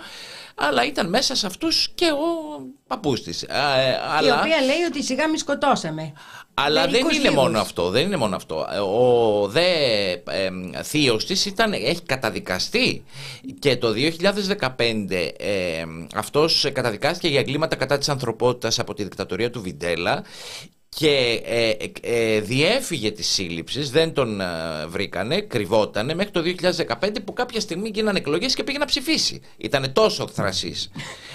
αλλά 0.54 0.84
ήταν 0.84 1.08
μέσα 1.08 1.34
σε 1.34 1.46
αυτούς 1.46 1.88
και 1.94 2.10
ο 2.10 2.60
παππούς 2.86 3.22
της. 3.22 3.42
Ε, 3.42 3.48
αλλά... 4.16 4.28
Η 4.28 4.38
οποία 4.38 4.60
λέει 4.60 4.82
ότι 4.88 5.02
σιγά 5.02 5.28
μη 5.28 5.38
σκοτώσαμε. 5.38 6.12
Αλλά 6.64 6.86
δεν 6.86 7.06
είναι 7.14 7.30
μόνο 7.30 7.60
αυτό, 7.60 7.90
δεν 7.90 8.04
είναι 8.06 8.16
μόνο 8.16 8.36
αυτό. 8.36 8.66
Ο 8.82 9.48
δε 9.48 9.60
ε, 10.12 10.50
θείος 10.82 11.26
της 11.26 11.46
ήταν, 11.46 11.72
έχει 11.72 12.02
καταδικαστεί 12.02 13.04
και 13.58 13.76
το 13.76 13.94
2015 14.58 14.76
ε, 15.36 15.84
αυτός 16.14 16.66
καταδικάστηκε 16.72 17.28
για 17.28 17.40
εγκλήματα 17.40 17.76
κατά 17.76 17.98
της 17.98 18.08
ανθρωπότητας 18.08 18.78
από 18.78 18.94
τη 18.94 19.02
δικτατορία 19.02 19.50
του 19.50 19.62
Βιντέλα 19.62 20.24
και 20.88 21.42
ε, 21.44 21.74
ε, 22.00 22.40
διέφυγε 22.40 23.10
της 23.10 23.28
σύλληψης, 23.28 23.90
δεν 23.90 24.12
τον 24.12 24.40
ε, 24.40 24.46
βρήκανε, 24.86 25.40
κρυβότανε 25.40 26.14
μέχρι 26.14 26.32
το 26.32 26.42
2015 27.00 27.10
που 27.24 27.32
κάποια 27.32 27.60
στιγμή 27.60 27.90
γίνανε 27.94 28.18
εκλογές 28.18 28.54
και 28.54 28.64
πήγε 28.64 28.78
να 28.78 28.84
ψηφίσει. 28.84 29.40
Ήταν 29.56 29.92
τόσο 29.92 30.28
θρασής. 30.28 30.90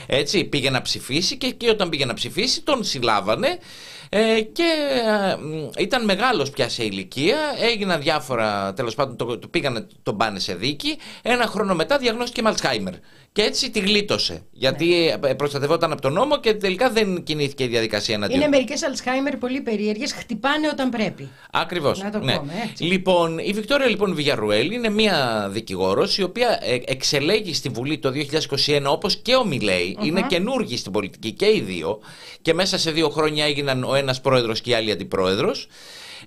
Έτσι, 0.08 0.44
πήγε 0.44 0.70
να 0.70 0.82
ψηφίσει 0.82 1.38
και, 1.38 1.50
και 1.52 1.70
όταν 1.70 1.90
πήγε 1.90 2.06
να 2.06 2.14
ψηφίσει 2.14 2.62
τον 2.62 2.84
συλλάβανε 2.84 3.58
ε, 4.16 4.42
και 4.42 4.64
ε, 5.78 5.82
ήταν 5.82 6.04
μεγάλος 6.04 6.50
πια 6.50 6.70
σε 6.70 6.84
ηλικία, 6.84 7.38
έγιναν 7.60 8.02
διάφορα, 8.02 8.74
τέλος 8.74 8.96
πάντων 8.96 9.16
το, 9.16 9.40
το 9.40 9.48
πήγανε 9.48 9.88
τον 10.04 10.18
πάνε 10.18 10.40
σε 10.40 10.56
δίκη, 10.56 10.98
ένα 11.22 11.46
χρόνο 11.46 11.76
μετά 11.76 11.98
διαγνώστηκε 11.98 12.42
Μαλτσχάιμερ. 12.42 12.94
Και 13.34 13.42
έτσι 13.42 13.70
τη 13.72 13.80
γλίτωσε. 13.80 14.44
Γιατί 14.52 15.16
ναι. 15.22 15.36
προστατευόταν 15.36 15.92
από 15.92 16.02
τον 16.02 16.14
νόμο 16.14 16.40
και 16.40 16.54
τελικά 16.54 16.90
δεν 16.90 17.24
κινήθηκε 17.24 17.64
η 17.64 17.68
διαδικασία 17.68 18.18
να 18.18 18.28
Είναι 18.30 18.48
μερικές 18.48 18.84
Αλτσχάιμερ 18.84 19.38
πολύ 19.38 19.62
περίεργες, 19.62 20.14
χτυπάνε 20.14 20.68
όταν 20.68 20.90
πρέπει. 20.90 21.30
Ακριβώς. 21.52 22.02
Να 22.02 22.10
το 22.10 22.20
ναι. 22.20 22.38
πούμε, 22.38 22.54
έτσι. 22.70 22.84
Λοιπόν, 22.84 23.38
η 23.38 23.52
Βικτόρια 23.54 23.88
λοιπόν 23.88 24.16
Βιγιαρουέλ 24.16 24.72
είναι 24.72 24.90
μια 24.90 25.48
δικηγόρος 25.52 26.18
η 26.18 26.24
οποία 26.24 26.60
ε, 26.62 26.78
εξελέγει 26.86 27.54
στη 27.54 27.70
Βουλή 27.70 27.98
το 27.98 28.12
2021 28.66 28.82
όπως 28.86 29.16
και 29.16 29.36
ο 29.36 29.46
μιλεη 29.46 29.98
Είναι 30.02 30.26
καινούργοι 30.28 30.78
στην 30.78 30.92
πολιτική 30.92 31.32
και 31.32 31.46
οι 31.46 31.64
δύο. 31.66 32.00
Και 32.42 32.54
μέσα 32.54 32.78
σε 32.78 32.92
δύο 32.92 33.10
χρόνια 33.10 33.46
έγιναν 33.46 33.84
ο 33.84 33.96
ένας 33.96 34.22
πρόεδρος 34.22 34.62
και 34.62 34.70
η 34.70 34.74
άλλη 34.74 34.92
αντιπρόεδρος. 34.92 35.68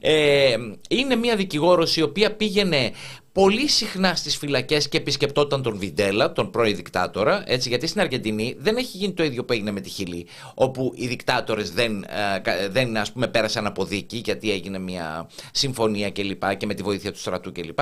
Ε, 0.01 0.57
είναι 0.89 1.17
μια 1.17 1.37
δικηγόρος 1.37 1.97
η 1.97 2.03
οποία 2.03 2.33
πήγαινε 2.33 2.93
πολύ 3.37 3.69
συχνά 3.69 4.15
στις 4.15 4.37
φυλακές 4.37 4.89
και 4.89 4.97
επισκεπτόταν 4.97 5.63
τον 5.63 5.79
Βιντέλα, 5.79 6.33
τον 6.33 6.51
πρώην 6.51 6.77
δικτάτορα, 6.77 7.43
έτσι, 7.47 7.69
γιατί 7.69 7.87
στην 7.87 8.01
Αργεντινή 8.01 8.57
δεν 8.59 8.77
έχει 8.77 8.97
γίνει 8.97 9.13
το 9.13 9.25
ίδιο 9.25 9.45
που 9.45 9.53
έγινε 9.53 9.71
με 9.71 9.81
τη 9.81 9.89
Χιλή, 9.89 10.27
όπου 10.55 10.93
οι 10.95 11.07
δικτάτορες 11.07 11.71
δεν, 11.71 12.05
ε, 12.45 12.69
δεν 12.69 12.97
ας 12.97 13.13
πούμε, 13.13 13.27
πέρασαν 13.27 13.67
από 13.67 13.85
δίκη, 13.85 14.17
γιατί 14.25 14.51
έγινε 14.51 14.79
μια 14.79 15.29
συμφωνία 15.53 16.11
κλπ. 16.11 16.49
Και, 16.49 16.55
και 16.55 16.67
με 16.67 16.75
τη 16.75 16.83
βοήθεια 16.83 17.13
του 17.13 17.19
στρατού 17.19 17.53
κλπ. 17.53 17.79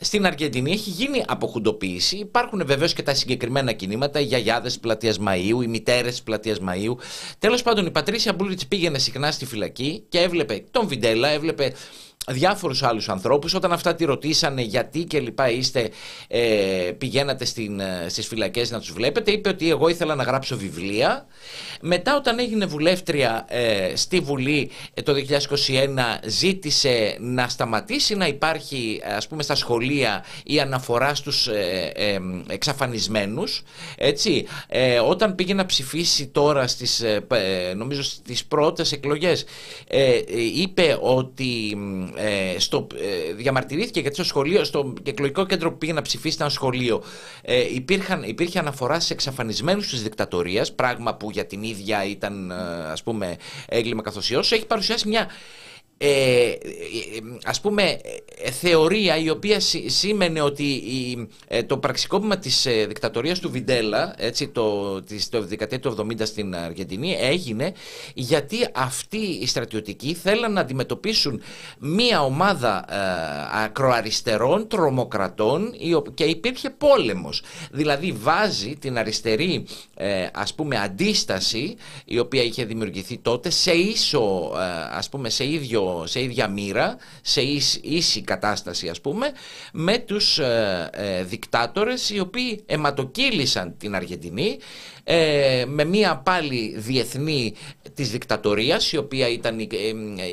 Στην 0.00 0.26
Αργεντινή 0.26 0.72
έχει 0.72 0.90
γίνει 0.90 1.24
αποχουντοποίηση. 1.26 2.16
Υπάρχουν 2.16 2.62
βεβαίως 2.66 2.92
και 2.92 3.02
τα 3.02 3.14
συγκεκριμένα 3.14 3.72
κινήματα, 3.72 4.20
οι 4.20 4.24
γιαγιάδες 4.24 4.78
πλατείας 4.78 5.18
Μαΐου, 5.26 5.62
οι 5.62 5.66
μητέρες 5.66 6.22
πλατείας 6.22 6.58
Μαΐου. 6.60 6.94
Τέλος 7.38 7.62
πάντων, 7.62 7.86
η 7.86 7.90
Πατρίσια 7.90 8.32
Μπούλιτς 8.32 8.66
πήγαινε 8.66 8.98
συχνά 8.98 9.30
στη 9.30 9.46
φυλακή 9.46 10.04
και 10.08 10.18
έβλεπε 10.18 10.64
τον 10.70 10.88
Βιντέλα, 10.88 11.28
έβλεπε 11.28 11.72
διάφορους 12.26 12.82
άλλους 12.82 13.08
ανθρώπους. 13.08 13.54
Όταν 13.54 13.72
αυτά 13.72 13.94
τη 13.94 14.04
ρωτήσανε 14.04 14.62
γιατί 14.62 15.04
και 15.04 15.20
λοιπά 15.20 15.50
είστε 15.50 15.90
ε, 16.28 16.40
πηγαίνατε 16.98 17.44
στην, 17.44 17.80
ε, 17.80 18.06
στις 18.08 18.26
φυλακές 18.26 18.70
να 18.70 18.78
τους 18.78 18.92
βλέπετε 18.92 19.30
είπε 19.30 19.48
ότι 19.48 19.70
εγώ 19.70 19.88
ήθελα 19.88 20.14
να 20.14 20.22
γράψω 20.22 20.56
βιβλία. 20.56 21.26
Μετά 21.80 22.16
όταν 22.16 22.38
έγινε 22.38 22.66
βουλεύτρια 22.66 23.44
ε, 23.48 23.92
στη 23.96 24.20
Βουλή 24.20 24.70
ε, 24.94 25.02
το 25.02 25.12
2021 25.12 25.18
ζήτησε 26.26 27.16
να 27.20 27.48
σταματήσει 27.48 28.14
να 28.14 28.26
υπάρχει 28.26 29.00
ας 29.16 29.28
πούμε 29.28 29.42
στα 29.42 29.54
σχολεία 29.54 30.24
η 30.44 30.60
αναφορά 30.60 31.14
στους 31.14 31.48
εξαφανισμένους 32.48 33.62
έτσι. 33.96 34.46
Όταν 35.08 35.34
πήγε 35.34 35.54
να 35.54 35.66
ψηφίσει 35.66 36.26
τώρα 36.26 36.66
στις 36.66 37.04
νομίζω 37.76 38.02
στις 38.02 38.44
πρώτες 38.44 38.92
εκλογές 38.92 39.44
είπε 40.54 40.98
ότι 41.00 41.76
ε, 42.16 42.58
στο, 42.58 42.86
ε, 42.94 43.32
διαμαρτυρήθηκε 43.32 44.00
γιατί 44.00 44.14
στο 44.14 44.24
σχολείο, 44.24 44.64
στο 44.64 44.92
εκλογικό 45.02 45.46
κέντρο 45.46 45.70
που 45.70 45.78
πήγε 45.78 45.92
να 45.92 46.02
ψηφίσει 46.02 46.34
ήταν 46.34 46.50
σχολείο, 46.50 47.02
ε, 47.42 47.74
υπήρχαν, 47.74 48.22
υπήρχε 48.22 48.58
αναφορά 48.58 49.00
σε 49.00 49.12
εξαφανισμένους 49.12 49.88
της 49.88 50.02
δικτατορίας, 50.02 50.72
πράγμα 50.72 51.14
που 51.14 51.30
για 51.30 51.46
την 51.46 51.62
ίδια 51.62 52.04
ήταν 52.04 52.50
ε, 52.50 52.54
ας 52.90 53.02
πούμε 53.02 53.36
έγκλημα 53.68 54.02
καθοσιός, 54.02 54.52
έχει 54.52 54.66
παρουσιάσει 54.66 55.08
μια 55.08 55.28
ε, 56.04 56.48
ε, 56.48 56.56
ας 57.44 57.60
πούμε 57.60 57.82
ε, 58.42 58.50
θεωρία 58.50 59.16
η 59.16 59.30
οποία 59.30 59.60
σήμαινε 59.86 60.40
ότι 60.40 60.64
η, 60.64 61.28
το 61.66 61.78
πραξικόπημα 61.78 62.38
της 62.38 62.66
δικτατορίας 62.88 63.38
του 63.38 63.50
Βιντέλα 63.50 64.14
έτσι, 64.18 64.48
το, 64.48 65.00
της, 65.02 65.28
το 65.28 65.42
δεκαετία 65.42 65.80
του 65.80 65.96
70 65.98 66.20
στην 66.22 66.54
Αργεντινή 66.54 67.16
έγινε 67.20 67.72
γιατί 68.14 68.56
αυτοί 68.74 69.16
οι 69.16 69.46
στρατιωτικοί 69.46 70.14
θέλαν 70.14 70.52
να 70.52 70.60
αντιμετωπίσουν 70.60 71.42
μία 71.78 72.22
ομάδα 72.22 72.84
ακροαριστερών 73.52 74.68
τρομοκρατών 74.68 75.74
και 76.14 76.24
υπήρχε 76.24 76.70
πόλεμος. 76.70 77.42
Δηλαδή 77.70 78.12
βάζει 78.12 78.76
την 78.76 78.98
αριστερή 78.98 79.66
ας 80.32 80.54
πούμε 80.54 80.78
αντίσταση 80.78 81.76
η 82.04 82.18
οποία 82.18 82.42
είχε 82.42 82.64
δημιουργηθεί 82.64 83.18
τότε 83.18 83.50
σε 83.50 83.72
ίσο 83.72 84.52
ας 84.92 85.08
πούμε 85.08 85.30
σε 85.30 85.44
ίδιο 85.44 85.91
σε 86.04 86.22
ίδια 86.22 86.48
μοίρα, 86.48 86.96
σε 87.22 87.40
ίση, 87.82 88.20
κατάσταση 88.20 88.88
ας 88.88 89.00
πούμε, 89.00 89.32
με 89.72 89.98
τους 89.98 90.38
ε, 90.38 90.90
ε, 90.92 91.22
δικτάτορες 91.22 92.10
οι 92.10 92.20
οποίοι 92.20 92.62
αιματοκύλησαν 92.66 93.76
την 93.78 93.94
Αργεντινή 93.94 94.58
ε, 95.04 95.64
με 95.68 95.84
μία 95.84 96.16
πάλι 96.16 96.74
διεθνή 96.76 97.54
της 97.94 98.10
δικτατορίας 98.10 98.92
η 98.92 98.96
οποία 98.96 99.28
ήταν 99.28 99.58
η, 99.58 99.68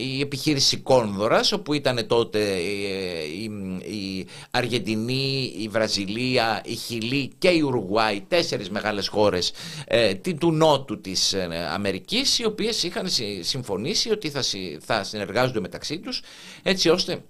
η 0.01 0.21
επιχείρηση 0.21 0.77
Κόνδωρας 0.77 1.51
όπου 1.51 1.73
ήταν 1.73 2.07
τότε 2.07 2.39
η, 2.39 3.43
η, 3.79 4.27
Αργεντινή, 4.51 5.53
η 5.57 5.67
Βραζιλία, 5.67 6.61
η 6.65 6.75
Χιλή 6.75 7.31
και 7.37 7.49
η 7.49 7.59
Ουρουγουάη 7.61 8.21
τέσσερις 8.27 8.69
μεγάλες 8.69 9.07
χώρες 9.07 9.51
ε, 9.87 10.13
του 10.13 10.51
νότου 10.51 11.01
της 11.01 11.35
Αμερικής 11.73 12.39
οι 12.39 12.45
οποίες 12.45 12.83
είχαν 12.83 13.05
συμφωνήσει 13.39 14.11
ότι 14.11 14.29
θα, 14.29 14.43
θα 14.79 15.03
συνεργάζονται 15.03 15.59
μεταξύ 15.59 15.99
τους 15.99 16.21
έτσι 16.63 16.89
ώστε 16.89 17.21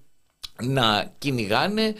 να 0.61 1.11
κυνηγάνε 1.17 1.93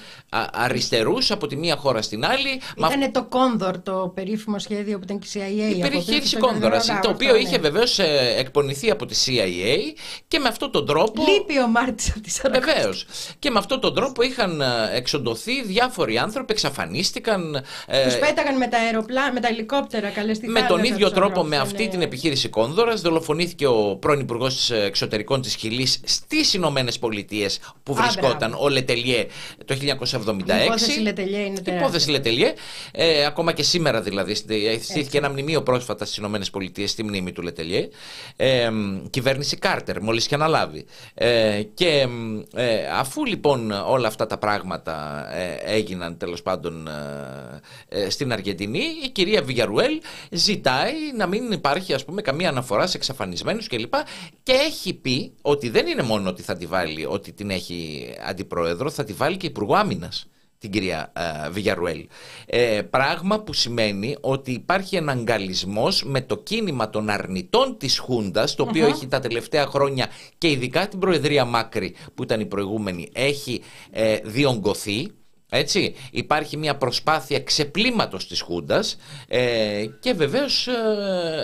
αριστερούς 0.54 1.32
από 1.32 1.48
τη 1.48 1.56
μία 1.56 1.76
χώρα 1.76 2.02
στην 2.02 2.26
άλλη. 2.26 2.62
Ήταν 2.78 3.12
το 3.12 3.24
Κόνδορ 3.24 3.82
το 3.82 4.12
περίφημο 4.16 4.60
σχέδιο 4.60 4.98
που 4.98 5.04
ήταν 5.04 5.20
και 5.20 5.40
η 5.40 5.72
CIA. 5.72 5.76
Η 5.76 5.80
περιχείρηση 5.80 6.38
Κόνδωρας, 6.38 6.86
το 7.02 7.10
οποίο 7.10 7.36
είχε 7.36 7.58
ναι. 7.58 7.70
βεβαίως 7.70 8.00
ε, 8.00 8.36
εκπονηθεί 8.38 8.92
από 8.92 9.06
τη 9.06 9.16
CIA 9.26 10.00
και 10.28 10.40
με 10.40 10.48
αυτόν 10.48 10.72
τον 10.72 10.86
τρόπο. 10.86 11.24
Λείπει 11.28 11.60
ο 11.60 11.68
Μάρτης 11.68 12.10
από 12.10 12.20
τη 12.20 12.32
Βεβαίως. 12.60 13.06
Και 13.40 13.50
με 13.50 13.60
αυτόν 13.60 13.80
τον 13.80 13.96
τρόπο 13.96 14.22
είχαν 14.22 14.62
ε, 14.62 14.66
εξοντωθεί 14.94 15.64
διάφοροι 15.64 16.18
άνθρωποι, 16.18 16.52
εξαφανίστηκαν. 16.54 17.64
Ε, 17.88 18.04
Τους 18.04 18.18
πέταγαν 18.18 18.58
με 18.58 18.68
τα 18.68 18.78
αεροπλάνα, 18.78 19.34
με 19.34 19.40
τα 19.40 19.48
ελικόπτερα, 19.48 20.10
καλές 20.10 20.40
Με 20.42 20.62
τον 20.62 20.84
ίδιο 20.84 21.12
τρόπο, 21.12 21.44
με 21.44 21.58
αυτή 21.58 21.84
ναι. 21.84 21.90
την 21.90 22.02
επιχείρηση 22.02 22.50
Κόνδωρας, 22.50 23.02
δολοφονήθηκε 23.02 23.68
ο 23.68 23.98
πρώην 24.00 24.20
Υπουργός 24.20 24.72
Εξωτερικών 24.72 25.42
της 25.42 25.56
Χιλής 25.56 26.00
στις 26.04 26.54
Ηνωμένες 26.54 27.00
Πολιτείες 27.00 27.60
που 27.84 27.94
βρισκόταν 27.94 28.49
ο 28.58 28.70
Λετελιέ 28.70 29.26
το 29.66 29.76
1976. 29.76 29.78
Η 29.78 30.64
υπόθεση 30.66 31.00
Λετελιέ 31.00 31.38
είναι 31.40 31.48
τεράστια. 31.48 31.76
υπόθεση 31.76 32.10
Λετελιέ. 32.10 32.54
Ε, 32.92 33.26
ακόμα 33.26 33.54
και 33.54 33.64
σήμερα 33.64 34.02
δηλαδή. 34.02 34.36
Στήθηκε 34.82 35.18
ένα 35.18 35.30
μνημείο 35.30 35.64
πρόσφατα 35.64 36.06
στις 36.06 36.18
ΗΠΑ 36.18 36.88
στη 36.88 37.04
μνήμη 37.04 37.32
του 37.32 37.42
Λετελιέ. 37.42 37.90
Ε, 38.36 38.70
κυβέρνηση 39.10 39.58
Κάρτερ, 39.58 40.02
μόλις 40.02 40.28
και 40.28 40.36
αναλάβει. 40.36 40.86
Ε, 41.14 41.62
και 41.74 42.08
ε, 42.56 42.88
αφού 42.94 43.26
λοιπόν 43.26 43.72
όλα 43.72 44.08
αυτά 44.08 44.26
τα 44.26 44.38
πράγματα 44.38 45.26
ε, 45.36 45.76
έγιναν 45.76 46.18
τέλος 46.18 46.42
πάντων 46.42 46.88
ε, 46.88 48.04
ε, 48.04 48.10
στην 48.10 48.32
Αργεντινή, 48.32 48.84
η 49.04 49.10
κυρία 49.10 49.42
Βιγιαρουέλ 49.42 50.02
ζητάει 50.32 50.94
να 51.18 51.28
μην 51.28 51.52
υπάρχει 51.52 51.94
ας 51.94 52.06
πούμε 52.06 52.22
καμία 52.22 52.50
αναφορά 52.50 52.88
σε 52.88 52.98
εξαφανισμένους 52.98 53.68
κλπ. 53.68 53.94
Και, 53.94 53.98
και 54.44 54.52
έχει 54.52 54.94
πει 54.94 55.34
ότι 55.42 55.70
δεν 55.70 55.88
είναι 55.88 56.02
μόνο 56.02 56.30
ότι 56.30 56.42
θα 56.42 56.58
τη 56.58 56.66
βάλει, 56.66 57.06
ότι 57.06 57.32
την 57.32 57.50
έχει 57.50 58.10
αντιπρόεδρο, 58.40 58.90
θα 58.90 59.04
τη 59.04 59.14
βάλει 59.14 59.38
και 59.38 59.48
υπουργό 59.48 59.76
άμυνας. 59.76 60.28
την 60.58 60.72
κυρία 60.72 61.12
ε, 61.16 61.50
Βιγιαρουέλ. 61.50 62.08
Ε, 62.46 62.82
πράγμα 62.82 63.40
που 63.40 63.54
σημαίνει 63.54 64.18
ότι 64.22 64.52
υπάρχει 64.52 64.96
εναγκαλισμός 64.96 66.04
με 66.04 66.22
το 66.22 66.38
κίνημα 66.38 66.90
των 66.90 67.10
αρνητών 67.10 67.78
της 67.78 68.00
Χούντας, 68.00 68.56
το 68.56 68.64
οποιο 68.64 68.88
έχει 68.88 69.08
τα 69.08 69.20
τελευταία 69.20 69.66
χρόνια 69.66 70.08
και 70.38 70.50
ειδικά 70.50 70.88
την 70.88 71.00
Προεδρία 71.00 71.46
Μάκρη 71.46 71.96
που 72.16 72.24
ήταν 72.24 72.40
η 72.40 72.46
προηγούμενη, 72.46 73.10
έχει 73.14 73.62
ε, 73.92 74.18
διονγκωθεί 74.24 75.12
έτσι, 75.50 75.96
υπάρχει 76.12 76.58
μια 76.58 76.76
προσπάθεια 76.76 77.40
ξεπλήματος 77.40 78.28
της 78.28 78.42
Χούντας 78.42 78.98
ε, 79.28 79.86
και 80.00 80.14
βεβαίως 80.14 80.68
ε, 80.68 80.74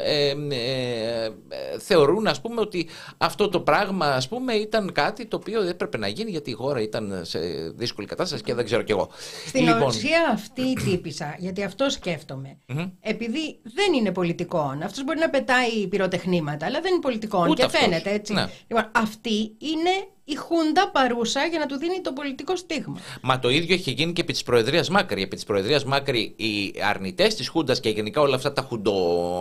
ε, 0.05 0.29
ε, 0.29 1.31
θεωρούν 1.79 2.27
ας 2.27 2.41
πούμε 2.41 2.61
ότι 2.61 2.87
αυτό 3.17 3.49
το 3.49 3.59
πράγμα 3.59 4.05
ας 4.05 4.27
πούμε 4.27 4.53
ήταν 4.53 4.91
κάτι 4.91 5.25
το 5.25 5.35
οποίο 5.35 5.61
δεν 5.61 5.69
έπρεπε 5.69 5.97
να 5.97 6.07
γίνει 6.07 6.31
γιατί 6.31 6.49
η 6.49 6.53
χώρα 6.53 6.81
ήταν 6.81 7.21
σε 7.21 7.39
δύσκολη 7.75 8.07
κατάσταση 8.07 8.43
και 8.43 8.53
δεν 8.53 8.65
ξέρω 8.65 8.81
κι 8.81 8.91
εγώ. 8.91 9.09
Στην 9.47 9.63
λοιπόν... 9.63 9.83
ουσία 9.83 10.29
αυτή 10.33 10.61
η 10.61 10.73
τύπησα, 10.73 11.35
γιατί 11.39 11.63
αυτό 11.63 11.85
επειδή 13.01 13.59
δεν 13.63 13.93
είναι 13.93 14.11
πολιτικό, 14.11 14.77
αυτός 14.83 15.03
μπορεί 15.03 15.19
να 15.19 15.29
πετάει 15.29 15.87
πυροτεχνήματα 15.87 16.65
αλλά 16.65 16.81
δεν 16.81 16.91
είναι 16.91 17.01
πολιτικό 17.01 17.53
και 17.53 17.63
αυτός. 17.63 17.81
φαίνεται 17.81 18.11
έτσι. 18.11 18.33
Ναι. 18.33 18.49
Λοιπόν, 18.67 18.91
αυτή 18.91 19.55
είναι 19.57 20.07
η 20.27 20.35
Χούντα 20.35 20.89
παρούσα 20.89 21.45
για 21.45 21.59
να 21.59 21.65
του 21.65 21.77
δίνει 21.77 22.01
το 22.01 22.11
πολιτικό 22.13 22.55
στίγμα. 22.55 22.99
Μα 23.21 23.39
το 23.39 23.49
ίδιο 23.49 23.75
έχει 23.75 23.91
γίνει 23.91 24.13
και 24.13 24.21
επί 24.21 24.31
της 24.33 24.43
Προεδρίας 24.43 24.89
Μάκρη. 24.89 25.21
Επί 25.21 25.35
της 25.35 25.45
Προεδρίας 25.45 25.83
Μάκρη, 25.83 26.33
οι 26.35 26.73
αρνητές 26.89 27.35
της 27.35 27.47
Χούντας 27.47 27.79
και 27.79 27.89
γενικά 27.89 28.21
όλα 28.21 28.35
αυτά 28.35 28.53
τα 28.53 28.61
χουντο, 28.61 28.93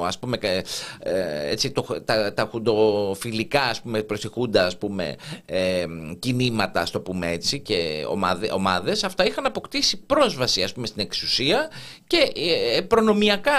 ας 0.07 0.19
πούμε, 0.19 0.39
ε, 0.43 1.51
έτσι, 1.51 1.71
το, 1.71 1.87
τα, 2.05 2.35
τα 2.35 2.49
χουντοφιλικά 2.51 3.63
ας 3.63 3.81
πούμε, 3.81 4.03
προς 4.03 4.21
τη 4.21 4.29
Χούντα 4.29 4.67
ας 4.67 4.79
πούμε, 4.79 5.17
ε, 5.45 5.85
κινήματα, 6.19 6.81
ας 6.81 6.91
το 6.91 7.01
πούμε 7.01 7.31
έτσι, 7.31 7.61
και 7.61 8.05
ομάδε, 8.09 8.51
ομάδες, 8.53 9.05
αυτά 9.05 9.27
είχαν 9.27 9.47
αποκτήσει 9.47 9.97
πρόσβαση 9.97 10.63
ας 10.63 10.73
πούμε, 10.73 10.87
στην 10.87 11.03
εξουσία 11.03 11.71
και 12.07 12.33
ε, 12.77 12.81
προνομιακά, 12.81 13.53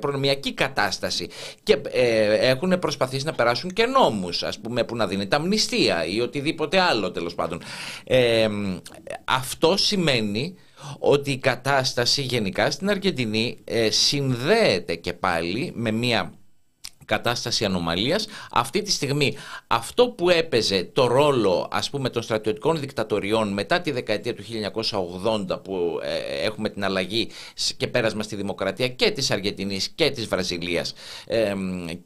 προνομιακή 0.00 0.52
κατάσταση. 0.52 1.28
Και 1.62 1.78
ε, 1.90 2.34
έχουν 2.50 2.78
προσπαθήσει 2.78 3.24
να 3.24 3.32
περάσουν 3.32 3.70
και 3.70 3.86
νόμους, 3.86 4.42
ας 4.42 4.58
πούμε, 4.58 4.84
που 4.84 4.96
να 4.96 5.06
δίνεται 5.06 5.36
αμνηστία 5.36 6.06
ή 6.06 6.20
οτιδήποτε 6.20 6.56
οτιδήποτε 6.64 6.80
άλλο 6.80 7.10
τέλος 7.10 7.34
πάντων. 7.34 7.62
Ε, 8.04 8.48
αυτό 9.24 9.76
σημαίνει 9.76 10.54
ότι 10.98 11.30
η 11.30 11.38
κατάσταση 11.38 12.22
γενικά 12.22 12.70
στην 12.70 12.90
Αργεντινή 12.90 13.58
ε, 13.64 13.90
συνδέεται 13.90 14.94
και 14.94 15.12
πάλι 15.12 15.72
με 15.74 15.90
μια 15.90 16.32
κατάσταση 17.08 17.64
ανομαλίας. 17.64 18.26
Αυτή 18.50 18.82
τη 18.82 18.90
στιγμή 18.90 19.36
αυτό 19.66 20.08
που 20.08 20.30
έπαιζε 20.30 20.90
το 20.92 21.06
ρόλο 21.06 21.68
ας 21.70 21.90
πούμε 21.90 22.10
των 22.10 22.22
στρατιωτικών 22.22 22.80
δικτατοριών 22.80 23.52
μετά 23.52 23.80
τη 23.80 23.90
δεκαετία 23.90 24.34
του 24.34 24.44
1980 25.50 25.62
που 25.62 26.00
ε, 26.02 26.44
έχουμε 26.46 26.68
την 26.68 26.84
αλλαγή 26.84 27.28
και 27.76 27.86
πέρασμα 27.86 28.22
στη 28.22 28.36
δημοκρατία 28.36 28.88
και 28.88 29.10
της 29.10 29.30
Αργεντινής 29.30 29.88
και 29.88 30.10
της 30.10 30.26
Βραζιλίας 30.26 30.94
ε, 31.26 31.54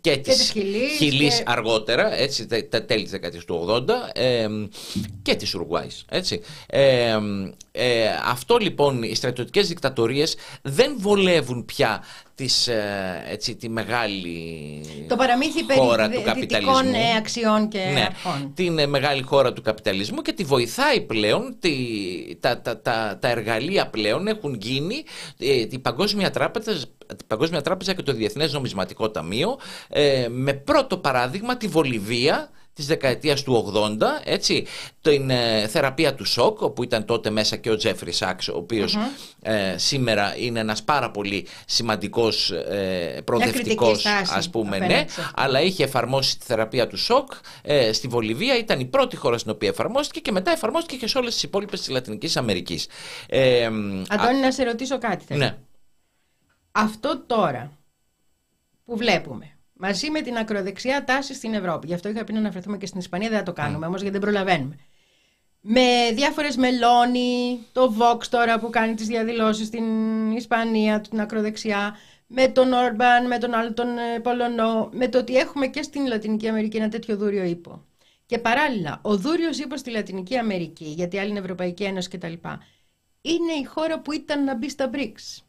και, 0.01 0.17
της, 0.17 0.53
Χιλής, 0.97 1.43
αργότερα, 1.47 2.15
έτσι, 2.15 2.47
τα, 2.47 2.85
τέλη 2.85 3.03
της 3.03 3.11
δεκαετίας 3.11 3.45
του 3.45 3.85
80 3.89 3.89
ε, 4.13 4.47
και 5.23 5.35
της 5.35 5.55
Ουρουάης. 5.55 6.05
Έτσι. 6.09 6.41
Ε, 7.75 8.07
αυτό 8.25 8.57
λοιπόν 8.57 9.03
οι 9.03 9.15
στρατιωτικές 9.15 9.69
δικτατορίες 9.69 10.37
δεν 10.63 10.95
βολεύουν 10.99 11.65
πια 11.65 12.03
της, 12.43 12.69
ε, 12.69 13.25
έτσι, 13.29 13.57
τη 13.57 13.69
μεγάλη 13.69 14.81
το 15.09 15.17
παραμύθι 15.17 15.65
χώρα 15.77 16.09
του 16.09 16.23
καπιταλισμού. 16.23 16.93
Ε, 16.95 17.17
αξιών 17.17 17.69
και 17.69 17.79
ναι, 17.79 18.01
αρχών. 18.01 18.53
Την 18.55 18.79
ε, 18.79 18.87
μεγάλη 18.87 19.23
χώρα 19.23 19.53
του 19.53 19.63
καπιταλισμού 19.63 20.23
και 20.23 20.33
τη 20.33 20.45
βοηθάει 20.45 21.01
πλέον, 21.01 21.57
τη, 21.59 21.73
τα, 22.41 22.61
τα, 22.61 22.81
τα, 22.81 23.19
τα 23.21 23.29
εργαλεία 23.29 23.87
πλέον 23.87 24.27
έχουν 24.27 24.59
γίνει 24.61 25.05
η 25.71 25.79
Παγκόσμια 25.79 26.31
Τράπεζα, 26.31 26.73
την 27.07 27.27
Παγκόσμια 27.27 27.63
Τράπεζα 27.63 27.95
και 27.95 28.03
το 28.03 28.13
Διεθνές 28.13 28.53
Νομισματικό 28.53 29.11
Ταμείο 29.11 29.59
με 30.29 30.53
πρώτο 30.53 30.99
παράδειγμα 30.99 31.57
τη 31.57 31.67
Βολιβία 31.67 32.51
της 32.75 32.87
δεκαετίας 32.87 33.43
του 33.43 33.73
80, 33.75 33.99
έτσι, 34.25 34.67
την 35.01 35.31
ε, 35.31 35.67
θεραπεία 35.69 36.15
του 36.15 36.25
σοκ, 36.25 36.61
όπου 36.61 36.83
ήταν 36.83 37.05
τότε 37.05 37.31
μέσα 37.31 37.57
και 37.57 37.71
ο 37.71 37.77
Τζέφρι 37.77 38.13
Σάξ, 38.13 38.49
ο 38.49 38.57
οποιος 38.57 38.99
ε, 39.43 39.75
σήμερα 39.79 40.37
είναι 40.37 40.61
ένας 40.61 40.83
πάρα 40.83 41.11
πολύ 41.11 41.47
σημαντικός 41.67 42.51
ε, 42.51 43.23
προοδευτικός, 43.25 44.07
ας 44.35 44.51
πούμε, 44.51 44.79
ναι, 44.79 45.05
αλλά 45.35 45.61
είχε 45.61 45.85
εφαρμόσει 45.85 46.39
τη 46.39 46.45
θεραπεία 46.45 46.87
του 46.87 46.97
σοκ 46.97 47.33
ε, 47.63 47.93
στη 47.93 48.09
Βολιβία, 48.09 48.59
ήταν 48.59 48.81
η 48.81 48.85
πρώτη 48.85 49.17
χώρα 49.17 49.39
στην 49.39 49.51
οποία 49.51 49.69
εφαρμόστηκε 49.69 50.21
και 50.21 50.33
μετά 50.33 50.51
εφαρμόστηκε 50.51 50.97
και 50.97 51.07
σε 51.07 51.19
όλες 51.19 51.33
τις 51.35 51.43
υπόλοιπες 51.43 51.79
της 51.81 51.89
Λατινικής 51.89 52.37
Αμερικής. 52.37 52.87
Ε, 53.29 53.65
Αντώνη, 54.09 54.41
να 54.41 54.53
σε 54.53 54.65
ρωτήσω 54.65 54.99
κάτι. 54.99 55.35
Ναι. 55.35 55.57
Αυτό 56.73 57.23
τώρα 57.27 57.79
που 58.85 58.97
βλέπουμε, 58.97 59.57
μαζί 59.83 60.11
με 60.11 60.21
την 60.21 60.37
ακροδεξιά 60.37 61.05
τάση 61.05 61.35
στην 61.35 61.55
Ευρώπη. 61.55 61.87
Γι' 61.87 61.95
αυτό 61.95 62.09
είχα 62.09 62.25
πει 62.25 62.33
να 62.33 62.39
αναφερθούμε 62.39 62.77
και 62.77 62.87
στην 62.87 63.01
Ισπανία, 63.01 63.29
δεν 63.29 63.39
θα 63.39 63.45
το 63.45 63.53
κάνουμε 63.53 63.87
mm. 63.87 63.89
όμως 63.89 64.03
γιατί 64.03 64.19
δεν 64.19 64.31
προλαβαίνουμε. 64.31 64.77
Με 65.61 66.11
διάφορες 66.15 66.57
μελώνει, 66.57 67.59
το 67.73 67.95
Vox 67.99 68.27
τώρα 68.27 68.59
που 68.59 68.71
κάνει 68.71 68.95
τις 68.95 69.07
διαδηλώσεις 69.07 69.67
στην 69.67 69.85
Ισπανία, 70.33 71.01
την 71.01 71.21
ακροδεξιά, 71.21 71.97
με 72.27 72.49
τον 72.49 72.73
Όρμπαν, 72.73 73.27
με 73.27 73.39
τον 73.39 73.55
άλλο 73.55 73.73
τον 73.73 73.99
ε, 73.99 74.21
Πολωνό, 74.23 74.89
με 74.93 75.09
το 75.09 75.19
ότι 75.19 75.37
έχουμε 75.37 75.67
και 75.67 75.83
στην 75.83 76.07
Λατινική 76.07 76.49
Αμερική 76.49 76.77
ένα 76.77 76.89
τέτοιο 76.89 77.17
δούριο 77.17 77.45
ύπο. 77.45 77.85
Και 78.27 78.39
παράλληλα, 78.39 78.99
ο 79.03 79.17
δούριο 79.17 79.49
ύπος 79.65 79.81
στη 79.81 79.91
Λατινική 79.91 80.37
Αμερική, 80.37 80.85
γιατί 80.85 81.19
άλλη 81.19 81.31
είναι 81.31 81.39
Ευρωπαϊκή 81.39 81.85
Ένωση 81.85 82.09
κτλ., 82.09 82.33
είναι 83.21 83.53
η 83.61 83.65
χώρα 83.65 84.01
που 84.01 84.13
ήταν 84.13 84.45
να 84.45 84.57
μπει 84.57 84.69
στα 84.69 84.91
BRICS. 84.93 85.43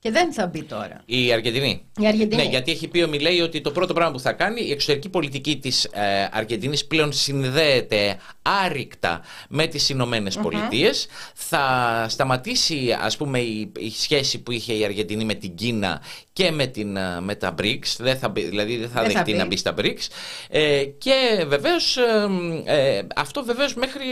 Και 0.00 0.10
δεν 0.10 0.32
θα 0.32 0.46
μπει 0.46 0.62
τώρα. 0.62 1.02
Η 1.04 1.32
Αργεντινή. 1.32 1.82
Η 1.96 2.06
Αργεντινή. 2.06 2.42
Ναι, 2.42 2.48
γιατί 2.48 2.70
έχει 2.70 2.88
πει 2.88 3.02
ο 3.02 3.08
Μιλέη 3.08 3.40
ότι 3.40 3.60
το 3.60 3.70
πρώτο 3.70 3.94
πράγμα 3.94 4.12
που 4.12 4.20
θα 4.20 4.32
κάνει 4.32 4.60
η 4.60 4.70
εξωτερική 4.70 5.08
πολιτική 5.08 5.58
της 5.58 5.84
ε, 5.84 6.28
Αργεντινής 6.32 6.86
πλέον 6.86 7.12
συνδέεται 7.12 8.18
άρρηκτα 8.42 9.20
με 9.48 9.66
τις 9.66 9.88
Ηνωμένες 9.88 10.36
Πολιτείες. 10.36 11.06
Θα 11.34 12.06
σταματήσει, 12.08 12.96
ας 13.00 13.16
πούμε, 13.16 13.38
η, 13.38 13.72
η, 13.78 13.90
σχέση 13.90 14.42
που 14.42 14.52
είχε 14.52 14.72
η 14.72 14.84
Αργεντινή 14.84 15.24
με 15.24 15.34
την 15.34 15.54
Κίνα 15.54 16.02
και 16.38 16.50
με, 16.50 16.66
την, 16.66 16.96
ε, 16.96 17.20
με 17.20 17.34
τα 17.34 17.54
BRICS. 17.58 17.96
Δεν 17.98 18.18
θα, 18.18 18.30
δηλαδή 18.30 18.76
δεν 18.76 18.88
θα 18.88 19.02
δεν 19.02 19.12
δεχτεί 19.12 19.32
να 19.32 19.46
μπει 19.46 19.56
στα 19.56 19.74
BRICS. 19.78 20.06
Ε, 20.48 20.84
και 20.84 21.44
βεβαίως 21.46 21.96
ε, 21.96 22.28
ε, 22.64 23.06
αυτό 23.16 23.44
βεβαίως 23.44 23.74
μέχρι 23.74 24.06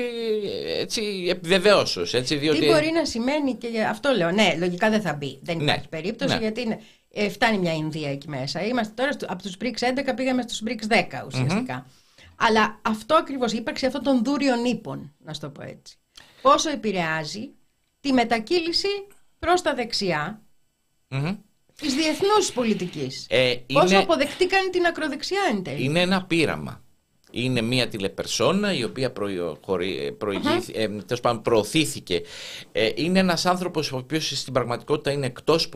έτσι, 0.79 1.27
επιβεβαιώσεως. 1.31 2.11
διότι... 2.11 2.59
Τι 2.59 2.67
μπορεί 2.67 2.91
να 2.91 3.05
σημαίνει 3.05 3.55
και 3.55 3.83
αυτό 3.83 4.11
λέω. 4.17 4.31
Ναι, 4.31 4.55
λογικά 4.59 4.91
δεν 4.91 5.01
θα 5.01 5.15
μπει. 5.15 5.39
Δεν 5.43 5.57
ναι 5.57 5.63
υπάρχει 5.63 5.89
περίπτωση 5.89 6.35
ναι. 6.35 6.41
γιατί 6.41 6.61
είναι, 6.61 6.81
ε, 7.13 7.29
φτάνει 7.29 7.59
μια 7.59 7.73
Ινδία 7.73 8.11
εκεί 8.11 8.29
μέσα. 8.29 8.67
Είμαστε 8.67 8.93
τώρα 8.95 9.17
από 9.27 9.43
τους 9.43 9.57
BRICS 9.61 10.11
11 10.11 10.13
πήγαμε 10.17 10.43
στους 10.43 10.63
BRICS 10.67 10.93
10 10.93 11.27
ουσιαστικα 11.27 11.87
Αλλά 12.37 12.79
αυτό 12.83 13.15
ακριβώς, 13.15 13.53
η 13.53 13.57
ύπαρξη 13.57 13.87
αυτών 13.87 14.03
των 14.03 14.25
δούριων 14.25 14.65
ύπων, 14.65 15.15
να 15.19 15.35
σου 15.35 15.41
το 15.41 15.51
πω 15.51 15.63
έτσι, 15.63 15.97
πόσο 16.43 16.71
επηρεάζει 16.71 17.51
τη 18.01 18.13
μετακύληση 18.13 19.07
προς 19.39 19.63
τα 19.63 19.75
δεξιά 19.75 20.43
mm-hmm. 21.11 21.37
Της 21.77 21.95
διεθνούς 21.95 22.53
πολιτικής. 22.55 23.27
Ε, 23.29 23.55
Πόσο 23.73 23.99
αποδεκτήκαν 23.99 24.71
την 24.71 24.87
ακροδεξιά 24.87 25.41
εν 25.51 25.63
τέλει. 25.63 25.85
Είναι 25.85 26.01
ένα 26.01 26.25
πείραμα 26.25 26.81
είναι 27.31 27.61
μια 27.61 27.89
τηλεπερσόνα 27.89 28.75
η 28.75 28.85
οποία 28.85 29.13
ε, 30.73 30.87
προωθήθηκε. 31.43 32.23
Ε, 32.73 32.91
είναι 32.95 33.19
ένας 33.19 33.47
άνθρωπος 33.47 33.93
ο 33.93 33.97
οποίος 33.97 34.39
στην 34.39 34.53
πραγματικότητα 34.53 35.11
είναι 35.11 35.27
εκτός 35.27 35.69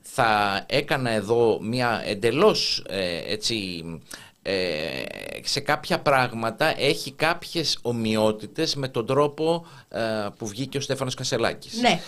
Θα 0.00 0.64
έκανα 0.68 1.10
εδώ 1.10 1.58
μια 1.62 2.02
εντελώς 2.06 2.84
ε, 2.88 3.32
έτσι... 3.32 3.84
σε 5.42 5.60
κάποια 5.60 6.00
πράγματα 6.00 6.80
έχει 6.80 7.12
κάποιες 7.12 7.78
ομοιότητες 7.82 8.74
με 8.74 8.88
τον 8.88 9.06
τρόπο 9.06 9.66
που 10.38 10.46
βγήκε 10.46 10.78
ο 10.78 10.80
Στέφανος 10.80 11.14
Κασελάκης. 11.14 11.80
Ναι 11.80 12.00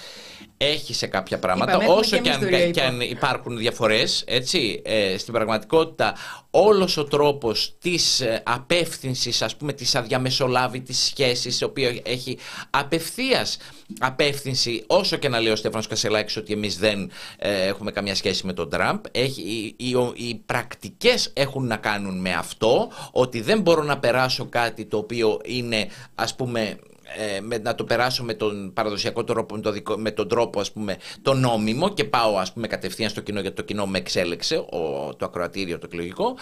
έχει 0.57 0.95
σε 0.95 1.07
κάποια 1.07 1.39
πράγματα, 1.39 1.77
όσο 1.77 2.19
και, 2.19 2.31
αν, 2.31 2.71
και 2.71 2.83
αν, 2.83 3.01
υπάρχουν 3.01 3.59
διαφορές, 3.59 4.25
έτσι, 4.27 4.83
ε, 4.85 5.19
στην 5.19 5.33
πραγματικότητα 5.33 6.15
όλος 6.51 6.97
ο 6.97 7.05
τρόπος 7.05 7.75
της 7.81 8.21
ε, 8.21 8.43
απεύθυνσης, 8.45 9.43
ας 9.43 9.57
πούμε, 9.57 9.73
της 9.73 9.95
αδιαμεσολάβητης 9.95 10.99
σχέσης, 10.99 11.61
η 11.61 11.65
οποία 11.65 12.01
έχει 12.03 12.39
απευθείας 12.71 13.57
απεύθυνση, 13.99 14.85
όσο 14.87 15.17
και 15.17 15.29
να 15.29 15.41
λέει 15.41 15.53
ο 15.53 15.57
Στέφανος 15.57 15.87
Κασελάκης 15.87 16.37
ότι 16.37 16.53
εμείς 16.53 16.79
δεν 16.79 17.11
ε, 17.39 17.67
έχουμε 17.67 17.91
καμία 17.91 18.15
σχέση 18.15 18.47
με 18.47 18.53
τον 18.53 18.71
Τραμπ, 18.71 19.05
έχει, 19.11 19.43
οι, 19.43 19.75
οι, 19.77 19.95
οι 20.15 20.35
πρακτικές 20.47 21.31
έχουν 21.33 21.67
να 21.67 21.77
κάνουν 21.77 22.21
με 22.21 22.33
αυτό, 22.33 22.91
ότι 23.13 23.41
δεν 23.41 23.61
μπορώ 23.61 23.83
να 23.83 23.99
περάσω 23.99 24.45
κάτι 24.45 24.85
το 24.85 24.97
οποίο 24.97 25.41
είναι, 25.45 25.89
ας 26.15 26.35
πούμε, 26.35 26.79
ε, 27.17 27.41
με, 27.41 27.59
να 27.59 27.75
το 27.75 27.85
περάσω 27.85 28.25
με 28.25 28.35
τον 28.35 28.73
παραδοσιακό 28.73 29.25
τρόπο, 29.25 29.57
με, 29.57 29.61
το 29.61 29.99
με 29.99 30.11
τον 30.11 30.29
τρόπο 30.29 30.61
ας 30.61 30.73
πούμε 30.73 30.97
το 31.23 31.35
νόμιμο 31.35 31.89
και 31.89 32.05
πάω 32.05 32.37
ας 32.37 32.53
πούμε 32.53 32.67
κατευθείαν 32.67 33.11
στο 33.11 33.21
κοινό 33.21 33.41
γιατί 33.41 33.57
το 33.57 33.63
κοινό 33.63 33.87
με 33.87 33.99
εξέλεξε, 33.99 34.57
ο, 34.57 35.15
το 35.17 35.25
ακροατήριο 35.25 35.79
το 35.79 35.87
εκλογικό. 35.91 36.37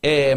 Ε, 0.00 0.34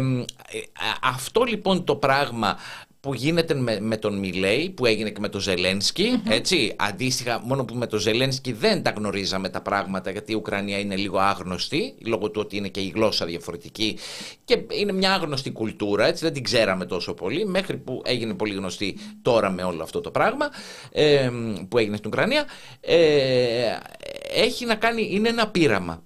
αυτό 1.02 1.42
λοιπόν 1.42 1.84
το 1.84 1.96
πράγμα 1.96 2.56
που 3.02 3.14
γίνεται 3.14 3.54
με, 3.54 3.80
με 3.80 3.96
τον 3.96 4.18
Μιλέη, 4.18 4.70
που 4.70 4.86
έγινε 4.86 5.10
και 5.10 5.20
με 5.20 5.28
τον 5.28 5.40
ζελενσκι 5.40 6.22
έτσι. 6.28 6.74
Αντίστοιχα, 6.76 7.40
μόνο 7.44 7.64
που 7.64 7.74
με 7.74 7.86
τον 7.86 7.98
Ζελένσκι 7.98 8.52
δεν 8.52 8.82
τα 8.82 8.90
γνωρίζαμε 8.90 9.48
τα 9.48 9.60
πράγματα, 9.60 10.10
γιατί 10.10 10.32
η 10.32 10.34
Ουκρανία 10.34 10.78
είναι 10.78 10.96
λίγο 10.96 11.18
άγνωστη, 11.18 11.94
λόγω 12.04 12.30
του 12.30 12.40
ότι 12.44 12.56
είναι 12.56 12.68
και 12.68 12.80
η 12.80 12.92
γλώσσα 12.94 13.26
διαφορετική 13.26 13.98
και 14.44 14.62
είναι 14.68 14.92
μια 14.92 15.12
άγνωστη 15.12 15.50
κουλτούρα, 15.50 16.06
έτσι, 16.06 16.24
δεν 16.24 16.32
την 16.32 16.42
ξέραμε 16.42 16.84
τόσο 16.84 17.14
πολύ, 17.14 17.46
μέχρι 17.46 17.76
που 17.76 18.02
έγινε 18.04 18.34
πολύ 18.34 18.54
γνωστή 18.54 18.98
τώρα 19.22 19.50
με 19.50 19.62
όλο 19.62 19.82
αυτό 19.82 20.00
το 20.00 20.10
πράγμα 20.10 20.48
ε, 20.92 21.30
που 21.68 21.78
έγινε 21.78 21.96
στην 21.96 22.10
Ουκρανία. 22.12 22.44
Ε, 22.80 23.76
έχει 24.34 24.64
να 24.64 24.74
κάνει, 24.74 25.08
είναι 25.10 25.28
ένα 25.28 25.48
πείραμα 25.48 26.02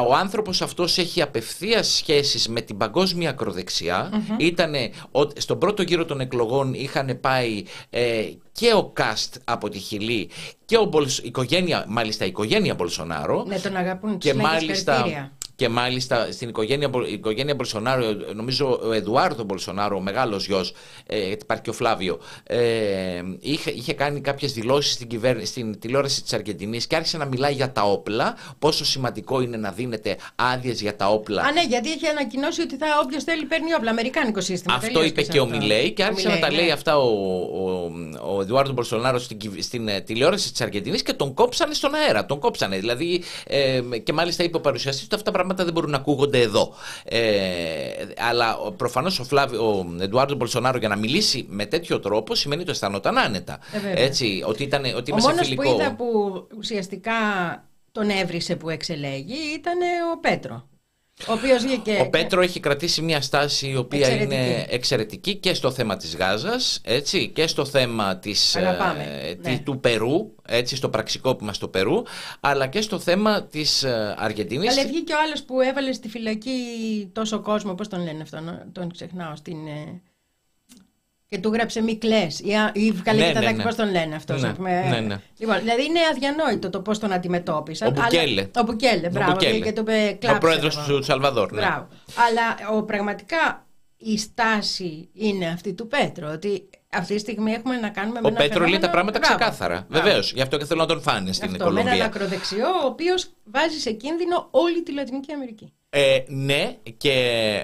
ο 0.00 0.14
άνθρωπος 0.14 0.62
αυτός 0.62 0.98
έχει 0.98 1.22
απευθείας 1.22 1.88
σχέσεις 1.88 2.48
με 2.48 2.60
την 2.60 2.76
παγκόσμια 2.76 3.30
ακροδεξιά. 3.30 4.10
Ήτανε, 4.38 4.90
στον 5.36 5.58
πρώτο 5.58 5.82
γύρο 5.82 6.04
των 6.04 6.20
εκλογών 6.20 6.74
είχαν 6.74 7.18
πάει 7.20 7.64
ε, 7.90 8.24
και 8.52 8.72
ο 8.74 8.84
Κάστ 8.84 9.36
από 9.44 9.68
τη 9.68 9.78
Χιλή 9.78 10.30
και 10.64 10.76
ο 10.76 10.84
Μπολς, 10.84 11.18
οικογένεια, 11.18 11.84
μάλιστα 11.88 12.24
η 12.24 12.28
οικογένεια 12.28 12.74
Μπολσονάρο. 12.74 13.44
Ναι, 13.48 13.58
τον 13.58 13.76
αγαπούν, 13.76 14.18
και 14.18 14.34
μάλιστα 14.34 15.30
και 15.54 15.68
μάλιστα 15.68 16.32
στην 16.32 16.48
οικογένεια, 16.48 16.90
οικογένεια 17.08 17.54
Μπολσονάρο, 17.54 18.04
νομίζω 18.34 18.80
ο 18.82 18.92
Εδουάρδο 18.92 19.42
Μπολσονάρο, 19.42 19.96
ο 19.96 20.00
μεγάλος 20.00 20.46
γιος, 20.46 20.74
ε, 21.06 21.30
υπάρχει 21.30 21.62
και 21.62 21.70
ο 21.70 21.72
Φλάβιο, 21.72 22.20
ε, 22.42 23.22
είχε, 23.40 23.70
είχε 23.70 23.92
κάνει 23.92 24.20
κάποιες 24.20 24.52
δηλώσεις 24.52 24.92
στην, 24.92 25.08
στην 25.42 25.78
τηλεόραση 25.78 26.22
της 26.22 26.32
Αργεντινής 26.32 26.86
και 26.86 26.96
άρχισε 26.96 27.16
να 27.16 27.24
μιλάει 27.24 27.52
για 27.52 27.72
τα 27.72 27.82
όπλα. 27.82 28.36
Πόσο 28.58 28.84
σημαντικό 28.84 29.40
είναι 29.40 29.56
να 29.56 29.70
δίνετε 29.70 30.16
άδειες 30.34 30.80
για 30.80 30.96
τα 30.96 31.08
όπλα. 31.08 31.42
Α, 31.42 31.52
ναι, 31.52 31.62
γιατί 31.68 31.88
είχε 31.88 32.08
ανακοινώσει 32.08 32.60
ότι 32.60 32.76
θα 32.76 32.86
όποιος 33.04 33.24
θέλει 33.24 33.44
παίρνει 33.44 33.74
όπλα. 33.74 33.90
Αμερικάνικο 33.90 34.40
σύστημα. 34.40 34.74
Αυτό 34.74 35.04
είπε 35.04 35.22
και, 35.22 35.40
ο 35.40 35.46
Μιλέι 35.46 35.92
και 35.92 36.04
άρχισε 36.04 36.28
να 36.28 36.38
τα 36.38 36.52
λέει 36.52 36.66
ναι. 36.66 36.72
αυτά 36.72 36.98
ο, 36.98 37.08
ο, 37.62 37.92
ο 38.34 38.40
Εδουάρδο 38.40 38.72
Μπολσονάρο 38.72 39.18
στην, 39.18 39.38
στην 39.58 39.88
ε, 39.88 40.00
τηλεόραση 40.00 40.50
της 40.50 40.60
Αργεντινής 40.60 41.02
και 41.02 41.12
τον 41.12 41.34
κόψανε 41.34 41.74
στον 41.74 41.94
αέρα. 41.94 42.26
Τον 42.26 42.38
κόψανε. 42.38 42.78
Δηλαδή, 42.78 43.22
ε, 43.46 43.80
και 44.04 44.12
μάλιστα 44.12 44.42
είπε 44.42 44.56
ο 44.56 44.60
παρουσιαστής 44.60 45.04
ότι 45.04 45.14
αυτά 45.14 45.30
τα 45.30 45.38
πράγματα 45.42 45.64
δεν 45.64 45.72
μπορούν 45.72 45.90
να 45.90 45.96
ακούγονται 45.96 46.40
εδώ. 46.40 46.74
Ε, 47.04 47.20
αλλά 48.28 48.56
προφανώς 48.76 49.18
ο, 49.18 49.24
Φλάβι, 49.24 49.56
ο 49.56 49.96
Εντουάρντο 50.00 50.34
Μπολσονάρο 50.34 50.78
για 50.78 50.88
να 50.88 50.96
μιλήσει 50.96 51.46
με 51.48 51.66
τέτοιο 51.66 52.00
τρόπο 52.00 52.34
σημαίνει 52.34 52.60
ότι 52.62 52.70
αισθανόταν 52.70 53.18
άνετα. 53.18 53.58
Ε, 53.94 54.04
Έτσι, 54.04 54.44
ότι, 54.46 54.62
ήταν, 54.62 54.84
ότι 54.96 55.12
ο 55.12 55.16
μόνος 55.16 55.54
που 55.54 55.62
είδα 55.62 55.94
που 55.94 56.06
ουσιαστικά 56.56 57.12
τον 57.92 58.10
έβρισε 58.10 58.56
που 58.56 58.70
εξελέγει 58.70 59.54
ήταν 59.54 59.78
ο 60.14 60.18
Πέτρο. 60.20 60.68
Ο, 61.28 61.32
οποίος 61.32 61.64
ο 62.00 62.08
Πέτρο 62.08 62.40
έχει 62.40 62.60
κρατήσει 62.60 63.02
μια 63.02 63.20
στάση 63.20 63.68
η 63.68 63.76
οποία 63.76 64.10
είναι 64.10 64.66
εξαιρετική 64.68 65.34
και 65.34 65.54
στο 65.54 65.70
θέμα 65.70 65.96
της 65.96 66.16
Γάζας 66.16 66.80
έτσι, 66.84 67.28
και 67.28 67.46
στο 67.46 67.64
θέμα 67.64 68.16
της, 68.18 68.54
ε, 68.54 69.38
ναι. 69.42 69.58
του 69.58 69.80
Περού, 69.80 70.34
έτσι, 70.48 70.76
στο 70.76 70.88
πραξικόπημα 70.88 71.52
στο 71.52 71.68
Περού, 71.68 72.02
αλλά 72.40 72.66
και 72.66 72.80
στο 72.80 72.98
θέμα 72.98 73.42
της 73.42 73.82
ε, 73.82 74.14
Αργεντινής. 74.18 74.78
Αλλά 74.78 74.88
βγήκε 74.88 75.12
ο 75.12 75.16
άλλος 75.26 75.42
που 75.42 75.60
έβαλε 75.60 75.92
στη 75.92 76.08
φυλακή 76.08 76.50
τόσο 77.12 77.40
κόσμο, 77.40 77.74
πώς 77.74 77.88
τον 77.88 78.04
λένε 78.04 78.22
αυτό, 78.22 78.38
τον 78.72 78.92
ξεχνάω, 78.92 79.36
στην... 79.36 79.66
Ε, 79.66 80.00
και 81.32 81.38
του 81.38 81.52
γράψε 81.52 81.82
μη 81.82 81.96
κλε. 81.96 82.26
Ή 82.72 82.90
βγάλε 82.90 83.20
ναι, 83.20 83.26
και 83.26 83.32
τα 83.32 83.40
ναι, 83.40 83.50
ναι. 83.50 83.62
πώς 83.62 83.74
τον 83.74 83.90
λένε 83.90 84.14
αυτός. 84.14 84.42
Ναι, 84.42 84.52
ναι, 84.58 85.00
ναι. 85.00 85.20
Λοιπόν, 85.38 85.58
δηλαδή 85.58 85.84
είναι 85.84 85.98
αδιανόητο 86.10 86.70
το 86.70 86.80
πώς 86.80 86.98
τον 86.98 87.12
αντιμετώπισαν. 87.12 87.88
Ο 87.88 87.90
Μπουκέλε. 87.90 88.48
ο 88.56 88.62
Μπουκέλε, 88.62 89.08
μπράβο. 89.08 89.36
Και 89.36 89.72
το 89.72 89.84
ο 90.34 90.38
πρόεδρος 90.38 90.76
του 90.76 91.02
Σαλβαδόρ. 91.02 91.52
Ναι. 91.52 91.60
Μπράβο. 91.60 91.88
Αλλά 92.28 92.76
ο, 92.76 92.82
πραγματικά 92.82 93.66
η 93.96 94.18
στάση 94.18 95.08
είναι 95.12 95.46
αυτή 95.46 95.72
του 95.72 95.86
Πέτρο. 95.86 96.30
Ότι 96.32 96.68
αυτή 96.92 97.14
τη 97.14 97.20
στιγμή 97.20 97.52
έχουμε 97.52 97.76
να 97.76 97.88
κάνουμε 97.88 98.20
με 98.20 98.28
Ο 98.28 98.32
Πέτρο 98.32 98.66
λέει 98.66 98.78
τα 98.78 98.90
πράγματα 98.90 99.18
ξεκάθαρα. 99.18 99.86
Βεβαίως. 99.88 100.32
Γι' 100.32 100.42
αυτό 100.42 100.56
και 100.56 100.64
θέλω 100.64 100.80
να 100.80 100.86
τον 100.86 101.02
φάνε 101.02 101.32
στην 101.32 101.50
αυτό, 101.50 101.64
Κολομβία. 101.64 101.90
Με 101.90 101.96
έναν 101.96 102.06
ακροδεξιό, 102.06 102.66
ο 102.66 102.86
οποίος 102.86 103.30
βάζει 103.44 103.78
σε 103.78 103.90
κίνδυνο 103.90 104.48
όλη 104.50 104.82
τη 104.82 104.92
Λατινική 104.92 105.32
Αμερική. 105.32 105.72
Ε, 105.94 106.22
ναι, 106.28 106.76
και 106.96 107.12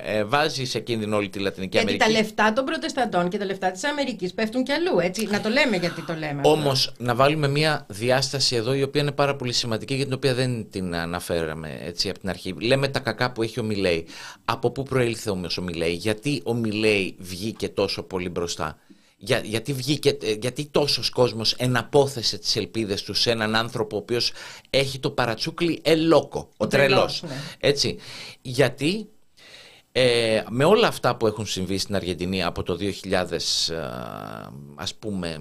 ε, 0.04 0.24
βάζει 0.24 0.64
σε 0.64 0.80
κίνδυνο 0.80 1.16
όλη 1.16 1.28
τη 1.28 1.38
Λατινική 1.38 1.76
γιατί 1.76 1.90
Αμερική. 1.90 2.12
Γιατί 2.12 2.34
τα 2.34 2.42
λεφτά 2.42 2.52
των 2.52 2.64
προτεσταντών 2.64 3.28
και 3.28 3.38
τα 3.38 3.44
λεφτά 3.44 3.70
της 3.70 3.84
Αμερικής 3.84 4.34
πέφτουν 4.34 4.64
κι 4.64 4.72
αλλού. 4.72 4.98
Έτσι; 4.98 5.26
Να 5.26 5.40
το 5.40 5.48
λέμε 5.48 5.76
γιατί 5.76 6.02
το 6.02 6.14
λέμε. 6.14 6.40
Όμως, 6.44 6.92
να 6.98 7.14
βάλουμε 7.14 7.48
μια 7.48 7.86
διάσταση 7.88 8.56
εδώ 8.56 8.74
η 8.74 8.82
οποία 8.82 9.00
είναι 9.00 9.12
πάρα 9.12 9.36
πολύ 9.36 9.52
σημαντική 9.52 9.94
για 9.94 10.04
την 10.04 10.12
οποία 10.14 10.34
δεν 10.34 10.70
την 10.70 10.94
αναφέραμε 10.94 11.78
έτσι 11.82 12.08
από 12.08 12.18
την 12.18 12.28
αρχή. 12.28 12.54
Λέμε 12.60 12.88
τα 12.88 13.00
κακά 13.00 13.32
που 13.32 13.42
έχει 13.42 13.60
ο 13.60 13.62
Μιλέη. 13.62 14.06
Από 14.44 14.70
πού 14.70 14.82
προήλθε 14.82 15.30
όμως 15.30 15.58
ο 15.58 15.62
Μιλέη, 15.62 15.92
γιατί 15.92 16.42
ο 16.44 16.54
Μιλέη 16.54 17.16
βγήκε 17.18 17.68
τόσο 17.68 18.02
πολύ 18.02 18.28
μπροστά; 18.28 18.78
Για, 19.20 19.40
γιατί, 19.44 19.72
βγήκε, 19.72 20.18
ε, 20.22 20.32
γιατί 20.32 20.66
τόσος 20.66 21.10
κόσμος 21.10 21.52
εναπόθεσε 21.52 22.38
τις 22.38 22.56
ελπίδες 22.56 23.02
τους 23.02 23.20
σε 23.20 23.30
έναν 23.30 23.54
άνθρωπο 23.54 23.96
ο 23.96 23.98
οποίος 23.98 24.32
έχει 24.70 24.98
το 24.98 25.10
παρατσούκλι 25.10 25.80
ελόκο, 25.82 26.48
ο, 26.56 26.66
τρελός. 26.66 27.22
Ναι. 27.22 27.36
Έτσι. 27.58 27.98
Γιατί 28.40 29.08
ε, 29.92 30.42
με 30.48 30.64
όλα 30.64 30.86
αυτά 30.86 31.16
που 31.16 31.26
έχουν 31.26 31.46
συμβεί 31.46 31.78
στην 31.78 31.94
Αργεντινή 31.94 32.42
από 32.42 32.62
το 32.62 32.78
2000 32.80 33.12
ε, 33.12 33.76
ας 34.74 34.94
πούμε 34.94 35.40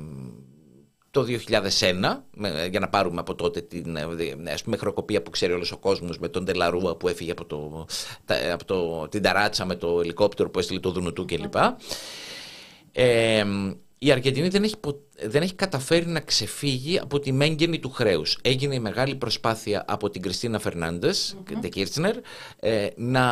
το 1.11 1.25
2001, 1.47 2.69
για 2.69 2.79
να 2.79 2.89
πάρουμε 2.89 3.19
από 3.19 3.35
τότε 3.35 3.61
την 3.61 3.97
ας 4.53 4.63
πούμε, 4.63 4.77
χρεοκοπία 4.77 5.21
που 5.21 5.29
ξέρει 5.29 5.53
όλος 5.53 5.71
ο 5.71 5.77
κόσμος 5.77 6.19
με 6.19 6.27
τον 6.27 6.45
Τελαρούα 6.45 6.95
που 6.95 7.07
έφυγε 7.07 7.31
από, 7.31 7.45
το, 7.45 7.85
από 8.53 8.65
το, 8.65 9.07
την 9.07 9.21
ταράτσα 9.21 9.65
με 9.65 9.75
το 9.75 9.99
ελικόπτερο 9.99 10.49
που 10.49 10.59
έστειλε 10.59 10.79
το 10.79 10.91
Δουνουτού 10.91 11.25
κλπ 11.25 11.55
η 13.97 14.11
Αργεντινή 14.11 14.47
δεν 14.47 14.63
έχει, 14.63 14.75
δεν 15.23 15.41
έχει 15.41 15.55
καταφέρει 15.55 16.05
να 16.05 16.19
ξεφύγει 16.19 16.99
από 16.99 17.19
τη 17.19 17.31
μέγενη 17.31 17.79
του 17.79 17.89
χρέους. 17.89 18.37
Έγινε 18.41 18.75
η 18.75 18.79
μεγάλη 18.79 19.15
προσπάθεια 19.15 19.85
από 19.87 20.09
την 20.09 20.21
Κριστίνα 20.21 20.59
Φερνάντες, 20.59 21.37
mm-hmm. 21.37 22.11
ε, 22.59 22.87
να, 22.95 23.23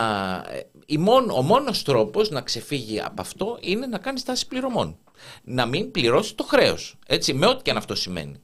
η 0.86 0.98
ο 1.36 1.42
μόνος 1.42 1.84
τρόπος 1.84 2.30
να 2.30 2.42
ξεφύγει 2.42 3.02
από 3.02 3.22
αυτό 3.22 3.58
είναι 3.62 3.86
να 3.86 3.98
κάνει 3.98 4.20
στάση 4.20 4.48
πληρωμών. 4.48 4.98
Να 5.44 5.66
μην 5.66 5.92
πληρώσει 5.92 6.36
το 6.36 6.44
χρέος, 6.44 6.98
έτσι, 7.08 7.34
με 7.34 7.48
ό,τι 7.48 7.62
και 7.62 7.72
αν 7.72 7.78
αυτό 7.78 7.96
σημαίνει. 7.96 8.36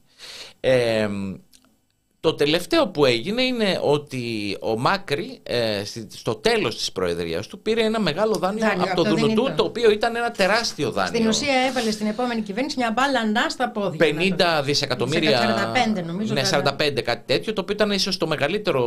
Ε, 0.60 1.08
το 2.22 2.34
τελευταίο 2.34 2.88
που 2.88 3.04
έγινε 3.04 3.42
είναι 3.42 3.78
ότι 3.82 4.56
ο 4.60 4.78
Μάκρη 4.78 5.40
ε, 5.42 5.82
στο 6.08 6.34
τέλος 6.34 6.76
της 6.76 6.92
προεδρίας 6.92 7.46
του 7.46 7.58
πήρε 7.62 7.82
ένα 7.82 8.00
μεγάλο 8.00 8.34
δάνειο, 8.34 8.66
από 8.78 9.02
το 9.02 9.02
Δουνουτού, 9.02 9.52
το 9.56 9.64
οποίο 9.64 9.90
ήταν 9.90 10.16
ένα 10.16 10.30
τεράστιο 10.30 10.90
δάνειο. 10.90 11.14
Στην 11.14 11.28
ουσία 11.28 11.54
έβαλε 11.68 11.90
στην 11.90 12.06
επόμενη 12.06 12.40
κυβέρνηση 12.40 12.76
μια 12.78 12.90
μπάλα 12.90 13.50
στα 13.50 13.70
πόδια. 13.70 14.06
50 14.60 14.64
δισεκατομμύρια. 14.64 15.72
45 15.98 16.04
νομίζω. 16.04 16.34
Ναι, 16.34 16.42
45 16.50 17.02
κάτι 17.04 17.22
τέτοιο, 17.26 17.52
το 17.52 17.60
οποίο 17.60 17.74
ήταν 17.74 17.90
ίσως 17.90 18.16
το 18.16 18.26
μεγαλύτερο 18.26 18.80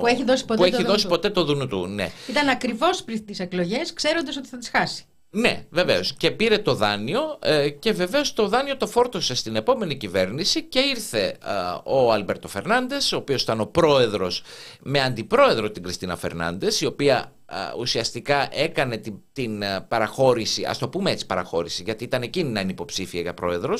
που 0.00 0.06
έχει 0.06 0.24
δώσει 0.24 0.44
ποτέ, 0.44 0.60
που 0.60 0.64
έχει 0.64 0.84
το, 0.84 0.90
δώσει 0.90 1.06
ποτέ 1.06 1.30
το 1.30 1.44
Δουνουτού. 1.44 1.86
Ναι. 1.86 2.10
Ήταν 2.28 2.48
ακριβώς 2.48 3.02
πριν 3.02 3.26
τις 3.26 3.40
εκλογές, 3.40 3.92
ξέροντας 3.92 4.36
ότι 4.36 4.48
θα 4.48 4.58
τις 4.58 4.68
χάσει. 4.68 5.04
Ναι, 5.34 5.66
βεβαίως. 5.70 6.12
Και 6.12 6.30
πήρε 6.30 6.58
το 6.58 6.74
δάνειο 6.74 7.38
ε, 7.42 7.70
και 7.70 7.92
βεβαίως 7.92 8.32
το 8.32 8.48
δάνειο 8.48 8.76
το 8.76 8.86
φόρτωσε 8.86 9.34
στην 9.34 9.56
επόμενη 9.56 9.96
κυβέρνηση 9.96 10.62
και 10.62 10.78
ήρθε 10.78 11.26
ε, 11.26 11.36
ο 11.84 12.12
Αλμπέρτο 12.12 12.48
Φερνάντες, 12.48 13.12
ο 13.12 13.16
οποίος 13.16 13.42
ήταν 13.42 13.60
ο 13.60 13.66
πρόεδρος 13.66 14.42
με 14.80 15.00
αντιπρόεδρο 15.00 15.70
την 15.70 15.82
Κριστίνα 15.82 16.16
Φερνάντες, 16.16 16.80
η 16.80 16.86
οποία 16.86 17.32
ε, 17.46 17.56
ουσιαστικά 17.78 18.48
έκανε 18.50 18.96
την, 18.96 19.14
την 19.32 19.62
παραχώρηση, 19.88 20.64
ας 20.64 20.78
το 20.78 20.88
πούμε 20.88 21.10
έτσι 21.10 21.26
παραχώρηση, 21.26 21.82
γιατί 21.82 22.04
ήταν 22.04 22.22
εκείνη 22.22 22.50
να 22.50 22.60
είναι 22.60 22.70
υποψήφια 22.70 23.20
για 23.20 23.34
προεδρο 23.34 23.78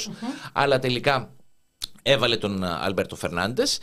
αλλά 0.52 0.78
τελικά 0.78 1.34
έβαλε 2.02 2.36
τον 2.36 2.64
Αλμπέρτο 2.64 3.16
Φερνάντες. 3.16 3.80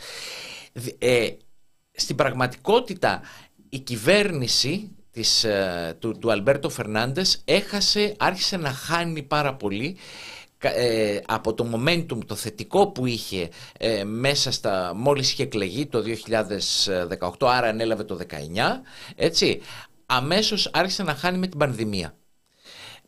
στην 1.92 2.16
πραγματικότητα 2.16 3.20
η 3.68 3.78
κυβέρνηση 3.78 4.94
της, 5.10 5.44
ε, 5.44 5.96
του, 5.98 6.18
του 6.18 6.30
Αλμπέρτο 6.30 6.68
Φερνάντες 6.68 7.42
έχασε, 7.44 8.14
άρχισε 8.18 8.56
να 8.56 8.70
χάνει 8.70 9.22
πάρα 9.22 9.54
πολύ 9.54 9.96
ε, 10.62 11.18
από 11.26 11.54
το 11.54 11.66
momentum 11.74 12.18
το 12.26 12.34
θετικό 12.34 12.86
που 12.86 13.06
είχε 13.06 13.48
ε, 13.78 14.04
μέσα 14.04 14.50
στα 14.50 14.92
μόλις 14.96 15.32
είχε 15.32 15.42
εκλεγεί 15.42 15.86
το 15.86 16.02
2018 17.38 17.48
άρα 17.48 17.68
ανέλαβε 17.68 18.04
το 18.04 18.18
19 18.28 18.34
έτσι 19.16 19.60
αμέσως 20.06 20.70
άρχισε 20.72 21.02
να 21.02 21.14
χάνει 21.14 21.38
με 21.38 21.46
την 21.46 21.58
πανδημία 21.58 22.14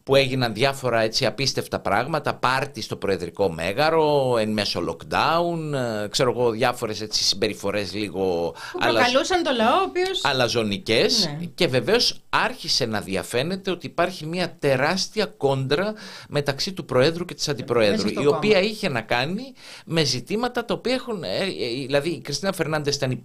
που 0.05 0.17
έγιναν 0.17 0.53
διάφορα 0.53 1.01
έτσι 1.01 1.27
απίστευτα 1.27 1.81
πράγματα, 1.81 2.35
πάρτι 2.35 2.83
στο 2.83 2.97
Προεδρικό 2.97 3.51
Μέγαρο, 3.51 4.37
εν 4.39 4.51
μέσω 4.51 4.85
lockdown, 4.89 5.73
ε, 6.05 6.09
ξέρω 6.09 6.31
εγώ 6.31 6.51
διάφορες 6.51 7.01
έτσι 7.01 7.25
συμπεριφορές 7.25 7.95
λίγο... 7.95 8.55
Που 8.73 8.79
προκαλούσαν 8.79 9.43
το 9.43 9.51
λαό, 9.57 9.79
ο 9.79 9.83
οποίος... 9.89 10.25
Αλαζονικές 10.25 11.31
ναι. 11.39 11.47
και 11.55 11.67
βεβαίως 11.67 12.22
άρχισε 12.35 12.87
να 12.87 13.01
διαφαίνεται 13.01 13.71
ότι 13.71 13.87
υπάρχει 13.87 14.27
μια 14.27 14.57
τεράστια 14.59 15.27
κόντρα 15.27 15.95
μεταξύ 16.29 16.73
του 16.73 16.85
Προέδρου 16.85 17.25
και 17.25 17.35
της 17.35 17.49
Αντιπροέδρου, 17.49 18.09
η 18.23 18.27
οποία 18.27 18.61
είχε 18.61 18.89
να 18.89 19.01
κάνει 19.01 19.53
με 19.85 20.05
ζητήματα 20.05 20.65
τα 20.65 20.75
οποία 20.75 20.95
έχουν... 20.95 21.23
Ε, 21.25 21.29
ε, 21.29 21.47
δηλαδή 21.87 22.11
η 22.11 22.21
Κριστίνα 22.21 22.53
Φερνάντες 22.53 22.95
ήταν 22.95 23.23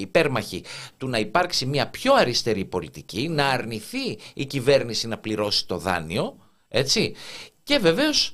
υπέρμαχη 0.00 0.64
του 0.96 1.08
να 1.08 1.18
υπάρξει 1.18 1.66
μια 1.66 1.88
πιο 1.88 2.14
αριστερή 2.14 2.64
πολιτική, 2.64 3.28
να 3.28 3.48
αρνηθεί 3.48 4.18
η 4.34 4.44
κυβέρνηση 4.44 5.08
να 5.08 5.18
πληρώσει 5.18 5.66
το 5.66 5.78
δάνειο 5.78 5.94
δάνειο, 5.96 6.36
Έτσι. 6.68 7.14
Και 7.62 7.78
βεβαίως 7.78 8.32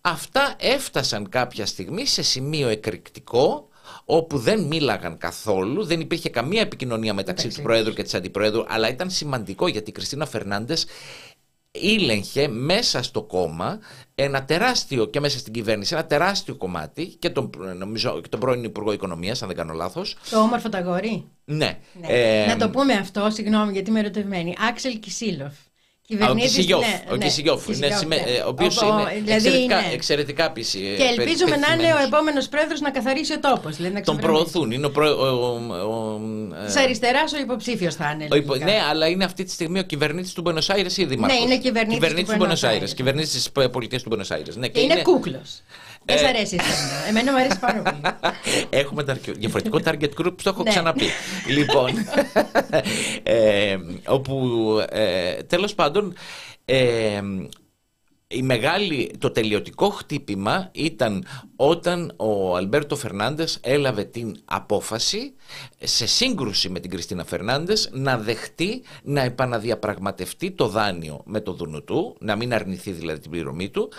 αυτά 0.00 0.54
έφτασαν 0.58 1.28
κάποια 1.28 1.66
στιγμή 1.66 2.06
σε 2.06 2.22
σημείο 2.22 2.68
εκρηκτικό 2.68 3.68
όπου 4.04 4.38
δεν 4.38 4.60
μίλαγαν 4.60 5.18
καθόλου, 5.18 5.84
δεν 5.84 6.00
υπήρχε 6.00 6.28
καμία 6.28 6.60
επικοινωνία 6.60 7.14
μεταξύ 7.14 7.48
του 7.48 7.62
Προέδρου 7.62 7.92
και 7.92 8.02
της 8.02 8.14
Αντιπροέδρου, 8.14 8.64
αλλά 8.68 8.88
ήταν 8.88 9.10
σημαντικό 9.10 9.68
γιατί 9.68 9.90
η 9.90 9.92
Κριστίνα 9.92 10.26
Φερνάντες 10.26 10.86
ήλεγχε 11.70 12.48
μέσα 12.48 13.02
στο 13.02 13.22
κόμμα 13.22 13.78
ένα 14.14 14.44
τεράστιο 14.44 15.06
και 15.06 15.20
μέσα 15.20 15.38
στην 15.38 15.52
κυβέρνηση 15.52 15.94
ένα 15.94 16.06
τεράστιο 16.06 16.54
κομμάτι 16.54 17.06
και 17.06 17.30
τον, 17.30 17.50
νομίζω, 17.76 18.20
και 18.20 18.28
τον 18.28 18.40
πρώην 18.40 18.64
Υπουργό 18.64 18.92
Οικονομίας 18.92 19.42
αν 19.42 19.48
δεν 19.48 19.56
κάνω 19.56 19.72
λάθος. 19.72 20.16
Το 20.30 20.40
όμορφο 20.40 20.68
ταγόρι. 20.68 21.24
Ναι. 21.44 21.78
ναι. 22.00 22.06
Ε, 22.08 22.46
Να 22.46 22.56
το 22.56 22.70
πούμε 22.70 22.92
αυτό, 22.92 23.30
συγγνώμη 23.30 23.72
γιατί 23.72 23.90
είμαι 23.90 23.98
ερωτευμένη. 23.98 24.56
Άξελ 24.68 24.98
Κισίλοφ 25.00 25.54
ο 26.30 26.34
Κισιγιόφ, 26.34 26.86
ναι, 26.86 27.02
ο 27.10 27.16
ναι, 27.16 27.24
Κισιγιόφ, 27.24 27.66
ναι, 27.68 28.16
ο 28.44 28.48
οποίος 28.48 28.80
είναι 28.80 29.22
δηλαδή 29.24 29.48
εξαιρετικά, 29.48 29.84
είναι... 29.84 29.92
εξαιρετικά 29.92 30.50
πίση. 30.50 30.78
Και 30.78 31.14
ελπίζουμε 31.18 31.56
να 31.56 31.72
είναι 31.72 31.94
ο 31.94 31.98
επόμενος 32.06 32.48
πρόεδρος 32.48 32.80
να 32.80 32.90
καθαρίσει 32.90 33.32
ο 33.32 33.40
τόπος. 33.40 33.76
Δηλαδή 33.76 34.00
Τον 34.00 34.16
προωθούν. 34.16 34.70
Είναι 34.70 34.86
ο, 34.86 34.90
προ... 34.90 35.06
Της 36.66 36.76
αριστεράς 36.76 37.32
ο 37.32 37.38
υποψήφιος 37.38 37.94
θα 37.94 38.10
είναι. 38.14 38.36
Υπο... 38.36 38.54
Ναι, 38.54 38.78
αλλά 38.90 39.06
είναι 39.06 39.24
αυτή 39.24 39.44
τη 39.44 39.50
στιγμή 39.50 39.78
ο 39.78 39.82
κυβερνήτης 39.82 40.32
του 40.32 40.40
Μπενο 40.40 40.62
Άιρε 40.68 40.88
ή 40.96 41.04
δήμαρχο. 41.04 41.36
Ναι, 41.36 41.42
είναι 41.42 41.58
κυβερνήτης 41.58 42.28
του 42.28 42.36
Μπενο 42.36 42.56
Άιρε. 42.62 42.84
Κυβερνήτης 42.84 43.30
της 43.30 43.50
πολιτείας 43.70 44.02
του 44.02 44.08
Μπενο 44.08 44.24
Άιρε. 44.28 44.52
Ναι, 44.54 44.68
και 44.68 44.80
είναι, 44.80 44.92
είναι... 44.92 45.02
κούκλος. 45.02 45.62
Δεν 46.14 46.18
σ' 46.18 46.28
αρέσει 46.28 46.56
εσένα. 46.60 47.06
Εμένα 47.08 47.32
μου 47.32 47.38
αρέσει 47.38 47.58
πάρα 47.58 47.82
πολύ. 47.82 48.00
Έχουμε 48.80 49.04
διαφορετικό 49.38 49.78
target 49.84 50.20
group, 50.20 50.34
το 50.42 50.50
έχω 50.50 50.62
ξαναπεί. 50.62 51.04
λοιπόν, 51.56 51.90
ε, 53.22 53.76
όπου 54.06 54.66
ε, 54.90 55.32
τέλος 55.42 55.74
πάντων 55.74 56.14
ε, 56.64 57.20
η 58.32 58.42
μεγάλη, 58.42 59.10
το 59.18 59.30
τελειωτικό 59.30 59.88
χτύπημα 59.88 60.68
ήταν 60.72 61.24
όταν 61.56 62.12
ο 62.16 62.56
Αλμπέρτο 62.56 62.96
Φερνάντες 62.96 63.58
έλαβε 63.62 64.04
την 64.04 64.36
απόφαση 64.44 65.34
σε 65.78 66.06
σύγκρουση 66.06 66.68
με 66.68 66.80
την 66.80 66.90
Κριστίνα 66.90 67.24
Φερνάντες 67.24 67.88
να 67.92 68.18
δεχτεί 68.18 68.82
να 69.02 69.20
επαναδιαπραγματευτεί 69.20 70.50
το 70.50 70.68
δάνειο 70.68 71.22
με 71.24 71.40
το 71.40 71.52
Δουνουτού, 71.52 72.16
να 72.20 72.36
μην 72.36 72.54
αρνηθεί 72.54 72.90
δηλαδή 72.90 73.20
την 73.20 73.30
πληρωμή 73.30 73.68
του 73.68 73.92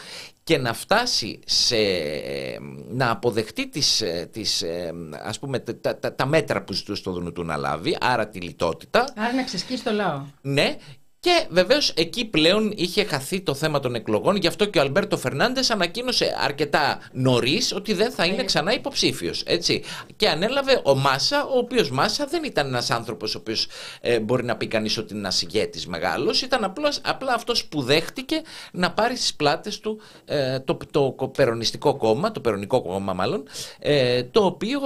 και 0.44 0.58
να 0.58 0.74
φτάσει 0.74 1.40
σε, 1.46 1.78
να 2.90 3.12
αποδεχτεί 3.12 3.70
τις, 3.70 4.04
τις, 4.32 4.64
ας 5.24 5.40
πούμε, 5.40 5.60
τα, 5.60 5.98
τα, 5.98 6.16
τα 6.16 6.26
μέτρα 6.26 6.64
που 6.64 6.74
ζητούσε 6.74 7.04
το 7.04 7.12
Δουνουτού 7.12 7.44
να 7.44 7.58
λάβει, 7.58 7.98
άρα 8.02 8.28
τη 8.28 8.40
λιτότητα. 8.40 9.14
Άρα 9.16 9.34
να 9.34 9.44
ξεσκίσει 9.44 9.84
το 9.84 9.92
λαό. 9.92 10.22
Ναι, 10.42 10.78
και 11.22 11.46
βεβαίως 11.50 11.90
εκεί 11.96 12.26
πλέον 12.26 12.74
είχε 12.76 13.04
χαθεί 13.04 13.42
το 13.42 13.54
θέμα 13.54 13.80
των 13.80 13.96
εκλογών, 13.96 14.36
γι' 14.36 14.48
αυτό 14.48 14.66
και 14.66 14.78
ο 14.78 14.82
Αλμπέρτο 14.82 15.18
Φερνάντες 15.18 15.70
ανακοίνωσε 15.70 16.36
αρκετά 16.40 17.00
νωρίς 17.12 17.74
ότι 17.74 17.94
δεν 17.94 18.12
θα 18.12 18.26
είναι 18.26 18.42
ε. 18.42 18.44
ξανά 18.44 18.74
υποψήφιος. 18.74 19.44
Και 20.16 20.30
ανέλαβε 20.30 20.82
ο 20.84 20.96
Μάσα, 20.96 21.46
ο 21.46 21.58
οποίος 21.58 21.92
Μάσα 21.92 22.26
δεν 22.26 22.44
ήταν 22.44 22.68
ένας 22.68 22.92
άνθρωπος 22.92 23.36
ο 23.36 23.38
οποίος 23.38 23.68
ε, 24.02 24.20
μπορεί 24.20 24.44
να 24.44 24.56
πει 24.56 24.68
κανείς 24.68 24.98
ότι 24.98 25.12
είναι 25.14 25.22
ένας 25.22 25.42
ηγέτης 25.42 25.88
μεγάλος, 25.88 26.42
ήταν 26.42 26.64
απλά, 26.64 26.94
απλά 27.02 27.34
αυτός 27.34 27.66
που 27.66 27.82
δέχτηκε 27.82 28.42
να 28.72 28.92
πάρει 28.92 29.16
στις 29.16 29.34
πλάτες 29.34 29.80
του 29.80 30.02
ε, 30.26 30.60
το, 30.60 30.78
το, 30.92 31.16
το 31.18 31.28
περονιστικό 31.28 31.96
κόμμα, 31.98 32.32
το 32.32 32.40
περονικό 32.40 32.82
κόμμα 32.82 33.14
μάλλον, 33.14 33.44
ε, 33.80 34.24
το 34.24 34.46
οποίο 34.46 34.80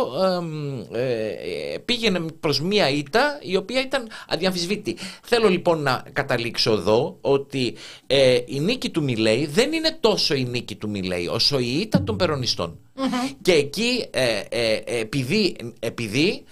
ε, 0.91 1.77
πήγαινε 1.85 2.19
προς 2.39 2.61
μία 2.61 2.89
ήττα 2.89 3.39
η 3.41 3.55
οποία 3.55 3.81
ήταν 3.81 4.07
αδιαμφισβήτη. 4.27 4.97
Θέλω 5.23 5.49
λοιπόν 5.49 5.81
να 5.81 6.03
καταλήξω 6.25 6.71
εδώ 6.71 7.17
ότι 7.21 7.75
ε, 8.07 8.39
η 8.45 8.59
νίκη 8.59 8.89
του 8.89 9.03
Μιλέη 9.03 9.45
δεν 9.45 9.73
είναι 9.73 9.97
τόσο 9.99 10.35
η 10.35 10.43
νίκη 10.43 10.75
του 10.75 10.89
Μιλέη 10.89 11.27
όσο 11.27 11.59
η 11.59 11.79
ήττα 11.79 12.03
των 12.03 12.17
περονιστων 12.17 12.79
Και 13.41 13.51
εκεί 13.51 14.05
ε, 14.11 14.39
ε, 14.49 14.81
επειδή, 14.85 15.55
επειδή, 15.79 16.43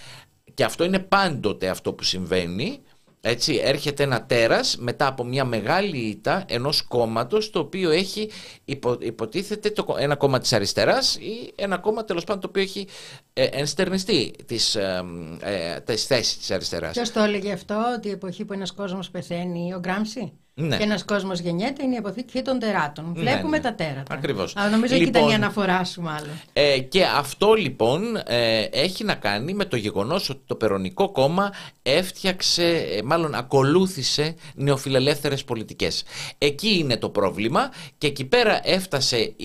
και 0.54 0.64
αυτό 0.64 0.84
είναι 0.84 1.00
πάντοτε 1.00 1.68
αυτό 1.70 1.94
που 1.94 2.04
συμβαίνει, 2.04 2.80
έτσι, 3.26 3.62
έρχεται 3.64 4.04
ένα 4.04 4.26
τέρας 4.26 4.78
μετά 4.78 5.08
από 5.08 5.24
μια 5.24 5.46
μεγάλη 5.46 5.98
ήττα 5.98 6.46
ενός 6.48 6.82
κόμματος 6.82 7.50
το 7.50 7.60
οποίο 7.60 7.90
έχει 7.90 8.30
υπο, 8.66 8.98
υποτίθεται 9.00 9.70
το, 9.70 9.96
ένα 10.00 10.16
κόμμα 10.16 10.40
της 10.40 10.54
αριστεράς 10.54 11.16
ή 11.16 11.54
ένα 11.56 11.78
κόμμα 11.78 12.04
τέλος 12.06 12.24
πάντων 12.24 12.42
το 12.42 12.48
οποίο 12.48 12.62
έχει 12.62 12.88
ε, 13.34 13.44
ενστερνιστεί 13.44 14.34
τις, 14.46 14.76
ε, 14.76 15.04
ε, 15.40 15.80
τις 15.80 16.06
θέσεις 16.06 16.38
της 16.38 16.52
αριστεράς. 16.52 16.92
Ποιος 16.92 17.12
το 17.12 17.20
έλεγε 17.20 17.52
αυτό 17.52 17.84
ότι 17.98 18.08
η 18.08 18.12
εποχή 18.12 18.46
που 18.46 18.54
ένας 18.54 18.72
κόσμος 18.72 19.10
πεθαίνει 19.10 19.74
ο 19.74 19.80
Γκράμψη; 19.80 20.34
Ναι. 20.56 20.78
και 20.78 20.84
ένας 20.84 21.06
κόσμος 21.06 21.40
γεννιέται 21.40 21.84
είναι 21.84 21.94
η 21.94 21.98
αποθήκη 21.98 22.42
των 22.42 22.60
τεράτων. 22.60 23.12
Ναι, 23.16 23.22
Βλέπουμε 23.22 23.58
ναι. 23.58 23.64
τα 23.64 23.74
τέρατα. 23.74 24.14
Ακριβώς. 24.14 24.54
Αλλά 24.56 24.70
νομίζω 24.70 24.96
λοιπόν, 24.96 25.08
εκεί 25.08 25.18
ήταν 25.18 25.30
η 25.30 25.34
αναφορά 25.34 25.84
σου 25.84 26.02
μάλλον. 26.02 26.42
Ε, 26.54 26.80
και 26.80 27.04
αυτό 27.04 27.54
λοιπόν 27.54 28.16
ε, 28.26 28.62
έχει 28.72 29.04
να 29.04 29.16
κάνει 29.16 29.54
με 29.54 29.66
το 29.66 29.76
γεγονός 29.76 30.30
ότι 30.30 30.42
το 30.46 30.56
Περονικό 30.56 31.12
κόμμα 31.12 31.54
έφτιαξε, 31.82 32.66
ε, 32.66 33.02
μάλλον 33.02 33.36
ακολούθησε 33.36 34.36
νεοφιλελεύθερες 34.56 35.44
πολιτικές. 35.44 36.04
Εκεί 36.38 36.78
είναι 36.78 36.98
το 36.98 37.10
πρόβλημα 37.10 37.72
και 37.98 38.08
εκεί 38.08 38.26
πέρα 38.26 38.60
έφτασε 38.64 39.36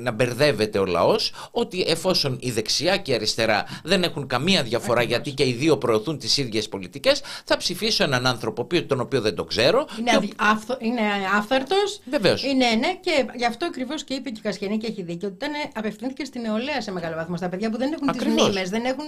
να 0.00 0.10
μπερδεύεται 0.10 0.78
ο 0.78 0.84
λαός 0.84 1.32
ότι 1.50 1.84
εφόσον 1.88 2.36
η 2.40 2.50
δεξιά 2.50 2.96
και 2.96 3.10
η 3.10 3.14
αριστερά 3.14 3.64
δεν 3.82 4.02
έχουν 4.02 4.26
καμία 4.26 4.62
διαφορά 4.62 5.02
γιατί 5.02 5.30
και 5.30 5.46
οι 5.46 5.52
δύο 5.52 5.78
προωθούν 5.78 6.18
τις 6.18 6.36
ίδιες 6.36 6.68
πολιτικές 6.68 7.22
θα 7.44 7.56
ψηφίσω 7.56 8.04
έναν 8.04 8.26
άνθρωπο 8.26 8.66
τον 8.86 9.00
οποίο 9.00 9.20
δεν 9.20 9.34
το 9.34 9.44
ξέρω. 9.44 9.86
Είναι, 9.98 10.26
και... 10.26 10.34
αυθο... 10.52 10.76
είναι 10.80 11.00
άφθαρτος. 11.36 12.00
Βεβαίως. 12.04 12.44
Είναι 12.44 12.66
ναι 12.74 12.94
και 12.94 13.26
γι' 13.34 13.44
αυτό 13.44 13.66
ακριβώς 13.66 14.04
και 14.04 14.14
είπε 14.14 14.30
και 14.30 14.38
η 14.38 14.42
Κασχενή 14.42 14.78
και 14.78 14.86
έχει 14.86 15.02
δίκιο 15.02 15.28
ότι 15.28 15.36
ήταν, 15.36 15.52
απευθύνθηκε 15.74 16.24
στην 16.24 16.40
νεολαία 16.40 16.80
σε 16.80 16.92
μεγάλο 16.92 17.14
βαθμό 17.16 17.36
στα 17.36 17.48
παιδιά 17.48 17.70
που 17.70 17.78
δεν 17.78 17.92
έχουν 17.92 18.12
τις 18.12 18.26
μνήμες, 18.26 18.70
δεν 18.70 18.84
έχουν 18.84 19.04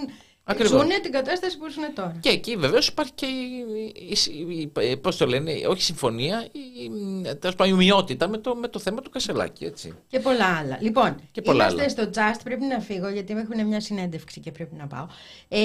Ακριβώς. 0.47 0.81
Ζουν 0.81 1.01
την 1.01 1.11
κατάσταση 1.11 1.57
που 1.57 1.69
ζουν 1.69 1.93
τώρα. 1.93 2.15
Και 2.19 2.29
εκεί 2.29 2.55
βεβαίως 2.55 2.87
υπάρχει 2.87 3.11
και 3.15 3.25
η, 4.81 4.97
πώς 4.97 5.17
το 5.17 5.25
λένε, 5.25 5.51
όχι 5.67 5.81
συμφωνία, 5.81 6.47
η, 6.51 6.59
η 7.65 7.71
ομοιότητα 7.71 8.27
με 8.27 8.37
το, 8.37 8.55
με 8.55 8.67
το 8.67 8.79
θέμα 8.79 9.01
του 9.01 9.09
Κασελάκη. 9.09 9.65
Έτσι. 9.65 9.95
Και 10.07 10.19
πολλά 10.19 10.57
άλλα. 10.57 10.77
Λοιπόν, 10.81 11.21
και 11.31 11.41
πολλά 11.41 11.69
είμαστε 11.69 12.01
άλλα. 12.01 12.11
στο 12.11 12.21
Just, 12.21 12.39
πρέπει 12.43 12.65
να 12.65 12.79
φύγω 12.79 13.09
γιατί 13.09 13.33
με 13.33 13.41
έχουν 13.41 13.67
μια 13.67 13.79
συνέντευξη 13.79 14.39
και 14.39 14.51
πρέπει 14.51 14.75
να 14.75 14.87
πάω. 14.87 15.07
Ε, 15.47 15.59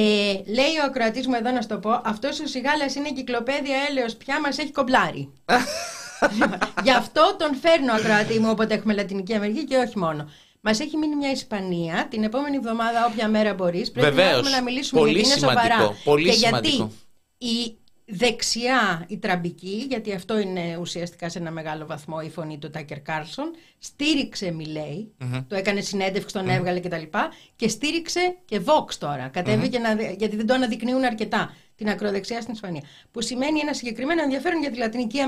λέει 0.47 0.77
ο 0.81 0.85
ακροατής 0.85 1.27
μου 1.27 1.35
εδώ 1.35 1.51
να 1.51 1.61
σου 1.63 1.69
το 1.69 1.79
πω, 1.79 2.01
αυτός 2.05 2.41
ο 2.41 2.47
Σιγάλας 2.47 2.95
είναι 2.95 3.13
κυκλοπαίδεια 3.13 3.77
έλεος, 3.91 4.17
πια 4.17 4.41
μας 4.41 4.59
έχει 4.59 4.73
κομπλάρει. 4.73 5.33
Γι' 6.85 6.91
αυτό 6.91 7.37
τον 7.39 7.55
φέρνω 7.55 7.93
ακροατή 7.93 8.39
μου 8.39 8.51
όποτε 8.51 8.75
έχουμε 8.75 8.95
Λατινική 8.95 9.35
Αμερική 9.35 9.65
και 9.65 9.77
όχι 9.77 9.99
μόνο. 9.99 10.29
Μας 10.61 10.81
έχει 10.81 10.97
μείνει 10.97 11.17
μια 11.17 11.31
Ισπανία. 11.31 12.07
Την 12.11 12.23
επόμενη 12.23 12.57
εβδομάδα, 12.57 13.07
όποια 13.07 13.29
μέρα 13.29 13.55
μπορείς, 13.55 13.91
πρέπει 13.91 14.17
να, 14.17 14.49
να 14.49 14.63
μιλήσουμε 14.63 15.01
πολύ 15.01 15.13
γιατί 15.13 15.29
είναι 15.29 15.39
σοβαρά. 15.39 15.97
Πολύ 16.05 16.29
και 16.29 16.33
σημαντικό. 16.33 16.75
γιατί 16.77 16.95
η 17.39 17.79
δεξιά, 18.11 19.05
η 19.09 19.19
τραμπική, 19.19 19.87
γιατί 19.89 20.13
αυτό 20.13 20.39
είναι 20.39 20.77
ουσιαστικά 20.81 21.29
σε 21.29 21.39
ένα 21.39 21.51
μεγάλο 21.51 21.87
βαθμό 21.87 22.17
η 22.25 22.31
φωνή 22.31 22.59
του 22.59 22.71
Τάκερ 22.71 23.01
Κάρλσον, 23.01 23.51
στήριξε 23.79 24.51
Μιλέι, 24.51 25.13
του 25.49 25.57
έκανε 25.57 25.81
συνέντευξη, 25.81 26.35
τον 26.35 26.47
mm-hmm. 26.47 26.55
έβγαλε 26.55 26.81
κτλ. 26.81 26.97
Και, 26.97 27.29
και 27.57 27.69
στήριξε 27.69 28.37
και 28.45 28.61
Vox 28.65 28.95
τώρα. 28.99 29.29
Κατέβηκε 29.29 29.79
να, 29.79 29.93
γιατί 29.93 30.37
δεν 30.37 30.47
το 30.47 30.55
αναδεικνύουν 30.55 31.05
αρκετά 31.05 31.55
την 31.77 31.89
ακροδεξιά 31.89 32.41
στην 32.41 32.55
Ισπανία. 32.55 32.83
Που 33.11 33.21
σημαίνει 33.21 33.61
ένα 33.61 33.73
συγκεκριμένο 33.73 34.23
ενδιαφέρον 34.23 34.61
για 34.61 34.71
τη 34.71 34.79
Λατινική 34.79 35.21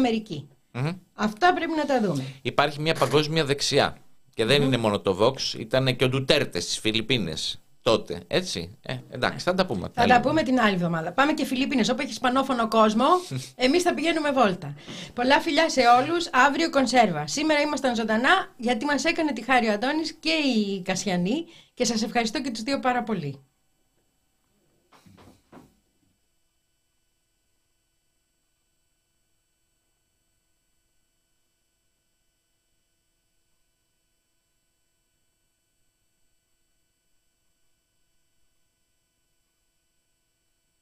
Αυτά 1.15 1.53
πρέπει 1.55 1.73
να 1.77 1.85
τα 1.85 2.01
δούμε. 2.01 2.25
Υπάρχει 2.43 2.81
μια 2.81 2.95
παγκόσμια 2.95 3.45
δεξιά. 3.45 3.97
Και 4.35 4.45
δεν 4.45 4.63
είναι 4.63 4.77
μόνο 4.77 5.01
το 5.01 5.19
Vox, 5.21 5.59
ήταν 5.59 5.97
και 5.97 6.05
ο 6.05 6.09
Ντουτέρτε 6.09 6.61
στις 6.61 6.79
Φιλιππίνες 6.79 7.63
τότε. 7.83 8.21
Έτσι. 8.27 8.79
Ε, 8.83 8.95
εντάξει, 9.11 9.45
θα 9.45 9.55
τα 9.55 9.67
πούμε. 9.67 9.89
Θα 9.95 10.07
τα 10.07 10.21
πούμε 10.21 10.43
την 10.43 10.61
άλλη 10.61 10.75
εβδομάδα. 10.75 11.13
Πάμε 11.13 11.33
και 11.33 11.45
Φιλιππίνες, 11.45 11.89
όπου 11.89 12.03
έχει 12.03 12.13
σπανόφωνο 12.13 12.69
κόσμο. 12.69 13.05
Εμείς 13.67 13.83
θα 13.83 13.95
πηγαίνουμε 13.95 14.31
βόλτα. 14.31 14.75
Πολλά 15.15 15.41
φιλιά 15.41 15.69
σε 15.69 15.81
όλους. 16.01 16.29
Αύριο 16.33 16.71
κονσέρβα. 16.71 17.27
Σήμερα 17.27 17.61
ήμασταν 17.61 17.95
ζωντανά 17.95 18.53
γιατί 18.57 18.85
μας 18.85 19.05
έκανε 19.05 19.33
τη 19.33 19.43
χάρη 19.43 19.69
ο 19.69 19.73
Αντώνης 19.73 20.13
και 20.13 20.31
η 20.31 20.83
Κασιανή 20.83 21.45
και 21.75 21.85
σας 21.85 22.03
ευχαριστώ 22.03 22.41
και 22.43 22.51
τους 22.51 22.63
δύο 22.63 22.79
πάρα 22.79 23.03
πολύ. 23.03 23.41